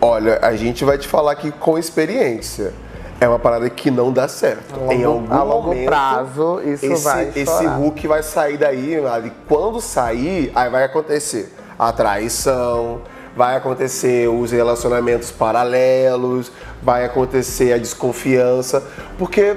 olha, 0.00 0.40
a 0.42 0.56
gente 0.56 0.84
vai 0.84 0.98
te 0.98 1.06
falar 1.06 1.30
aqui 1.30 1.52
com 1.52 1.78
experiência. 1.78 2.74
É 3.22 3.28
uma 3.28 3.38
parada 3.38 3.70
que 3.70 3.88
não 3.90 4.10
dá 4.12 4.26
certo. 4.26 4.74
Longo- 4.78 4.92
em 4.92 5.04
algum 5.04 5.32
a 5.32 5.42
longo 5.44 5.66
momento, 5.68 5.86
prazo, 5.86 6.60
isso 6.64 6.86
esse, 6.86 7.04
vai 7.04 7.28
Esse 7.28 7.38
estourar. 7.40 7.78
Hulk 7.78 8.08
vai 8.08 8.22
sair 8.22 8.56
daí, 8.58 8.94
e 8.96 9.32
quando 9.48 9.80
sair, 9.80 10.50
aí 10.54 10.68
vai 10.68 10.82
acontecer 10.84 11.54
a 11.78 11.92
traição, 11.92 13.00
vai 13.36 13.56
acontecer 13.56 14.28
os 14.28 14.50
relacionamentos 14.50 15.30
paralelos, 15.30 16.50
vai 16.82 17.04
acontecer 17.04 17.72
a 17.72 17.78
desconfiança, 17.78 18.82
porque 19.16 19.56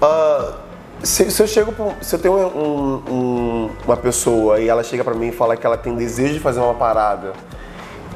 ah, 0.00 0.54
se, 1.02 1.30
se 1.30 1.42
eu 1.42 1.46
chego, 1.46 1.72
pra 1.72 1.92
se 2.00 2.14
eu 2.16 2.18
tenho 2.18 2.34
um- 2.34 3.02
um- 3.12 3.70
uma 3.86 3.96
pessoa 3.98 4.60
e 4.60 4.68
ela 4.68 4.82
chega 4.82 5.04
pra 5.04 5.12
mim 5.14 5.28
e 5.28 5.32
fala 5.32 5.56
que 5.58 5.66
ela 5.66 5.76
tem 5.76 5.94
desejo 5.94 6.32
de 6.34 6.40
fazer 6.40 6.60
uma 6.60 6.74
parada, 6.74 7.32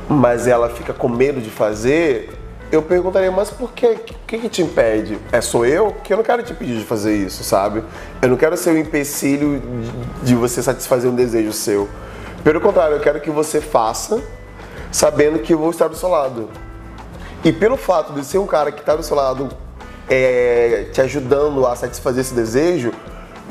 mas 0.09 0.47
ela 0.47 0.69
fica 0.71 0.93
com 0.95 1.09
medo 1.09 1.41
de 1.43 1.51
fazer, 1.51 2.31
eu 2.73 2.81
perguntaria, 2.83 3.31
mas 3.31 3.51
por 3.51 3.71
quê? 3.73 3.99
O 3.99 4.27
que, 4.27 4.39
que 4.39 4.49
te 4.49 4.63
impede? 4.63 5.19
É 5.31 5.43
sou 5.43 5.67
eu? 5.67 5.95
Que 6.03 6.15
eu 6.15 6.17
não 6.17 6.25
quero 6.25 6.43
te 6.43 6.55
pedir 6.55 6.79
de 6.79 6.85
fazer 6.85 7.15
isso, 7.15 7.45
sabe? 7.45 7.85
Eu 8.23 8.31
não 8.31 8.37
quero 8.37 8.57
ser 8.57 8.71
o 8.71 8.79
empecilho 8.79 9.61
de, 9.61 10.29
de 10.29 10.35
você 10.35 10.63
satisfazer 10.63 11.11
um 11.11 11.15
desejo 11.15 11.53
seu. 11.53 11.87
Pelo 12.43 12.63
contrário, 12.63 12.97
eu 12.97 13.01
quero 13.01 13.21
que 13.21 13.31
você 13.31 13.61
faça 13.61 14.23
sabendo 14.91 15.39
que 15.41 15.53
eu 15.53 15.59
vou 15.59 15.71
estar 15.71 15.87
do 15.87 15.95
seu 15.95 16.09
lado. 16.09 16.49
E 17.45 17.53
pelo 17.53 17.77
fato 17.77 18.15
de 18.15 18.25
ser 18.25 18.39
um 18.39 18.47
cara 18.47 18.73
que 18.73 18.81
está 18.81 18.97
do 18.97 19.03
seu 19.03 19.17
lado 19.17 19.51
é, 20.09 20.87
te 20.95 21.01
ajudando 21.03 21.67
a 21.67 21.77
satisfazer 21.77 22.23
esse 22.23 22.33
desejo, 22.33 22.91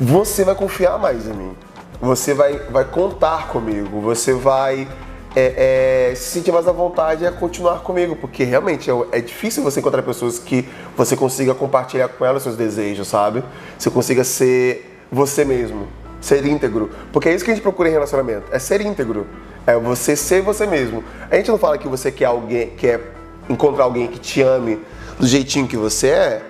você 0.00 0.44
vai 0.44 0.56
confiar 0.56 0.98
mais 0.98 1.28
em 1.28 1.32
mim. 1.32 1.56
Você 2.00 2.34
vai, 2.34 2.58
vai 2.58 2.84
contar 2.84 3.46
comigo. 3.48 4.00
Você 4.00 4.32
vai 4.32 4.88
é, 5.34 6.10
é, 6.10 6.14
se 6.14 6.30
sentir 6.30 6.52
mais 6.52 6.68
à 6.68 6.72
vontade 6.72 7.26
a 7.26 7.32
continuar 7.32 7.80
comigo. 7.80 8.16
Porque 8.16 8.44
realmente 8.44 8.90
é, 8.90 8.94
é 9.12 9.20
difícil 9.20 9.62
você 9.62 9.80
encontrar 9.80 10.02
pessoas 10.02 10.38
que 10.38 10.68
você 10.96 11.16
consiga 11.16 11.54
compartilhar 11.54 12.08
com 12.08 12.24
elas 12.24 12.42
seus 12.42 12.56
desejos, 12.56 13.08
sabe? 13.08 13.42
Você 13.78 13.90
consiga 13.90 14.24
ser 14.24 14.98
você 15.10 15.44
mesmo. 15.44 15.88
Ser 16.20 16.46
íntegro. 16.46 16.90
Porque 17.12 17.28
é 17.28 17.34
isso 17.34 17.44
que 17.44 17.50
a 17.50 17.54
gente 17.54 17.62
procura 17.62 17.88
em 17.88 17.92
relacionamento. 17.92 18.44
É 18.52 18.58
ser 18.58 18.80
íntegro. 18.80 19.26
É 19.66 19.76
você 19.76 20.16
ser 20.16 20.42
você 20.42 20.66
mesmo. 20.66 21.04
A 21.30 21.36
gente 21.36 21.50
não 21.50 21.58
fala 21.58 21.78
que 21.78 21.88
você 21.88 22.10
quer 22.10 22.26
alguém, 22.26 22.70
quer 22.70 23.00
encontrar 23.48 23.84
alguém 23.84 24.08
que 24.08 24.18
te 24.18 24.42
ame 24.42 24.78
do 25.18 25.26
jeitinho 25.26 25.66
que 25.66 25.76
você 25.76 26.08
é. 26.08 26.42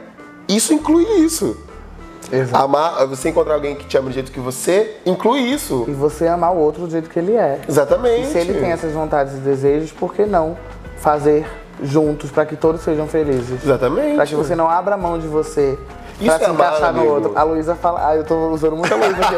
Isso 0.49 0.73
inclui 0.73 1.05
isso. 1.21 1.57
Exato. 2.33 2.65
Amar, 2.65 3.07
você 3.07 3.29
encontrar 3.29 3.55
alguém 3.55 3.75
que 3.75 3.85
te 3.85 3.97
ama 3.97 4.09
do 4.09 4.15
jeito 4.15 4.33
que 4.33 4.41
você, 4.41 4.97
inclui 5.05 5.41
isso. 5.41 5.85
E 5.87 5.93
você 5.93 6.27
amar 6.27 6.53
o 6.53 6.59
outro 6.59 6.87
do 6.87 6.91
jeito 6.91 7.11
que 7.11 7.19
ele 7.19 7.35
é. 7.35 7.61
Exatamente. 7.69 8.29
E 8.29 8.33
se 8.33 8.39
ele 8.39 8.55
tem 8.55 8.71
essas 8.71 8.93
vontades 8.93 9.35
e 9.35 9.37
desejos, 9.37 9.93
por 9.93 10.15
que 10.15 10.25
não 10.25 10.57
fazer 10.97 11.47
juntos 11.83 12.31
para 12.31 12.47
que 12.47 12.57
todos 12.57 12.81
sejam 12.81 13.07
felizes? 13.07 13.63
Exatamente. 13.63 14.17
Para 14.17 14.27
que 14.27 14.35
você 14.35 14.55
não 14.55 14.69
abra 14.69 14.97
mão 14.97 15.19
de 15.19 15.27
você. 15.27 15.79
Isso 16.27 16.37
pra 16.37 16.45
é 16.45 16.49
se 16.49 16.51
encaixar 16.55 16.93
no 16.93 17.07
outro. 17.07 17.33
A 17.37 17.43
Luísa 17.43 17.75
fala. 17.75 18.09
Ah, 18.09 18.17
eu 18.17 18.25
tô 18.25 18.49
usando 18.51 18.77
muita 18.77 18.95
Luísa 18.95 19.17
aqui. 19.17 19.37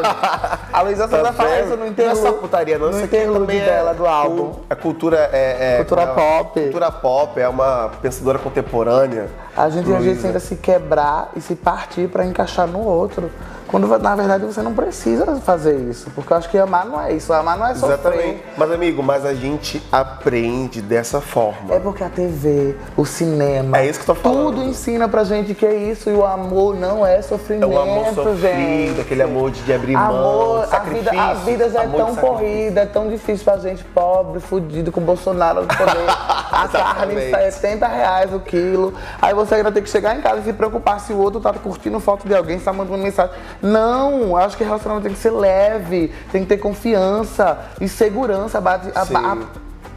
A 0.73 0.83
Luísa 0.83 1.09
Tá 1.09 1.33
fala 1.33 1.61
isso 1.61 1.71
no 1.71 1.77
Não 1.77 1.85
é 1.85 1.89
interlude. 1.89 2.21
só 2.21 2.33
putaria, 2.33 2.79
não. 2.79 2.87
no 2.87 2.93
Isso 2.97 3.05
aqui 3.05 3.17
interlude 3.17 3.57
é 3.57 3.65
dela, 3.65 3.95
do 3.95 4.07
álbum. 4.07 4.53
A 4.69 4.75
cultura 4.77 5.29
é, 5.33 5.75
é- 5.75 5.77
Cultura 5.79 6.03
é- 6.03 6.07
pop. 6.07 6.61
Cultura 6.61 6.93
pop 6.93 7.41
é 7.41 7.49
uma 7.49 7.91
pensadora 8.03 8.39
contemporânea. 8.39 9.29
A 9.57 9.69
gente 9.69 9.91
às 9.91 9.99
vezes 9.99 10.07
Luísa. 10.23 10.27
tenta 10.29 10.41
se 10.41 10.57
quebrar 10.57 11.31
e 11.37 11.41
se 11.41 11.55
partir 11.55 12.09
para 12.09 12.25
encaixar 12.25 12.67
no 12.67 12.81
outro. 12.85 13.31
Quando 13.69 13.87
na 13.99 14.15
verdade 14.15 14.45
você 14.45 14.63
não 14.63 14.73
precisa 14.75 15.27
fazer 15.37 15.77
isso. 15.77 16.11
Porque 16.15 16.33
eu 16.33 16.37
acho 16.37 16.49
que 16.49 16.59
amar 16.59 16.85
não 16.87 17.01
é 17.01 17.13
isso. 17.13 17.33
Amar 17.33 17.59
não 17.59 17.67
é 17.67 17.75
sofrer. 17.75 17.95
Exatamente. 17.99 18.43
Mas, 18.57 18.71
amigo, 18.71 19.03
mas 19.03 19.25
a 19.25 19.35
gente 19.35 19.83
aprende 19.91 20.81
dessa 20.83 21.21
forma. 21.21 21.75
É 21.75 21.79
porque 21.79 22.05
a 22.05 22.09
TV, 22.09 22.77
o 22.97 23.05
cinema. 23.05 23.79
É 23.79 23.87
isso 23.87 23.99
que 24.01 24.09
eu 24.11 24.15
tô 24.15 24.21
falando. 24.21 24.55
Tudo 24.57 24.63
ensina 24.69 25.09
pra 25.09 25.25
gente 25.25 25.55
que 25.55 25.65
é 25.67 25.75
isso. 25.75 26.11
E 26.11 26.13
o 26.13 26.25
amor 26.25 26.77
não 26.77 27.05
é 27.07 27.17
É 27.19 27.23
sofrimento, 27.23 27.69
o 27.73 27.79
amor 27.79 28.07
sofrido, 28.15 28.41
gente. 28.41 29.01
aquele 29.01 29.23
amor 29.23 29.51
de, 29.51 29.63
de 29.63 29.73
abrir 29.73 29.97
mão, 29.97 30.05
Amor, 30.05 30.59
a 30.59 30.61
vida, 30.63 30.71
sacrifício. 30.71 31.21
a 31.21 31.35
vida 31.35 31.71
já 31.71 31.83
é 31.85 31.89
tão 31.89 32.17
corrida, 32.17 32.81
é 32.83 32.87
tão 32.87 33.09
difícil 33.09 33.45
pra 33.45 33.57
gente 33.59 33.85
pobre, 33.85 34.41
fudido, 34.41 34.91
com 34.93 35.01
Bolsonaro 35.01 35.63
no 35.63 35.67
poder. 35.69 36.09
a 36.09 36.69
carne 36.69 37.15
Exatamente. 37.15 37.53
70 37.55 37.87
reais 37.87 38.33
o 38.35 38.41
quilo. 38.41 38.95
Aí 39.21 39.33
você 39.35 39.57
ainda 39.57 39.73
tem 39.73 39.83
que 39.83 39.89
chegar 39.91 40.17
em 40.17 40.21
casa 40.21 40.41
e 40.41 40.45
se 40.45 40.53
preocupar 40.53 41.01
se 41.01 41.13
o 41.13 41.19
outro 41.19 41.41
tá 41.41 41.53
curtindo 41.53 41.99
foto 42.01 42.27
de 42.27 42.35
alguém, 42.35 42.59
se 42.59 42.65
tá 42.65 42.73
mandando 42.73 42.99
mensagem. 43.03 43.35
Não, 43.63 44.37
acho 44.37 44.57
que 44.57 44.65
relacionamento 44.65 45.07
tem 45.07 45.15
que 45.15 45.21
ser 45.21 45.31
leve, 45.31 46.13
tem 46.31 46.43
que 46.43 46.49
ter 46.49 46.59
confiança 46.59 47.59
e 47.81 47.89
segurança 47.89 48.59
a 48.59 48.61
base, 48.61 48.91
a, 48.95 49.03
a- 49.03 49.37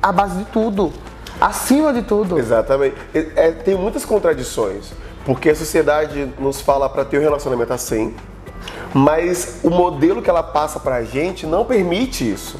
a 0.01 0.11
base 0.11 0.37
de 0.37 0.45
tudo. 0.45 0.93
Acima 1.39 1.93
de 1.93 2.01
tudo. 2.01 2.39
Exatamente. 2.39 2.95
É, 3.13 3.51
tem 3.51 3.75
muitas 3.75 4.05
contradições, 4.05 4.91
porque 5.25 5.49
a 5.49 5.55
sociedade 5.55 6.31
nos 6.39 6.61
fala 6.61 6.89
para 6.89 7.05
ter 7.05 7.17
um 7.19 7.21
relacionamento 7.21 7.73
assim, 7.73 8.15
mas 8.93 9.59
o 9.63 9.69
modelo 9.69 10.21
que 10.21 10.29
ela 10.29 10.41
passa 10.43 10.79
pra 10.79 11.03
gente 11.03 11.45
não 11.45 11.65
permite 11.65 12.29
isso. 12.31 12.59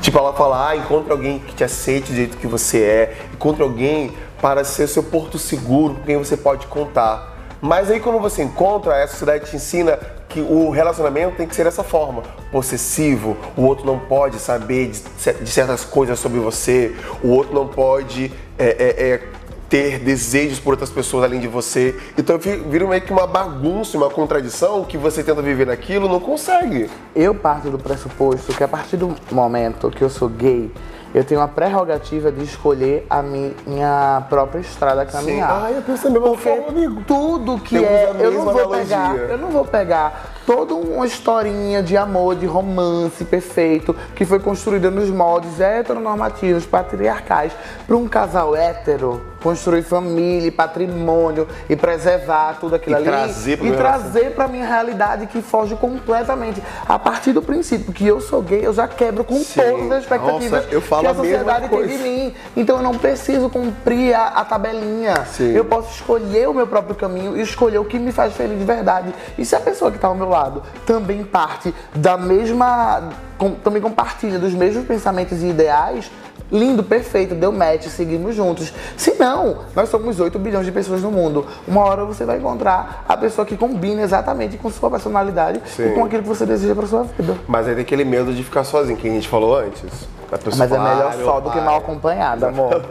Tipo, 0.00 0.18
ela 0.18 0.32
fala, 0.32 0.68
ah, 0.70 0.76
encontre 0.76 1.12
alguém 1.12 1.38
que 1.38 1.54
te 1.54 1.62
aceite 1.62 2.10
do 2.10 2.16
jeito 2.16 2.36
que 2.38 2.46
você 2.46 2.82
é, 2.82 3.16
encontre 3.34 3.62
alguém 3.62 4.12
para 4.40 4.64
ser 4.64 4.86
seu 4.86 5.02
porto 5.02 5.38
seguro, 5.38 5.94
com 5.96 6.02
quem 6.02 6.16
você 6.16 6.36
pode 6.36 6.66
contar. 6.66 7.36
Mas 7.60 7.90
aí 7.90 8.00
quando 8.00 8.18
você 8.18 8.42
encontra, 8.42 9.04
a 9.04 9.06
sociedade 9.06 9.50
te 9.50 9.56
ensina 9.56 9.98
que 10.30 10.40
o 10.40 10.70
relacionamento 10.70 11.36
tem 11.36 11.46
que 11.46 11.54
ser 11.54 11.64
dessa 11.64 11.82
forma, 11.84 12.22
possessivo, 12.52 13.36
o 13.56 13.62
outro 13.62 13.84
não 13.84 13.98
pode 13.98 14.38
saber 14.38 14.88
de, 14.88 14.96
cer- 15.18 15.42
de 15.42 15.50
certas 15.50 15.84
coisas 15.84 16.18
sobre 16.18 16.38
você, 16.38 16.94
o 17.22 17.28
outro 17.28 17.52
não 17.54 17.66
pode 17.66 18.32
é, 18.58 18.64
é, 18.68 19.08
é, 19.14 19.22
ter 19.68 19.98
desejos 19.98 20.58
por 20.60 20.70
outras 20.70 20.88
pessoas 20.90 21.24
além 21.24 21.40
de 21.40 21.48
você. 21.48 21.94
Então 22.16 22.38
vi- 22.38 22.56
vira 22.56 22.86
meio 22.86 23.02
que 23.02 23.12
uma 23.12 23.26
bagunça, 23.26 23.96
uma 23.96 24.08
contradição 24.08 24.84
que 24.84 24.96
você 24.96 25.22
tenta 25.22 25.42
viver 25.42 25.66
naquilo 25.66 26.08
não 26.08 26.20
consegue. 26.20 26.88
Eu 27.14 27.34
parto 27.34 27.68
do 27.70 27.78
pressuposto 27.78 28.52
que 28.52 28.62
a 28.64 28.68
partir 28.68 28.96
do 28.96 29.14
momento 29.32 29.90
que 29.90 30.02
eu 30.02 30.08
sou 30.10 30.28
gay, 30.28 30.70
eu 31.14 31.24
tenho 31.24 31.40
a 31.40 31.48
prerrogativa 31.48 32.30
de 32.30 32.44
escolher 32.44 33.06
a 33.10 33.20
mi- 33.22 33.54
minha 33.66 34.24
própria 34.28 34.60
estrada 34.60 35.02
a 35.02 35.06
caminhar. 35.06 35.64
Ah, 35.66 35.70
eu 35.72 35.82
penso 35.82 36.04
da 36.04 36.10
mesma 36.10 36.28
Porque 36.28 36.48
forma, 36.48 36.68
amigo. 36.68 37.02
tudo 37.06 37.58
que 37.58 37.76
Temos 37.78 37.88
é, 37.90 38.14
eu 38.20 38.30
não 38.32 38.42
vou 38.42 38.50
analogia. 38.50 38.78
pegar, 38.84 39.16
eu 39.16 39.38
não 39.38 39.48
vou 39.50 39.64
pegar 39.64 40.30
toda 40.46 40.74
uma 40.74 41.06
historinha 41.06 41.82
de 41.82 41.96
amor, 41.96 42.34
de 42.36 42.46
romance 42.46 43.24
perfeito 43.24 43.94
que 44.14 44.24
foi 44.24 44.38
construída 44.40 44.90
nos 44.90 45.08
moldes 45.10 45.60
heteronormativos, 45.60 46.64
patriarcais, 46.66 47.52
para 47.86 47.96
um 47.96 48.06
casal 48.08 48.54
hétero 48.54 49.20
construir 49.42 49.82
família, 49.82 50.50
patrimônio 50.52 51.46
e 51.68 51.76
preservar 51.76 52.58
tudo 52.60 52.74
aquilo 52.76 52.94
E 52.94 52.98
ali 52.98 53.04
trazer 53.06 53.64
e 53.64 53.72
trazer 53.72 54.34
para 54.34 54.48
minha 54.48 54.66
realidade 54.66 55.26
que 55.26 55.40
foge 55.42 55.74
completamente. 55.76 56.62
A 56.88 56.98
partir 56.98 57.32
do 57.32 57.42
princípio 57.42 57.92
que 57.92 58.06
eu 58.06 58.20
sou 58.20 58.42
gay, 58.42 58.64
eu 58.64 58.72
já 58.72 58.86
quebro 58.86 59.24
com 59.24 59.36
Sim. 59.36 59.60
todas 59.60 59.92
as 59.92 60.02
expectativas 60.04 60.64
Nossa, 60.64 60.74
eu 60.74 60.80
falo 60.80 61.02
que 61.02 61.06
a 61.08 61.10
a 61.10 61.14
sociedade 61.14 61.68
tem 61.68 61.86
de 61.86 61.98
mim. 61.98 62.34
Então 62.56 62.76
eu 62.76 62.82
não 62.82 62.94
preciso 62.94 63.48
cumprir 63.50 64.14
a, 64.14 64.28
a 64.28 64.44
tabelinha. 64.44 65.24
Sim. 65.26 65.52
Eu 65.52 65.64
posso 65.64 65.90
escolher 65.94 66.48
o 66.48 66.54
meu 66.54 66.66
próprio 66.66 66.94
caminho 66.94 67.36
e 67.36 67.40
escolher 67.42 67.78
o 67.78 67.84
que 67.84 67.98
me 67.98 68.12
faz 68.12 68.34
feliz 68.34 68.58
de 68.58 68.64
verdade. 68.64 69.14
E 69.38 69.44
se 69.44 69.54
a 69.56 69.60
pessoa 69.60 69.90
que 69.90 69.96
está 69.96 70.08
ao 70.08 70.14
meu 70.14 70.28
lado 70.28 70.62
também 70.86 71.24
parte 71.24 71.74
da 71.94 72.16
mesma. 72.16 73.10
com- 73.38 73.52
também 73.54 73.80
compartilha 73.80 74.38
dos 74.38 74.52
mesmos 74.52 74.86
pensamentos 74.86 75.42
e 75.42 75.46
ideais. 75.46 76.10
Lindo, 76.50 76.82
perfeito, 76.82 77.34
deu 77.34 77.52
match, 77.52 77.86
seguimos 77.86 78.34
juntos. 78.34 78.72
Se 78.96 79.14
não, 79.18 79.58
nós 79.74 79.88
somos 79.88 80.18
8 80.18 80.38
bilhões 80.38 80.66
de 80.66 80.72
pessoas 80.72 81.00
no 81.02 81.10
mundo. 81.10 81.46
Uma 81.68 81.82
hora 81.84 82.04
você 82.04 82.24
vai 82.24 82.38
encontrar 82.38 83.04
a 83.08 83.16
pessoa 83.16 83.46
que 83.46 83.56
combina 83.56 84.02
exatamente 84.02 84.56
com 84.58 84.68
sua 84.70 84.90
personalidade 84.90 85.60
Sim. 85.66 85.90
e 85.90 85.94
com 85.94 86.04
aquilo 86.04 86.22
que 86.22 86.28
você 86.28 86.44
deseja 86.44 86.74
para 86.74 86.86
sua 86.86 87.04
vida. 87.04 87.36
Mas 87.46 87.68
aí 87.68 87.74
tem 87.74 87.82
aquele 87.82 88.04
medo 88.04 88.32
de 88.32 88.42
ficar 88.42 88.64
sozinho, 88.64 88.96
que 88.96 89.08
a 89.08 89.10
gente 89.12 89.28
falou 89.28 89.56
antes. 89.56 90.08
A 90.32 90.38
pessoa 90.38 90.56
Mas 90.58 90.72
é 90.72 90.78
melhor 90.78 91.12
"Ah, 91.12 91.24
só 91.24 91.40
do 91.40 91.50
que 91.50 91.56
pai." 91.56 91.64
mal 91.64 91.76
acompanhado, 91.78 92.46
amor. 92.46 92.82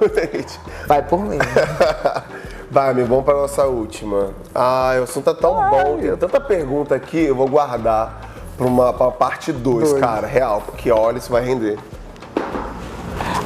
Vai 0.88 1.02
por 1.04 1.22
mim. 1.24 1.38
Vai, 2.72 2.92
amigo, 2.92 3.08
vamos 3.08 3.26
para 3.26 3.34
nossa 3.34 3.66
última. 3.66 4.28
Ah, 4.54 4.92
o 5.00 5.04
assunto 5.04 5.26
tá 5.26 5.34
tão 5.34 5.56
bom, 5.70 5.98
tem 6.00 6.16
tanta 6.18 6.40
pergunta 6.40 6.94
aqui, 6.96 7.18
eu 7.26 7.36
vou 7.36 7.48
guardar 7.48 8.30
para 8.58 8.68
uma 8.68 8.94
pra 8.94 9.10
parte 9.10 9.52
2, 9.52 9.90
Dois. 9.92 10.00
cara, 10.02 10.28
real, 10.28 10.62
porque 10.66 10.92
olha, 10.92 11.18
isso 11.18 11.32
vai 11.32 11.44
render. 11.44 11.80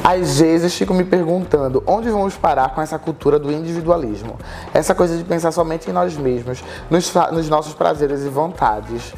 Às 0.06 0.38
vezes 0.38 0.74
fico 0.74 0.92
me 0.92 1.02
perguntando 1.02 1.82
onde 1.86 2.10
vamos 2.10 2.36
parar 2.36 2.74
com 2.74 2.82
essa 2.82 2.98
cultura 2.98 3.38
do 3.38 3.50
individualismo. 3.50 4.38
Essa 4.74 4.94
coisa 4.94 5.16
de 5.16 5.24
pensar 5.24 5.50
somente 5.50 5.88
em 5.88 5.94
nós 5.94 6.14
mesmos, 6.14 6.62
nos, 6.90 7.10
nos 7.32 7.48
nossos 7.48 7.72
prazeres 7.72 8.22
e 8.22 8.28
vontades. 8.28 9.14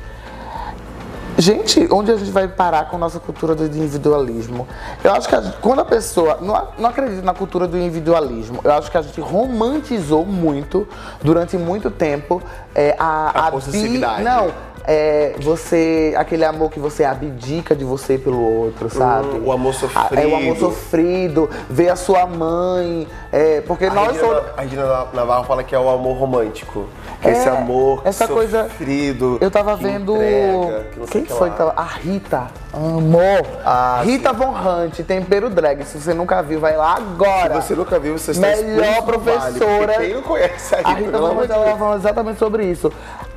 Gente, 1.38 1.86
onde 1.92 2.10
a 2.10 2.16
gente 2.16 2.30
vai 2.30 2.48
parar 2.48 2.88
com 2.88 2.96
a 2.96 2.98
nossa 2.98 3.20
cultura 3.20 3.54
do 3.54 3.64
individualismo? 3.66 4.66
Eu 5.04 5.12
acho 5.12 5.28
que 5.28 5.34
a 5.34 5.42
quando 5.60 5.80
a 5.80 5.84
pessoa. 5.84 6.38
Não, 6.40 6.54
a- 6.56 6.68
não 6.78 6.88
acredito 6.88 7.22
na 7.22 7.34
cultura 7.34 7.66
do 7.66 7.76
individualismo. 7.76 8.60
Eu 8.64 8.72
acho 8.72 8.90
que 8.90 8.96
a 8.96 9.02
gente 9.02 9.20
romantizou 9.20 10.24
muito, 10.24 10.88
durante 11.22 11.58
muito 11.58 11.90
tempo, 11.90 12.40
é, 12.74 12.96
a, 12.98 13.48
A 13.48 13.50
possessividade. 13.50 14.22
Não, 14.22 14.50
é, 14.86 15.34
você. 15.40 16.14
aquele 16.16 16.44
amor 16.44 16.70
que 16.70 16.78
você 16.78 17.04
abdica 17.04 17.74
de 17.74 17.84
você 17.84 18.16
pelo 18.18 18.40
outro, 18.40 18.88
sabe? 18.88 19.28
Hum, 19.38 19.42
o 19.46 19.52
amor 19.52 19.74
Ah, 19.94 20.08
É 20.14 20.26
o 20.26 20.36
amor 20.36 20.56
sofrido. 20.56 20.60
sofrido, 20.60 21.50
ver 21.68 21.88
a 21.90 21.96
sua 21.96 22.26
mãe. 22.26 23.06
É, 23.32 23.60
porque 23.62 23.86
A 23.86 23.92
nós 23.92 24.12
Regina, 24.12 24.26
somos. 24.28 24.42
a 24.56 24.60
Regina 24.62 25.06
Navarro 25.12 25.44
fala 25.44 25.62
que 25.64 25.74
é 25.74 25.78
o 25.78 25.88
amor 25.88 26.16
romântico. 26.16 26.86
Que 27.20 27.28
é 27.28 27.32
esse 27.32 27.48
amor 27.48 28.02
essa 28.04 28.28
coisa- 28.28 28.64
sofrido. 28.64 29.38
Eu 29.40 29.50
tava 29.50 29.74
vendo. 29.76 30.14
entrega, 30.16 30.86
que 30.92 31.00
Quem 31.10 31.24
que 31.24 31.32
foi 31.32 31.50
que 31.50 31.56
tava? 31.56 31.72
A 31.76 31.84
Rita. 31.84 32.46
Amor. 32.72 33.42
Ah, 33.64 34.02
Rita 34.04 34.32
Von 34.32 34.50
Hunt, 34.52 35.00
tempero 35.00 35.48
drag. 35.50 35.82
Se 35.84 35.98
você 36.00 36.12
nunca 36.14 36.42
viu, 36.42 36.60
vai 36.60 36.76
lá 36.76 36.96
agora. 36.96 37.60
Se 37.60 37.68
você 37.68 37.74
nunca 37.74 37.98
viu, 37.98 38.18
você 38.18 38.32
está 38.32 38.46
Melhor 38.48 38.84
vale, 38.84 39.02
professora. 39.02 39.92
porque 39.94 40.04
quem 40.06 40.14
não 40.14 40.22
conhece 40.22 40.74
a 40.74 40.78
A 40.78 40.80
Rita, 40.90 41.00
Rita 41.00 41.10
pelo 41.12 41.26
Von 41.34 41.40
Hunt 41.42 41.50
ela 41.50 41.76
falando 41.76 41.98
exatamente 42.00 42.38
sobre 42.38 42.64
isso. 42.66 42.92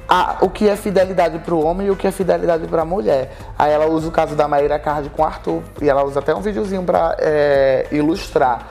A- 0.10 0.38
o 0.42 0.50
que 0.50 0.68
é 0.68 0.76
fidelidade 0.76 1.38
pro 1.40 1.60
homem 1.64 1.88
e 1.88 1.92
o 1.92 1.96
que 1.96 2.08
é 2.08 2.12
fidelidade 2.12 2.68
pra 2.68 2.84
mulher. 2.84 3.32
Aí 3.58 3.72
ela 3.72 3.86
usa 3.88 4.08
o 4.08 4.12
caso 4.12 4.36
da 4.36 4.48
Maíra 4.48 4.80
Card 4.80 5.10
com 5.10 5.22
o 5.22 5.26
Arthur. 5.26 5.62
E 5.82 5.88
ela 5.90 6.04
usa 6.04 6.20
até 6.20 6.34
um 6.34 6.42
videozinho 6.42 6.84
pra 6.84 7.16
é, 7.20 7.86
ilustrar. 7.92 8.68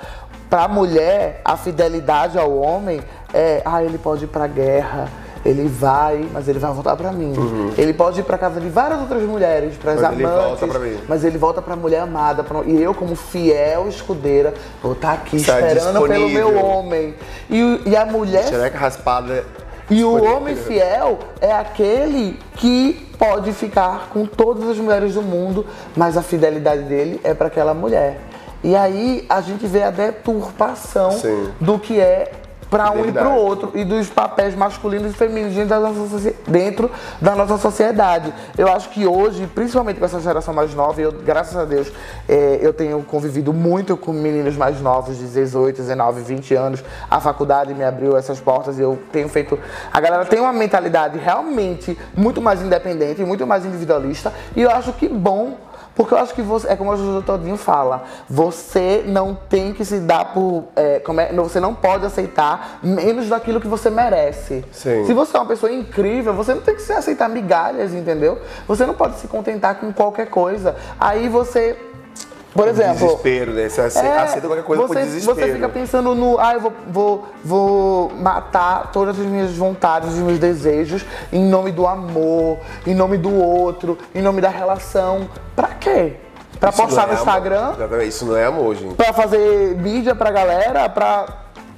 Pra 0.51 0.67
mulher, 0.67 1.41
a 1.45 1.57
fidelidade 1.57 2.39
ao 2.39 2.57
homem 2.59 3.01
é, 3.33 3.61
ah, 3.65 3.85
ele 3.85 3.99
pode 3.99 4.25
ir 4.25 4.29
pra 4.29 4.47
guerra, 4.47 5.07
ele 5.45 5.69
vai, 5.69 6.27
mas 6.33 6.49
ele 6.49 6.59
vai 6.59 6.73
voltar 6.73 6.97
pra 6.97 7.13
mim. 7.13 7.35
Ele 7.77 7.93
pode 7.93 8.21
ir 8.21 8.23
pra 8.25 8.39
casa 8.39 8.59
de 8.59 8.69
várias 8.71 8.99
outras 8.99 9.23
mulheres, 9.25 9.75
Uhum. 9.75 9.81
Mas 9.85 10.03
ele 10.13 10.25
amantes, 10.25 10.45
volta 10.49 10.67
pra 10.67 10.79
mim. 10.81 10.99
mas 11.07 11.25
ele 11.25 11.37
volta 11.39 11.61
pra 11.63 11.77
mulher 11.77 12.01
amada. 12.01 12.43
pra- 12.43 12.63
E 12.65 12.83
eu, 12.83 12.95
como 12.95 13.15
fiel 13.15 13.87
escudeira, 13.89 14.55
vou 14.83 14.93
estar 14.93 15.13
aqui 15.13 15.37
Está 15.37 15.61
esperando 15.61 16.01
pelo 16.09 16.29
meu 16.31 16.57
homem. 16.65 17.15
E, 17.51 17.83
e 17.87 17.95
a 17.97 18.07
mulher 18.07 18.45
Xereca 18.49 18.79
raspada. 18.79 19.45
E 19.91 20.05
o 20.05 20.23
homem 20.23 20.55
fiel 20.55 21.19
é 21.41 21.53
aquele 21.53 22.39
que 22.57 23.09
pode 23.19 23.53
ficar 23.53 24.11
com 24.11 24.27
todas 24.27 24.69
as 24.69 24.77
mulheres 24.77 25.15
do 25.15 25.23
mundo, 25.23 25.67
mas 25.97 26.17
a 26.17 26.23
fidelidade 26.23 26.83
dele 26.83 27.21
é 27.25 27.35
para 27.35 27.47
aquela 27.47 27.75
mulher. 27.75 28.21
E 28.63 28.75
aí 28.77 29.25
a 29.29 29.41
gente 29.41 29.67
vê 29.67 29.83
a 29.83 29.91
deturpação 29.91 31.13
Sim. 31.13 31.53
do 31.61 31.79
que 31.79 31.99
é 31.99 32.31
para 32.71 32.91
um 32.91 33.07
e 33.07 33.13
para 33.13 33.29
o 33.29 33.37
outro 33.37 33.73
e 33.75 33.85
dos 33.85 34.09
papéis 34.09 34.55
masculinos 34.55 35.13
e 35.13 35.15
femininos 35.15 35.55
dentro 35.55 35.69
da, 35.69 35.81
nossa, 35.81 36.35
dentro 36.47 36.91
da 37.21 37.35
nossa 37.35 37.59
sociedade. 37.59 38.33
Eu 38.57 38.69
acho 38.69 38.91
que 38.91 39.07
hoje, 39.07 39.47
principalmente 39.47 39.99
com 39.99 40.05
essa 40.05 40.21
geração 40.21 40.53
mais 40.53 40.75
nova, 40.75 41.01
e 41.01 41.05
eu, 41.05 41.13
graças 41.13 41.57
a 41.57 41.65
Deus, 41.65 41.91
eh, 42.29 42.59
eu 42.61 42.73
tenho 42.73 43.03
convivido 43.03 43.53
muito 43.53 43.97
com 43.97 44.13
meninos 44.13 44.57
mais 44.57 44.81
novos, 44.81 45.19
de 45.19 45.27
18, 45.27 45.77
19, 45.77 46.23
20 46.23 46.55
anos. 46.55 46.85
A 47.11 47.21
faculdade 47.21 47.75
me 47.75 47.85
abriu 47.85 48.17
essas 48.17 48.41
portas 48.41 48.79
e 48.79 48.83
eu 48.83 48.99
tenho 49.13 49.29
feito. 49.29 49.59
A 49.93 50.01
galera 50.01 50.25
tem 50.25 50.41
uma 50.41 50.53
mentalidade 50.53 51.19
realmente 51.19 51.99
muito 52.17 52.41
mais 52.41 52.63
independente, 52.63 53.25
muito 53.25 53.47
mais 53.47 53.65
individualista, 53.65 54.33
e 54.55 54.63
eu 54.63 54.71
acho 54.71 54.93
que 54.93 55.09
bom. 55.09 55.68
Porque 55.99 56.15
eu 56.15 56.19
acho 56.19 56.33
que 56.33 56.43
você, 56.43 56.69
é 56.69 56.77
como 56.77 56.93
o 56.93 56.97
Jojo 56.97 57.23
Todinho 57.23 57.57
fala, 57.57 58.05
você 58.31 59.03
não 59.05 59.35
tem 59.35 59.75
que 59.75 59.85
se 59.85 59.99
dar 59.99 60.33
por. 60.33 60.67
é, 60.77 61.03
é, 61.05 61.33
você 61.33 61.59
não 61.59 61.75
pode 61.75 62.07
aceitar 62.07 62.79
menos 62.85 63.29
daquilo 63.29 63.61
que 63.61 63.67
você 63.67 63.91
merece. 63.91 64.65
Sim. 64.71 65.05
Se 65.07 65.13
você 65.13 65.37
é 65.37 65.41
uma 65.41 65.47
pessoa 65.47 65.73
incrível, 65.73 66.33
você 66.35 66.55
não 66.55 66.63
tem 66.63 66.77
que 66.77 66.83
se 66.83 66.93
aceitar 66.93 67.29
migalhas, 67.29 67.93
entendeu? 67.93 68.39
Você 68.69 68.87
não 68.87 68.95
pode 68.95 69.19
se 69.19 69.27
contentar 69.27 69.75
com 69.81 69.93
qualquer 69.93 70.31
coisa. 70.31 70.77
Aí 71.01 71.29
você 71.29 71.77
Por 72.55 72.67
exemplo. 72.67 73.07
Desespero, 73.07 73.53
né? 73.53 73.69
Você 73.69 73.81
aceita, 73.81 74.09
É, 74.09 74.19
aceita 74.19 74.47
qualquer 74.47 74.65
coisa 74.65 74.83
você, 74.83 74.95
por 74.95 75.03
desespero. 75.03 75.37
Você 75.37 75.53
fica 75.53 75.69
pensando 75.69 76.15
no, 76.15 76.39
ah, 76.41 76.55
eu 76.55 76.61
vou, 76.61 76.73
vou, 76.89 77.29
vou 77.45 78.11
matar 78.17 78.91
todas 78.91 79.19
as 79.19 79.27
minhas 79.27 79.55
vontades, 79.55 80.09
os 80.11 80.19
meus 80.19 80.39
desejos, 80.39 81.05
em 81.33 81.45
nome 81.45 81.71
do 81.71 81.87
amor, 81.87 82.59
em 82.87 82.95
nome 82.95 83.17
do 83.19 83.33
outro, 83.35 83.99
em 84.15 84.23
nome 84.23 84.41
da 84.41 84.49
relação. 84.49 85.29
Pra 85.55 85.69
quê? 85.69 86.17
Pra 86.59 86.71
Isso 86.71 86.83
postar 86.83 87.03
no 87.07 87.13
é 87.13 87.17
amor. 87.17 87.19
Instagram? 87.21 87.73
Exatamente, 87.77 88.09
isso 88.09 88.27
não 88.27 88.37
é 88.37 88.45
amor, 88.47 88.75
gente. 88.75 88.95
Pra 88.95 89.13
fazer 89.13 89.77
mídia 89.77 90.15
pra 90.15 90.31
galera? 90.31 90.89
Pra, 90.89 91.27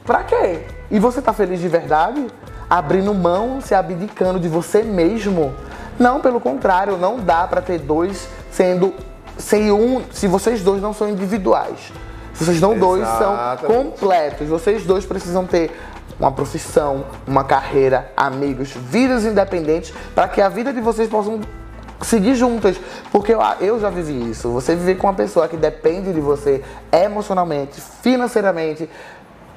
pra 0.07 0.23
quê? 0.23 0.61
E 0.91 0.99
você 0.99 1.21
tá 1.21 1.33
feliz 1.33 1.61
de 1.61 1.68
verdade? 1.68 2.27
Abrindo 2.68 3.12
mão, 3.12 3.61
se 3.61 3.75
abdicando 3.75 4.39
de 4.41 4.49
você 4.49 4.83
mesmo? 4.83 5.53
Não, 5.99 6.21
pelo 6.21 6.41
contrário, 6.41 6.97
não 6.97 7.18
dá 7.18 7.47
pra 7.47 7.61
ter 7.61 7.79
dois 7.79 8.27
sendo 8.51 8.95
sem 9.41 9.72
um, 9.72 10.03
se 10.12 10.26
vocês 10.26 10.62
dois 10.62 10.80
não 10.82 10.93
são 10.93 11.09
individuais. 11.09 11.93
Se 12.34 12.45
vocês 12.45 12.61
não 12.61 12.78
dois 12.78 13.07
são 13.18 13.57
completos. 13.66 14.49
Vocês 14.49 14.84
dois 14.84 15.05
precisam 15.05 15.45
ter 15.47 15.70
uma 16.18 16.30
profissão, 16.32 17.05
uma 17.26 17.45
carreira, 17.45 18.11
amigos, 18.16 18.70
vidas 18.72 19.24
independentes 19.24 19.93
para 20.14 20.28
que 20.28 20.41
a 20.41 20.49
vida 20.49 20.72
de 20.72 20.80
vocês 20.80 21.09
possam 21.09 21.41
seguir 22.03 22.34
juntas. 22.34 22.76
Porque 23.12 23.34
eu, 23.34 23.41
eu 23.61 23.80
já 23.80 23.91
vivi 23.91 24.30
isso. 24.30 24.51
Você 24.53 24.74
viver 24.76 24.97
com 24.97 25.07
uma 25.07 25.14
pessoa 25.14 25.49
que 25.49 25.57
depende 25.57 26.12
de 26.12 26.20
você 26.20 26.62
emocionalmente, 26.93 27.80
financeiramente, 28.03 28.88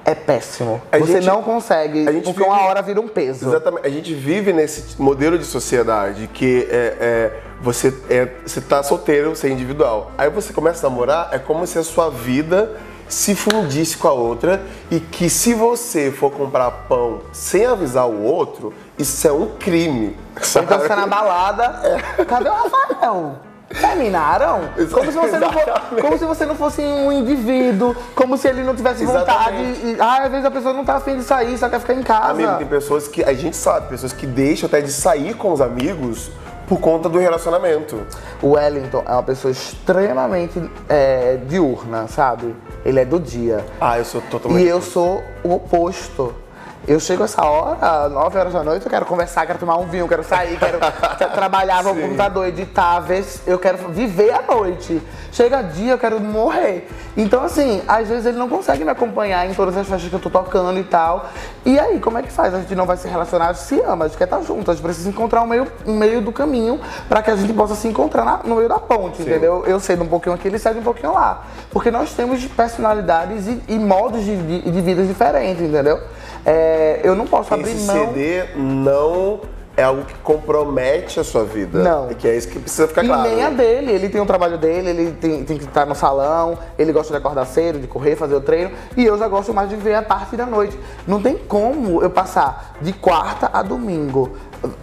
é 0.06 0.14
péssimo. 0.14 0.82
A 0.92 0.98
você 0.98 1.14
gente- 1.14 1.26
não 1.28 1.42
consegue, 1.42 2.06
a 2.08 2.12
gente 2.12 2.26
porque 2.26 2.40
vive- 2.40 2.50
uma 2.52 2.64
hora 2.66 2.82
vira 2.82 3.00
um 3.00 3.08
peso. 3.08 3.48
Exatamente. 3.48 3.88
A 3.88 3.90
gente 3.90 4.14
vive 4.14 4.52
nesse 4.52 5.02
modelo 5.02 5.38
de 5.38 5.46
sociedade 5.46 6.30
que 6.34 6.68
é, 6.70 6.98
é, 7.00 7.42
você 7.64 7.94
é, 8.10 8.28
você 8.46 8.60
tá 8.60 8.84
solteiro, 8.84 9.30
você 9.36 9.48
é 9.48 9.52
individual. 9.52 10.12
Aí 10.18 10.30
você 10.30 10.52
começa 10.52 10.86
a 10.86 10.90
namorar, 10.90 11.30
é 11.32 11.40
como 11.40 11.66
se 11.66 11.80
a 11.80 11.84
sua 11.84 12.10
vida 12.10 12.72
se 13.08 13.36
fundisse 13.36 13.96
com 13.98 14.08
a 14.08 14.12
outra 14.12 14.62
e 14.92 15.00
que 15.00 15.30
se 15.30 15.54
você 15.54 16.12
for 16.12 16.32
comprar 16.32 16.70
pão 16.90 17.22
sem 17.32 17.66
avisar 17.66 18.06
o 18.08 18.22
outro, 18.24 18.74
isso 18.98 19.26
é 19.28 19.32
um 19.32 19.48
crime. 19.58 20.16
Sabe? 20.42 20.66
Então 20.66 20.80
você 20.80 20.88
tá 20.90 20.96
na 20.98 21.08
balada, 21.08 21.82
cadê 22.28 22.50
o 22.50 22.54
Rafael? 22.54 23.36
Terminaram? 23.80 24.62
Como 24.92 25.12
se, 25.12 25.18
você 25.18 25.40
não 25.40 25.52
fo- 25.52 25.60
Exatamente. 25.60 26.02
como 26.02 26.18
se 26.20 26.26
você 26.26 26.46
não 26.46 26.56
fosse 26.56 26.82
um 26.82 27.12
indivíduo, 27.12 27.96
como 28.14 28.38
se 28.38 28.48
ele 28.48 28.62
não 28.62 28.76
tivesse 28.76 29.04
vontade. 29.06 29.58
E, 29.58 29.98
ah, 30.00 30.24
às 30.24 30.30
vezes 30.32 30.46
a 30.46 30.52
pessoa 30.52 30.74
não 30.74 30.86
tá 30.86 30.98
afim 30.98 31.18
de 31.18 31.24
sair, 31.24 31.58
só 31.58 31.68
quer 31.70 31.80
ficar 31.80 31.94
em 31.96 32.04
casa. 32.04 32.30
Amigo, 32.32 32.56
tem 32.58 32.68
pessoas 32.68 33.08
que 33.08 33.24
a 33.24 33.34
gente 33.34 33.56
sabe, 33.56 33.88
pessoas 33.90 34.14
que 34.14 34.28
deixam 34.28 34.68
até 34.68 34.80
de 34.82 34.92
sair 34.92 35.34
com 35.34 35.52
os 35.52 35.60
amigos 35.62 36.30
por 36.68 36.80
conta 36.80 37.10
do 37.10 37.20
relacionamento. 37.20 38.02
O 38.42 38.52
Wellington 38.52 39.04
é 39.06 39.12
uma 39.12 39.24
pessoa 39.24 39.52
extremamente 39.52 40.62
é, 40.90 41.38
diurna, 41.48 42.08
sabe? 42.08 42.56
Ele 42.86 43.00
é 43.00 43.06
do 43.06 43.20
dia. 43.20 43.66
Ah, 43.80 43.98
eu 43.98 44.06
sou 44.06 44.22
totalmente. 44.22 44.64
E 44.64 44.68
eu 44.68 44.82
sou 44.82 45.24
o 45.44 45.54
oposto. 45.54 46.43
Eu 46.86 47.00
chego 47.00 47.24
essa 47.24 47.42
hora, 47.46 48.10
9 48.10 48.38
horas 48.38 48.52
da 48.52 48.62
noite, 48.62 48.86
eu 48.86 48.90
quero 48.90 49.06
conversar, 49.06 49.46
quero 49.46 49.58
tomar 49.58 49.78
um 49.78 49.86
vinho, 49.88 50.06
quero 50.06 50.22
sair, 50.22 50.60
quero 50.60 50.80
tra- 51.18 51.30
trabalhar, 51.30 51.82
vou 51.82 51.96
Sim. 51.96 52.02
computador, 52.02 52.46
editar, 52.46 53.00
ver, 53.00 53.26
eu 53.48 53.58
quero 53.58 53.78
viver 53.90 54.32
a 54.34 54.42
noite. 54.42 55.02
Chega 55.32 55.62
dia, 55.62 55.94
eu 55.94 55.98
quero 55.98 56.20
morrer. 56.20 56.90
Então, 57.16 57.42
assim, 57.42 57.82
às 57.88 58.10
vezes 58.10 58.26
ele 58.26 58.38
não 58.38 58.50
consegue 58.50 58.84
me 58.84 58.92
acompanhar 58.92 59.50
em 59.50 59.54
todas 59.54 59.78
as 59.78 59.88
festas 59.88 60.10
que 60.10 60.14
eu 60.16 60.20
tô 60.20 60.30
tocando 60.30 60.78
e 60.78 60.84
tal. 60.84 61.28
E 61.66 61.80
aí, 61.80 62.02
como 62.02 62.18
é 62.18 62.22
que 62.22 62.32
faz? 62.32 62.54
A 62.54 62.60
gente 62.60 62.76
não 62.76 62.86
vai 62.86 62.98
se 62.98 63.08
relacionar, 63.08 63.46
a 63.50 63.54
gente 63.54 63.64
se 63.64 63.80
ama, 63.80 64.04
a 64.04 64.08
gente 64.10 64.18
quer 64.18 64.26
estar 64.26 64.42
junto, 64.42 64.70
a 64.70 64.74
gente 64.74 64.84
precisa 64.84 65.08
encontrar 65.08 65.42
um 65.42 65.48
meio, 65.48 65.66
um 65.88 65.94
meio 65.98 66.20
do 66.22 66.34
caminho 66.34 66.82
pra 67.08 67.22
que 67.24 67.32
a 67.32 67.36
gente 67.38 67.54
possa 67.54 67.76
se 67.76 67.88
encontrar 67.88 68.26
na- 68.26 68.42
no 68.44 68.56
meio 68.58 68.68
da 68.68 68.78
ponte, 68.78 69.22
entendeu? 69.22 69.64
Eu 69.66 69.80
cedo 69.80 70.04
um 70.04 70.08
pouquinho 70.08 70.36
aqui, 70.36 70.50
ele 70.50 70.60
cede 70.60 70.80
um 70.80 70.84
pouquinho 70.84 71.14
lá. 71.14 71.44
Porque 71.72 71.90
nós 71.90 72.12
temos 72.14 72.44
personalidades 72.46 73.48
e, 73.48 73.64
e 73.70 73.80
modos 73.80 74.22
de, 74.26 74.36
de, 74.36 74.70
de 74.70 74.82
vida 74.82 75.04
diferentes, 75.04 75.62
entendeu? 75.64 76.00
É, 76.46 77.00
eu 77.04 77.16
não 77.16 77.26
posso 77.26 77.54
abrir 77.54 77.72
Esse 77.72 77.86
mão. 77.86 77.96
CD 78.14 78.44
não 78.56 79.42
é 79.76 79.82
algo 79.82 80.04
que 80.06 80.14
compromete 80.16 81.20
a 81.20 81.24
sua 81.24 81.44
vida. 81.44 81.82
Não. 81.82 82.12
E 82.12 82.14
que 82.16 82.28
é 82.28 82.36
isso 82.38 82.48
que 82.48 82.60
precisa 82.60 82.88
ficar 82.88 83.04
E 83.04 83.08
claro. 83.08 83.24
nem 83.24 83.44
a 83.44 83.50
dele, 83.50 83.92
ele 83.92 84.08
tem 84.08 84.22
o 84.22 84.26
trabalho 84.26 84.56
dele, 84.56 84.90
ele 84.92 85.12
tem, 85.14 85.44
tem 85.44 85.58
que 85.58 85.64
estar 85.64 85.88
no 85.88 85.96
salão, 85.96 86.60
ele 86.78 86.92
gosta 86.92 87.12
de 87.12 87.18
acordar 87.18 87.46
cedo, 87.46 87.80
de 87.80 87.88
correr, 87.88 88.16
fazer 88.16 88.36
o 88.36 88.42
treino, 88.42 88.70
e 88.96 89.04
eu 89.04 89.18
já 89.18 89.28
gosto 89.28 89.52
mais 89.52 89.70
de 89.70 89.76
ver 89.76 89.96
a 89.96 90.04
parte 90.04 90.36
da 90.36 90.46
noite. 90.46 90.78
Não 91.08 91.20
tem 91.20 91.36
como 91.36 92.04
eu 92.04 92.10
passar 92.12 92.76
de 92.82 92.94
quarta 92.94 93.50
a 93.52 93.64
domingo, 93.64 94.34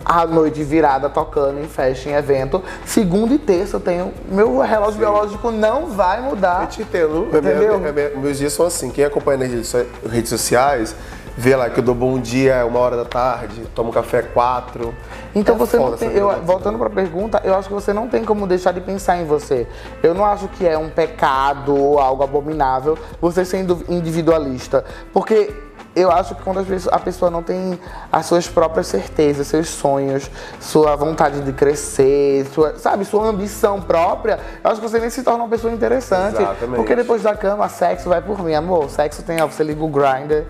a 0.04 0.26
noite 0.26 0.64
virada 0.64 1.08
tocando 1.08 1.60
em 1.60 1.68
festa, 1.68 2.08
em 2.08 2.14
evento. 2.14 2.60
Segunda 2.84 3.32
e 3.32 3.38
terça 3.38 3.76
eu 3.76 3.80
tenho. 3.80 4.12
Meu 4.28 4.58
relógio 4.58 4.98
biológico 4.98 5.52
não 5.52 5.86
vai 5.86 6.20
mudar. 6.20 6.62
Eu 6.62 6.66
te 6.66 6.82
entendo. 6.82 7.28
Entendeu? 7.28 7.74
É 7.74 7.78
minha- 7.78 7.88
é 7.90 7.92
minha- 7.92 8.10
meus 8.20 8.38
dias 8.38 8.52
são 8.52 8.66
assim. 8.66 8.90
Quem 8.90 9.04
acompanha 9.04 9.38
nas 9.46 9.72
redes 10.10 10.28
sociais, 10.28 10.96
vê 11.40 11.56
lá 11.56 11.70
que 11.70 11.80
eu 11.80 11.82
dou 11.82 11.94
bom 11.94 12.18
dia 12.18 12.66
uma 12.66 12.78
hora 12.80 12.98
da 12.98 13.04
tarde, 13.06 13.62
tomo 13.74 13.90
café 13.90 14.20
quatro. 14.20 14.94
Então 15.34 15.54
É 15.54 15.58
você 15.58 15.78
não 15.78 15.92
tem. 15.96 16.10
eu- 16.12 16.42
voltando 16.42 16.76
para 16.76 16.88
a 16.88 16.90
pergunta, 16.90 17.40
eu 17.42 17.54
acho 17.54 17.66
que 17.68 17.72
você 17.74 17.94
não 17.94 18.08
tem 18.08 18.22
como 18.24 18.46
deixar 18.46 18.72
de 18.72 18.80
pensar 18.82 19.16
em 19.16 19.24
você. 19.24 19.66
Eu 20.02 20.12
não 20.12 20.24
acho 20.26 20.48
que 20.48 20.66
é 20.66 20.76
um 20.76 20.90
pecado 20.90 21.74
ou 21.74 21.98
algo 21.98 22.22
abominável 22.22 22.98
você 23.22 23.42
ser 23.46 23.60
indu- 23.60 23.82
individualista. 23.88 24.84
Porque 25.14 25.50
eu 25.96 26.10
acho 26.12 26.34
que 26.34 26.42
quando 26.42 26.60
a 26.92 26.98
pessoa 26.98 27.30
não 27.30 27.42
tem 27.42 27.80
as 28.12 28.26
suas 28.26 28.46
próprias 28.46 28.86
certezas, 28.88 29.46
seus 29.46 29.68
sonhos, 29.70 30.30
sua 30.60 30.94
vontade 30.94 31.40
de 31.40 31.52
crescer, 31.54 32.44
sua, 32.52 32.76
sabe, 32.76 33.06
sua 33.06 33.24
ambição 33.26 33.80
própria, 33.80 34.38
eu 34.62 34.70
acho 34.70 34.78
que 34.80 34.86
você 34.88 34.98
nem 35.00 35.08
se 35.08 35.22
torna 35.22 35.42
uma 35.44 35.48
pessoa 35.48 35.72
interessante. 35.72 36.36
Exatamente. 36.36 36.76
Porque 36.76 36.94
depois 36.94 37.22
da 37.22 37.34
cama, 37.34 37.66
sexo 37.70 38.10
vai 38.10 38.20
por 38.20 38.42
mim, 38.44 38.52
amor. 38.54 38.90
Sexo 38.90 39.22
tem, 39.22 39.40
ó, 39.40 39.46
você 39.46 39.64
liga 39.64 39.82
o 39.82 39.88
grinder. 39.88 40.44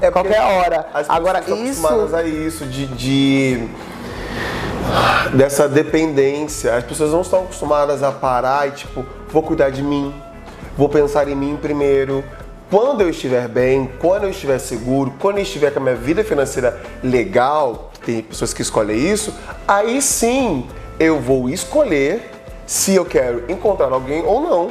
É 0.00 0.10
qualquer 0.10 0.40
hora. 0.40 0.86
As 0.92 1.08
Agora, 1.08 1.40
estão 1.40 1.56
isso. 1.64 1.84
acostumadas 1.86 2.14
a 2.14 2.22
isso, 2.24 2.64
de, 2.66 2.86
de- 2.86 3.68
dessa 5.34 5.68
dependência. 5.68 6.74
As 6.76 6.84
pessoas 6.84 7.12
não 7.12 7.20
estão 7.22 7.40
acostumadas 7.44 8.02
a 8.02 8.12
parar 8.12 8.68
e 8.68 8.72
tipo, 8.72 9.04
vou 9.28 9.42
cuidar 9.42 9.70
de 9.70 9.82
mim, 9.82 10.14
vou 10.76 10.88
pensar 10.88 11.28
em 11.28 11.34
mim 11.34 11.58
primeiro. 11.60 12.24
Quando 12.70 13.00
eu 13.02 13.10
estiver 13.10 13.46
bem, 13.48 13.90
quando 14.00 14.24
eu 14.24 14.30
estiver 14.30 14.58
seguro, 14.58 15.14
quando 15.20 15.36
eu 15.38 15.42
estiver 15.44 15.70
com 15.72 15.78
a 15.78 15.82
minha 15.82 15.94
vida 15.94 16.24
financeira 16.24 16.80
legal, 17.02 17.92
tem 18.04 18.22
pessoas 18.22 18.52
que 18.52 18.60
escolhem 18.62 18.96
isso, 19.12 19.32
aí 19.68 20.02
sim 20.02 20.66
eu 20.98 21.20
vou 21.20 21.48
escolher 21.48 22.30
se 22.66 22.94
eu 22.94 23.04
quero 23.04 23.44
encontrar 23.48 23.92
alguém 23.92 24.24
ou 24.24 24.40
não 24.40 24.70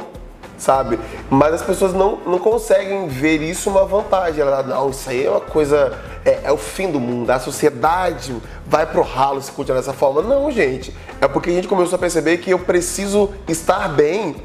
sabe? 0.56 0.98
Mas 1.30 1.54
as 1.54 1.62
pessoas 1.62 1.92
não, 1.92 2.18
não 2.26 2.38
conseguem 2.38 3.08
ver 3.08 3.40
isso 3.42 3.68
uma 3.70 3.84
vantagem. 3.84 4.40
Ela, 4.40 4.62
não, 4.62 4.90
isso 4.90 5.08
aí 5.10 5.26
é 5.26 5.30
uma 5.30 5.40
coisa, 5.40 5.92
é, 6.24 6.40
é 6.44 6.52
o 6.52 6.56
fim 6.56 6.90
do 6.90 6.98
mundo, 7.00 7.30
a 7.30 7.38
sociedade 7.38 8.34
vai 8.66 8.86
pro 8.86 9.02
ralo 9.02 9.40
se 9.42 9.52
continuar 9.52 9.80
dessa 9.80 9.92
forma. 9.92 10.22
Não, 10.22 10.50
gente, 10.50 10.94
é 11.20 11.28
porque 11.28 11.50
a 11.50 11.52
gente 11.52 11.68
começou 11.68 11.96
a 11.96 11.98
perceber 11.98 12.38
que 12.38 12.50
eu 12.50 12.58
preciso 12.58 13.30
estar 13.48 13.88
bem 13.88 14.36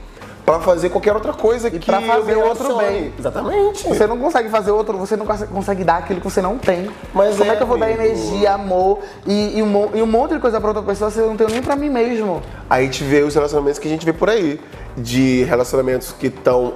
para 0.44 0.60
fazer 0.60 0.90
qualquer 0.90 1.14
outra 1.14 1.34
coisa 1.34 1.70
que 1.70 1.78
pra 1.86 2.02
fazer 2.02 2.36
outro 2.36 2.66
emocione. 2.66 2.88
bem. 3.00 3.14
Exatamente. 3.18 3.88
Você 3.88 4.08
não 4.08 4.18
consegue 4.18 4.50
fazer 4.50 4.72
outro, 4.72 4.98
você 4.98 5.16
não 5.16 5.26
conse- 5.26 5.46
consegue 5.46 5.84
dar 5.84 5.98
aquilo 5.98 6.20
que 6.20 6.30
você 6.30 6.42
não 6.42 6.58
tem. 6.58 6.90
Mas 7.14 7.38
Como 7.38 7.50
é, 7.50 7.54
é, 7.54 7.58
que 7.58 7.64
eu 7.64 7.68
vou 7.68 7.78
dar 7.78 7.86
amigo. 7.86 8.02
energia, 8.02 8.54
amor 8.54 9.00
e, 9.26 9.60
e 9.60 9.64
um, 9.64 9.90
e 9.94 10.02
um 10.02 10.08
monte 10.08 10.34
de 10.34 10.40
coisa 10.40 10.60
pra 10.60 10.70
outra 10.70 10.84
pessoa 10.84 11.12
se 11.12 11.20
eu 11.20 11.28
não 11.28 11.38
tenho 11.38 11.52
nem 11.52 11.62
pra 11.62 11.76
mim 11.76 11.90
mesmo? 11.92 12.42
Aí 12.68 12.82
a 12.84 12.86
gente 12.86 13.04
vê 13.04 13.22
os 13.22 13.36
relacionamentos 13.36 13.78
que 13.78 13.88
a 13.88 13.92
gente 13.92 14.04
vê 14.06 14.12
por 14.14 14.30
aí. 14.32 14.60
De 14.98 15.44
relacionamentos 15.44 16.12
que 16.12 16.28
estão 16.28 16.74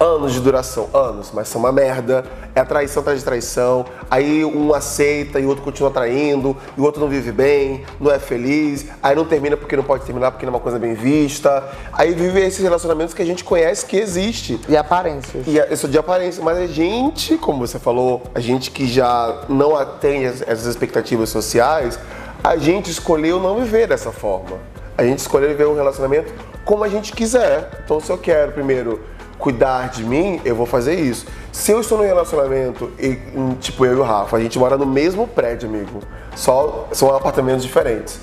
anos 0.00 0.32
de 0.32 0.40
duração, 0.40 0.88
anos, 0.94 1.32
mas 1.34 1.48
são 1.48 1.60
uma 1.60 1.72
merda. 1.72 2.24
É 2.54 2.64
traição 2.64 3.00
atrás 3.00 3.18
de 3.18 3.24
traição. 3.24 3.84
Aí 4.10 4.44
um 4.44 4.72
aceita 4.72 5.40
e 5.40 5.44
o 5.44 5.48
outro 5.48 5.64
continua 5.64 5.90
traindo, 5.90 6.56
e 6.76 6.80
o 6.80 6.84
outro 6.84 7.00
não 7.00 7.08
vive 7.08 7.32
bem, 7.32 7.84
não 8.00 8.10
é 8.10 8.18
feliz. 8.18 8.86
Aí 9.02 9.14
não 9.16 9.24
termina 9.24 9.56
porque 9.56 9.76
não 9.76 9.82
pode 9.82 10.04
terminar 10.04 10.30
porque 10.30 10.46
não 10.46 10.52
é 10.52 10.56
uma 10.56 10.62
coisa 10.62 10.78
bem 10.78 10.94
vista. 10.94 11.68
Aí 11.92 12.14
vive 12.14 12.40
esses 12.40 12.62
relacionamentos 12.62 13.12
que 13.12 13.22
a 13.22 13.24
gente 13.24 13.42
conhece 13.44 13.84
que 13.86 13.96
existe. 13.96 14.60
E 14.68 14.76
aparências. 14.76 15.44
E 15.46 15.58
é- 15.58 15.72
isso 15.72 15.88
de 15.88 15.98
aparência, 15.98 16.42
mas 16.42 16.58
a 16.58 16.66
gente, 16.66 17.36
como 17.36 17.66
você 17.66 17.78
falou, 17.78 18.22
a 18.34 18.40
gente 18.40 18.70
que 18.70 18.86
já 18.86 19.42
não 19.48 19.76
atende 19.76 20.26
as- 20.26 20.42
essas 20.42 20.66
expectativas 20.66 21.28
sociais, 21.28 21.98
a 22.42 22.56
gente 22.56 22.90
escolheu 22.90 23.40
não 23.40 23.56
viver 23.60 23.88
dessa 23.88 24.12
forma. 24.12 24.58
A 24.96 25.04
gente 25.04 25.18
escolheu 25.18 25.48
viver 25.48 25.66
um 25.66 25.74
relacionamento 25.74 26.32
como 26.68 26.84
a 26.84 26.88
gente 26.88 27.12
quiser. 27.12 27.80
Então, 27.82 27.98
se 27.98 28.10
eu 28.10 28.18
quero 28.18 28.52
primeiro 28.52 29.00
cuidar 29.38 29.88
de 29.88 30.04
mim, 30.04 30.38
eu 30.44 30.54
vou 30.54 30.66
fazer 30.66 31.00
isso. 31.00 31.24
Se 31.50 31.72
eu 31.72 31.80
estou 31.80 31.96
num 31.96 32.04
relacionamento, 32.04 32.92
e, 32.98 33.18
hum, 33.34 33.54
tipo 33.58 33.86
eu 33.86 33.94
e 33.94 33.96
o 33.96 34.02
Rafa, 34.02 34.36
a 34.36 34.40
gente 34.40 34.58
mora 34.58 34.76
no 34.76 34.84
mesmo 34.84 35.26
prédio, 35.26 35.66
amigo. 35.66 36.00
Só 36.36 36.86
são 36.92 37.16
apartamentos 37.16 37.62
diferentes. 37.62 38.20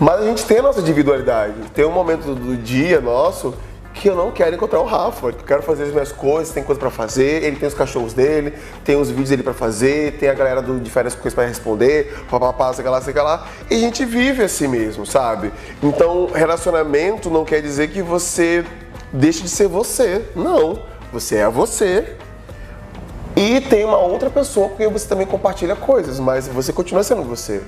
Mas 0.00 0.22
a 0.22 0.24
gente 0.24 0.46
tem 0.46 0.60
a 0.60 0.62
nossa 0.62 0.80
individualidade. 0.80 1.56
Tem 1.74 1.84
um 1.84 1.92
momento 1.92 2.34
do 2.34 2.56
dia 2.56 3.02
nosso 3.02 3.52
que 3.98 4.08
eu 4.08 4.14
não 4.14 4.30
quero 4.30 4.54
encontrar 4.54 4.80
o 4.80 4.84
Rafa, 4.84 5.32
que 5.32 5.40
eu 5.40 5.46
quero 5.46 5.62
fazer 5.62 5.84
as 5.84 5.90
minhas 5.90 6.12
coisas, 6.12 6.54
tem 6.54 6.62
coisa 6.62 6.78
pra 6.78 6.90
fazer, 6.90 7.42
ele 7.42 7.56
tem 7.56 7.68
os 7.68 7.74
cachorros 7.74 8.12
dele, 8.12 8.54
tem 8.84 8.96
os 8.96 9.08
vídeos 9.08 9.30
dele 9.30 9.42
pra 9.42 9.52
fazer, 9.52 10.16
tem 10.18 10.28
a 10.28 10.34
galera 10.34 10.62
do, 10.62 10.78
de 10.78 10.90
férias 10.90 11.14
com 11.14 11.22
coisas 11.22 11.34
pra 11.34 11.44
responder, 11.44 12.16
papapá, 12.30 12.72
sei 12.72 12.84
lá, 12.84 13.00
sei 13.00 13.14
lá, 13.14 13.46
e 13.68 13.74
a 13.74 13.78
gente 13.78 14.04
vive 14.04 14.44
assim 14.44 14.68
mesmo, 14.68 15.04
sabe? 15.04 15.52
Então, 15.82 16.28
relacionamento 16.32 17.28
não 17.28 17.44
quer 17.44 17.60
dizer 17.60 17.88
que 17.88 18.00
você 18.00 18.64
deixe 19.12 19.42
de 19.42 19.48
ser 19.48 19.66
você. 19.66 20.24
Não, 20.34 20.80
você 21.12 21.36
é 21.36 21.48
você. 21.48 22.16
E 23.36 23.60
tem 23.60 23.84
uma 23.84 23.98
outra 23.98 24.30
pessoa 24.30 24.68
com 24.68 24.76
quem 24.76 24.88
você 24.88 25.06
também 25.06 25.26
compartilha 25.26 25.76
coisas, 25.76 26.18
mas 26.18 26.48
você 26.48 26.72
continua 26.72 27.02
sendo 27.02 27.22
você. 27.22 27.62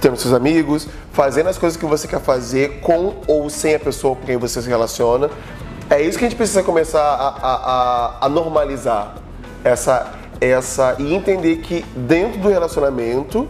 Tendo 0.00 0.16
seus 0.16 0.34
amigos, 0.34 0.88
fazendo 1.12 1.48
as 1.48 1.56
coisas 1.56 1.76
que 1.76 1.86
você 1.86 2.08
quer 2.08 2.20
fazer 2.20 2.80
com 2.80 3.14
ou 3.28 3.48
sem 3.48 3.74
a 3.74 3.78
pessoa 3.78 4.16
com 4.16 4.26
quem 4.26 4.36
você 4.36 4.60
se 4.60 4.68
relaciona. 4.68 5.30
É 5.92 6.00
isso 6.00 6.18
que 6.18 6.24
a 6.24 6.28
gente 6.28 6.38
precisa 6.38 6.62
começar 6.62 7.02
a, 7.02 7.28
a, 7.28 7.54
a, 8.22 8.26
a 8.26 8.28
normalizar. 8.30 9.14
Essa, 9.62 10.10
essa, 10.40 10.96
e 10.98 11.12
entender 11.12 11.56
que 11.56 11.84
dentro 11.94 12.40
do 12.40 12.48
relacionamento 12.48 13.46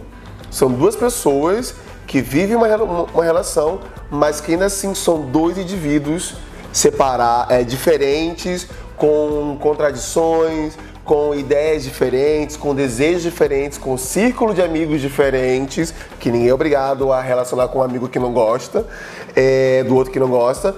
são 0.51 0.69
duas 0.69 0.93
pessoas 0.93 1.73
que 2.05 2.19
vivem 2.19 2.57
uma, 2.57 2.67
uma 2.75 3.23
relação, 3.23 3.79
mas 4.11 4.41
que 4.41 4.51
ainda 4.51 4.65
assim 4.65 4.93
são 4.93 5.21
dois 5.21 5.57
indivíduos 5.57 6.35
separar, 6.73 7.47
é, 7.49 7.63
diferentes, 7.63 8.67
com 8.97 9.57
contradições, 9.61 10.77
com 11.05 11.33
ideias 11.33 11.85
diferentes, 11.85 12.57
com 12.57 12.75
desejos 12.75 13.23
diferentes, 13.23 13.77
com 13.77 13.97
círculo 13.97 14.53
de 14.53 14.61
amigos 14.61 14.99
diferentes, 14.99 15.93
que 16.19 16.29
ninguém 16.29 16.49
é 16.49 16.53
obrigado 16.53 17.13
a 17.13 17.21
relacionar 17.21 17.69
com 17.69 17.79
um 17.79 17.83
amigo 17.83 18.09
que 18.09 18.19
não 18.19 18.33
gosta, 18.33 18.85
é, 19.33 19.81
do 19.85 19.95
outro 19.95 20.11
que 20.11 20.19
não 20.19 20.27
gosta. 20.27 20.75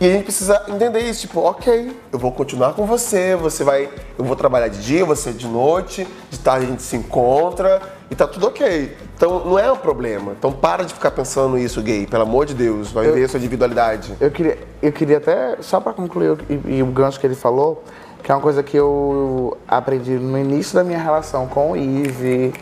E 0.00 0.06
a 0.06 0.12
gente 0.12 0.24
precisa 0.24 0.62
entender 0.66 1.00
isso, 1.00 1.20
tipo, 1.20 1.40
ok, 1.40 1.94
eu 2.10 2.18
vou 2.18 2.32
continuar 2.32 2.72
com 2.72 2.86
você, 2.86 3.36
você 3.36 3.62
vai, 3.62 3.86
eu 4.16 4.24
vou 4.24 4.34
trabalhar 4.34 4.68
de 4.68 4.80
dia, 4.80 5.04
você 5.04 5.30
de 5.30 5.46
noite, 5.46 6.08
de 6.30 6.38
tarde 6.38 6.64
a 6.64 6.68
gente 6.70 6.82
se 6.82 6.96
encontra 6.96 7.82
e 8.10 8.14
tá 8.14 8.26
tudo 8.26 8.46
ok. 8.46 8.96
Então 9.14 9.44
não 9.44 9.58
é 9.58 9.70
um 9.70 9.76
problema. 9.76 10.32
Então 10.38 10.50
para 10.50 10.84
de 10.84 10.94
ficar 10.94 11.10
pensando 11.10 11.58
isso, 11.58 11.82
gay, 11.82 12.06
pelo 12.06 12.22
amor 12.22 12.46
de 12.46 12.54
Deus, 12.54 12.90
vai 12.90 13.08
eu, 13.08 13.12
ver 13.12 13.24
a 13.24 13.28
sua 13.28 13.36
individualidade. 13.36 14.14
Eu 14.18 14.30
queria, 14.30 14.58
eu 14.80 14.90
queria 14.90 15.18
até, 15.18 15.58
só 15.60 15.78
para 15.80 15.92
concluir 15.92 16.38
e, 16.48 16.76
e 16.76 16.82
o 16.82 16.86
gancho 16.86 17.20
que 17.20 17.26
ele 17.26 17.34
falou, 17.34 17.84
que 18.22 18.32
é 18.32 18.34
uma 18.34 18.40
coisa 18.40 18.62
que 18.62 18.78
eu 18.78 19.58
aprendi 19.68 20.12
no 20.12 20.38
início 20.38 20.74
da 20.74 20.82
minha 20.82 20.98
relação 20.98 21.46
com 21.46 21.72
o 21.72 21.76
Ive. 21.76 22.54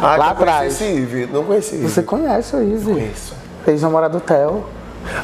Ah, 0.00 0.16
lá 0.16 0.30
atrás. 0.30 0.74
Esse 0.74 0.84
Ive. 0.84 1.26
Não 1.26 1.42
conheci 1.42 1.74
Ive. 1.74 1.88
Você 1.88 2.02
conhece 2.04 2.54
o 2.54 2.62
Ive? 2.62 2.92
Conheço. 2.92 3.34
Ex-namorado 3.66 4.18
do 4.18 4.24
Theo. 4.24 4.64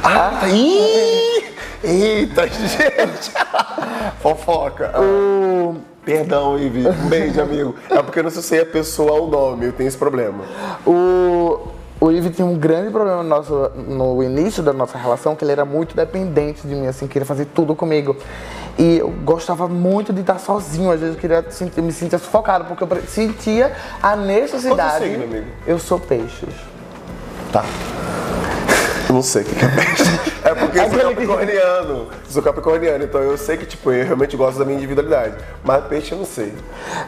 Ah, 0.03 0.41
ah 0.43 0.49
ih! 0.49 1.45
Eita, 1.83 2.47
gente! 2.49 3.33
Fofoca. 4.21 4.93
O... 5.01 5.77
Perdão, 6.05 6.59
Ive. 6.59 6.89
Um 6.89 7.09
beijo, 7.09 7.41
amigo. 7.41 7.75
É 7.91 8.03
porque 8.03 8.21
eu 8.21 8.25
não 8.25 8.31
sei 8.31 8.43
se 8.43 8.57
é 8.57 8.65
pessoa 8.65 9.13
ou 9.13 9.29
nome, 9.29 9.67
eu 9.67 9.73
tenho 9.73 9.89
esse 9.89 9.99
problema. 9.99 10.45
O 10.87 11.69
o 12.01 12.13
Ive 12.13 12.31
tinha 12.31 12.47
um 12.47 12.57
grande 12.57 12.93
problema 12.93 13.25
no, 13.25 13.29
nosso, 13.29 13.73
no 13.75 14.23
início 14.23 14.63
da 14.63 14.73
nossa 14.73 14.97
relação, 14.97 15.35
que 15.35 15.45
ele 15.45 15.51
era 15.51 15.65
muito 15.65 15.97
dependente 15.97 16.67
de 16.67 16.73
mim, 16.73 16.87
assim, 16.87 17.09
queria 17.09 17.27
fazer 17.27 17.47
tudo 17.47 17.75
comigo. 17.75 18.17
E 18.79 18.99
eu 18.99 19.11
gostava 19.25 19.67
muito 19.67 20.13
de 20.13 20.21
estar 20.21 20.39
sozinho, 20.39 20.93
às 20.93 21.01
vezes 21.01 21.17
eu 21.17 21.21
queria 21.21 21.51
sentir, 21.51 21.83
me 21.83 21.93
sentir 21.93 22.19
sufocado, 22.21 22.67
porque 22.67 22.85
eu 22.85 23.03
sentia 23.09 23.73
a 24.01 24.15
necessidade. 24.15 24.99
Qual 24.99 25.09
é 25.09 25.11
signo, 25.11 25.25
amigo? 25.25 25.47
Eu 25.67 25.79
sou 25.81 25.99
peixes. 25.99 26.55
Tá. 27.53 27.65
Eu 29.09 29.15
não 29.15 29.23
sei 29.23 29.43
o 29.43 29.45
que 29.47 29.65
é 29.65 29.69
peixe. 29.69 30.29
É 30.45 30.55
porque 30.55 30.79
eu 30.79 30.91
sou 30.91 31.01
capricorniano. 31.01 32.09
Sou 32.29 32.43
capricorniano, 32.43 33.05
então 33.05 33.21
eu 33.23 33.37
sei 33.37 33.57
que, 33.57 33.67
tipo, 33.67 33.91
eu 33.91 34.05
realmente 34.05 34.37
gosto 34.37 34.59
da 34.59 34.65
minha 34.65 34.77
individualidade. 34.77 35.37
Mas 35.65 35.85
peixe 35.87 36.13
eu 36.13 36.19
não 36.19 36.25
sei. 36.25 36.53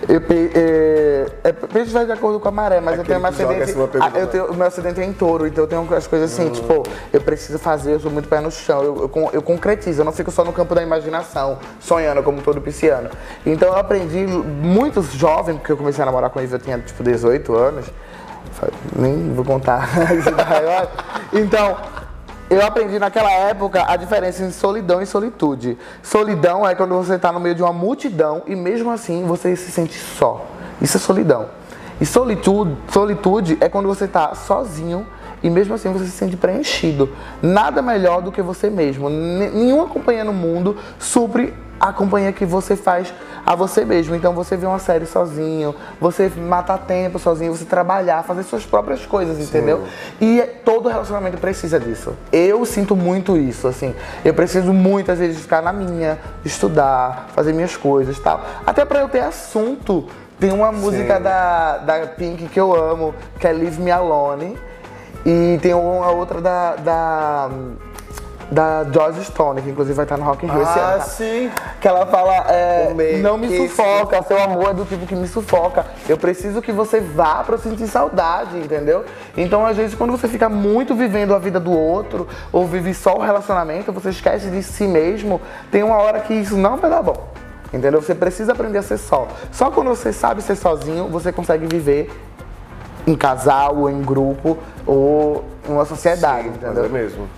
Eu, 0.08 0.20
é, 0.54 1.26
é, 1.44 1.52
peixe 1.52 1.90
vai 1.90 2.06
de 2.06 2.12
acordo 2.12 2.40
com 2.40 2.48
a 2.48 2.50
maré, 2.50 2.80
mas 2.80 2.98
Aquele 2.98 3.02
eu 3.02 3.06
tenho 3.06 3.18
uma 3.18 3.28
acidente. 3.28 3.74
Ah, 4.00 4.18
eu 4.18 4.26
tenho, 4.26 4.46
o 4.46 4.54
meu 4.54 4.66
acidente 4.66 5.00
é 5.00 5.04
em 5.04 5.12
touro, 5.12 5.46
então 5.46 5.64
eu 5.64 5.68
tenho 5.68 5.94
as 5.94 6.06
coisas 6.06 6.32
assim, 6.32 6.48
hum. 6.48 6.52
tipo, 6.52 6.82
eu 7.12 7.20
preciso 7.20 7.58
fazer, 7.58 7.92
eu 7.92 8.00
sou 8.00 8.10
muito 8.10 8.28
pé 8.28 8.40
no 8.40 8.50
chão, 8.50 8.82
eu, 8.82 9.10
eu, 9.14 9.30
eu 9.34 9.42
concretizo, 9.42 10.00
eu 10.00 10.04
não 10.04 10.12
fico 10.12 10.30
só 10.30 10.44
no 10.44 10.52
campo 10.52 10.74
da 10.74 10.82
imaginação, 10.82 11.58
sonhando 11.80 12.22
como 12.22 12.40
todo 12.42 12.60
pisciano. 12.60 13.10
Então 13.44 13.68
eu 13.68 13.76
aprendi 13.76 14.26
muito 14.26 15.02
jovem, 15.02 15.56
porque 15.56 15.72
eu 15.72 15.76
comecei 15.76 16.02
a 16.02 16.06
namorar 16.06 16.30
com 16.30 16.40
eles, 16.40 16.52
eu 16.52 16.58
tinha 16.58 16.78
tipo 16.78 17.02
18 17.02 17.54
anos. 17.54 17.86
Nem 18.96 19.32
vou 19.34 19.44
contar. 19.44 19.88
então, 21.32 21.76
eu 22.50 22.64
aprendi 22.66 22.98
naquela 22.98 23.30
época 23.30 23.84
a 23.86 23.96
diferença 23.96 24.42
entre 24.42 24.54
solidão 24.54 25.00
e 25.00 25.06
solitude. 25.06 25.78
Solidão 26.02 26.66
é 26.66 26.74
quando 26.74 26.96
você 26.96 27.14
está 27.14 27.30
no 27.30 27.38
meio 27.38 27.54
de 27.54 27.62
uma 27.62 27.72
multidão 27.72 28.42
e 28.46 28.56
mesmo 28.56 28.90
assim 28.90 29.24
você 29.24 29.54
se 29.54 29.70
sente 29.70 29.96
só. 29.96 30.46
Isso 30.80 30.96
é 30.96 31.00
solidão. 31.00 31.46
E 32.00 32.06
solitude, 32.06 32.76
solitude 32.88 33.56
é 33.60 33.68
quando 33.68 33.86
você 33.86 34.06
está 34.06 34.34
sozinho 34.34 35.06
e 35.42 35.48
mesmo 35.48 35.74
assim 35.74 35.92
você 35.92 36.06
se 36.06 36.10
sente 36.10 36.36
preenchido. 36.36 37.10
Nada 37.40 37.80
melhor 37.80 38.20
do 38.20 38.32
que 38.32 38.42
você 38.42 38.68
mesmo. 38.68 39.08
Nenhuma 39.08 39.86
companhia 39.86 40.24
no 40.24 40.32
mundo 40.32 40.76
supre 40.98 41.54
a 41.80 41.92
companhia 41.92 42.30
que 42.30 42.44
você 42.44 42.76
faz 42.76 43.12
a 43.46 43.54
você 43.54 43.84
mesmo. 43.84 44.14
Então 44.14 44.34
você 44.34 44.56
vê 44.56 44.66
uma 44.66 44.78
série 44.78 45.06
sozinho, 45.06 45.74
você 45.98 46.28
matar 46.28 46.78
tempo 46.78 47.18
sozinho, 47.18 47.56
você 47.56 47.64
trabalhar, 47.64 48.22
fazer 48.22 48.42
suas 48.42 48.66
próprias 48.66 49.06
coisas, 49.06 49.38
Sim. 49.38 49.44
entendeu? 49.44 49.84
E 50.20 50.42
todo 50.64 50.88
relacionamento 50.88 51.38
precisa 51.38 51.80
disso. 51.80 52.14
Eu 52.30 52.64
sinto 52.66 52.94
muito 52.94 53.36
isso, 53.36 53.66
assim. 53.66 53.94
Eu 54.24 54.34
preciso 54.34 54.72
muitas 54.72 55.18
vezes 55.18 55.40
ficar 55.40 55.62
na 55.62 55.72
minha, 55.72 56.18
estudar, 56.44 57.28
fazer 57.34 57.54
minhas 57.54 57.76
coisas, 57.76 58.18
tal. 58.18 58.44
Até 58.66 58.84
para 58.84 59.00
eu 59.00 59.08
ter 59.08 59.20
assunto. 59.20 60.06
Tem 60.38 60.52
uma 60.52 60.72
música 60.72 61.20
da, 61.20 61.76
da 61.78 62.06
Pink 62.06 62.48
que 62.48 62.58
eu 62.58 62.74
amo, 62.74 63.14
que 63.38 63.46
é 63.46 63.52
Leave 63.52 63.78
Me 63.78 63.90
Alone. 63.90 64.56
E 65.24 65.58
tem 65.60 65.74
uma 65.74 66.10
outra 66.10 66.40
da, 66.40 66.76
da 66.76 67.50
da 68.50 68.84
Joyce 68.84 69.24
Stone, 69.26 69.62
que 69.62 69.70
inclusive 69.70 69.94
vai 69.94 70.04
estar 70.04 70.16
no 70.16 70.24
Rock 70.24 70.44
in 70.44 70.48
Rio 70.48 70.60
ah, 70.60 70.62
esse 70.62 70.78
ano. 70.78 70.92
Ah, 70.96 71.00
sim. 71.00 71.50
Que 71.80 71.86
ela 71.86 72.06
fala, 72.06 72.34
é, 72.50 72.92
não 73.22 73.38
me 73.38 73.56
sufoca, 73.56 74.22
seu 74.24 74.42
amor 74.42 74.70
é 74.70 74.74
do 74.74 74.84
tipo 74.84 75.06
que 75.06 75.14
me 75.14 75.28
sufoca. 75.28 75.86
Eu 76.08 76.18
preciso 76.18 76.60
que 76.60 76.72
você 76.72 77.00
vá 77.00 77.44
pra 77.44 77.54
eu 77.54 77.58
sentir 77.58 77.86
saudade, 77.86 78.58
entendeu? 78.58 79.04
Então, 79.36 79.64
às 79.64 79.76
vezes, 79.76 79.94
quando 79.94 80.10
você 80.10 80.26
fica 80.26 80.48
muito 80.48 80.94
vivendo 80.94 81.34
a 81.34 81.38
vida 81.38 81.60
do 81.60 81.70
outro, 81.70 82.26
ou 82.52 82.66
vive 82.66 82.92
só 82.92 83.16
o 83.16 83.20
relacionamento, 83.20 83.92
você 83.92 84.10
esquece 84.10 84.50
de 84.50 84.62
si 84.62 84.84
mesmo, 84.84 85.40
tem 85.70 85.82
uma 85.82 85.96
hora 85.96 86.20
que 86.20 86.34
isso 86.34 86.56
não 86.56 86.76
vai 86.76 86.90
dar 86.90 87.02
bom. 87.02 87.28
Entendeu? 87.72 88.02
Você 88.02 88.16
precisa 88.16 88.50
aprender 88.50 88.78
a 88.78 88.82
ser 88.82 88.98
só. 88.98 89.28
Só 89.52 89.70
quando 89.70 89.88
você 89.88 90.12
sabe 90.12 90.42
ser 90.42 90.56
sozinho, 90.56 91.06
você 91.08 91.30
consegue 91.30 91.66
viver 91.66 92.10
em 93.06 93.14
casal, 93.14 93.76
ou 93.76 93.88
em 93.88 94.02
grupo, 94.02 94.58
ou 94.84 95.44
em 95.68 95.72
uma 95.72 95.84
sociedade, 95.84 96.48
Sim, 96.48 96.54
entendeu? 96.54 96.84
É 96.84 96.88
mesmo. 96.88 97.28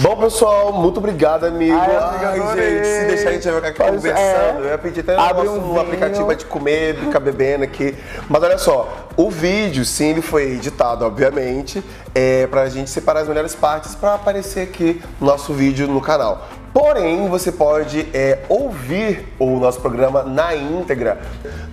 Bom, 0.00 0.16
pessoal, 0.16 0.72
muito 0.72 0.98
obrigado, 0.98 1.44
amigo. 1.44 1.76
Ai, 1.76 1.96
Ai 1.96 2.56
gente, 2.56 2.86
se 2.86 3.06
deixar 3.06 3.28
a 3.28 3.32
gente 3.32 3.44
vai 3.44 3.54
ficar 3.56 3.68
aqui 3.68 3.78
Pode, 3.78 3.96
conversando. 3.96 4.58
É. 4.58 4.60
Eu 4.60 4.64
ia 4.66 4.78
pedir 4.78 5.00
até 5.00 5.16
Abre 5.16 5.48
um, 5.48 5.78
aplicativo 5.78 6.34
de 6.34 6.44
comer, 6.46 6.96
ficar 6.96 7.20
bebendo 7.20 7.64
aqui. 7.64 7.94
Mas 8.28 8.42
olha 8.42 8.56
só, 8.56 9.08
o 9.16 9.30
vídeo, 9.30 9.84
sim, 9.84 10.10
ele 10.10 10.22
foi 10.22 10.52
editado, 10.52 11.04
obviamente, 11.04 11.84
é, 12.14 12.46
pra 12.46 12.68
gente 12.68 12.88
separar 12.88 13.20
as 13.20 13.28
melhores 13.28 13.54
partes 13.54 13.94
para 13.94 14.14
aparecer 14.14 14.62
aqui 14.62 15.02
no 15.20 15.26
nosso 15.26 15.52
vídeo 15.52 15.86
no 15.86 16.00
canal. 16.00 16.48
Porém, 16.72 17.28
você 17.28 17.50
pode 17.50 18.06
é, 18.14 18.38
ouvir 18.48 19.34
o 19.38 19.58
nosso 19.58 19.80
programa 19.80 20.22
na 20.22 20.54
íntegra 20.54 21.20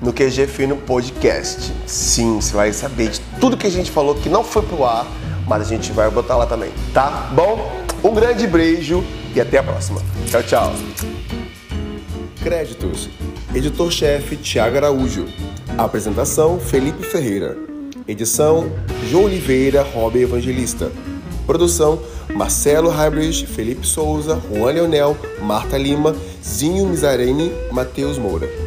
no 0.02 0.12
QG 0.12 0.48
Fino 0.48 0.76
Podcast. 0.76 1.72
Sim, 1.86 2.42
você 2.42 2.56
vai 2.56 2.74
saber 2.74 3.10
de 3.10 3.20
tudo 3.40 3.56
que 3.56 3.68
a 3.68 3.72
gente 3.72 3.92
falou 3.92 4.16
que 4.16 4.28
não 4.28 4.44
foi 4.44 4.64
pro 4.64 4.84
ar, 4.84 5.06
mas 5.48 5.62
a 5.62 5.66
gente 5.66 5.92
vai 5.92 6.10
botar 6.12 6.36
lá 6.36 6.46
também, 6.46 6.72
tá 6.94 7.32
bom? 7.34 7.72
Um 8.04 8.14
grande 8.14 8.46
beijo 8.46 9.04
e 9.34 9.42
até 9.42 9.58
a 9.60 9.64
próxima. 9.64 10.02
Tchau, 10.28 10.44
tchau. 10.44 10.74
Créditos: 12.44 13.10
Editor-chefe 13.56 14.36
Tiago 14.36 14.78
Araújo. 14.78 15.26
Apresentação: 15.78 16.60
Felipe 16.60 17.04
Ferreira. 17.04 17.58
Edição: 18.08 18.70
João 19.10 19.26
Oliveira, 19.26 19.82
Robert 19.82 20.24
Evangelista. 20.24 20.92
Produção: 21.46 22.00
Marcelo 22.36 22.90
Hybrid, 22.90 23.46
Felipe 23.48 23.88
Souza, 23.88 24.40
Juan 24.52 24.72
Leonel, 24.72 25.18
Marta 25.42 25.78
Lima, 25.78 26.16
Zinho 26.44 26.86
Mizarene, 26.86 27.52
Matheus 27.72 28.18
Moura. 28.18 28.67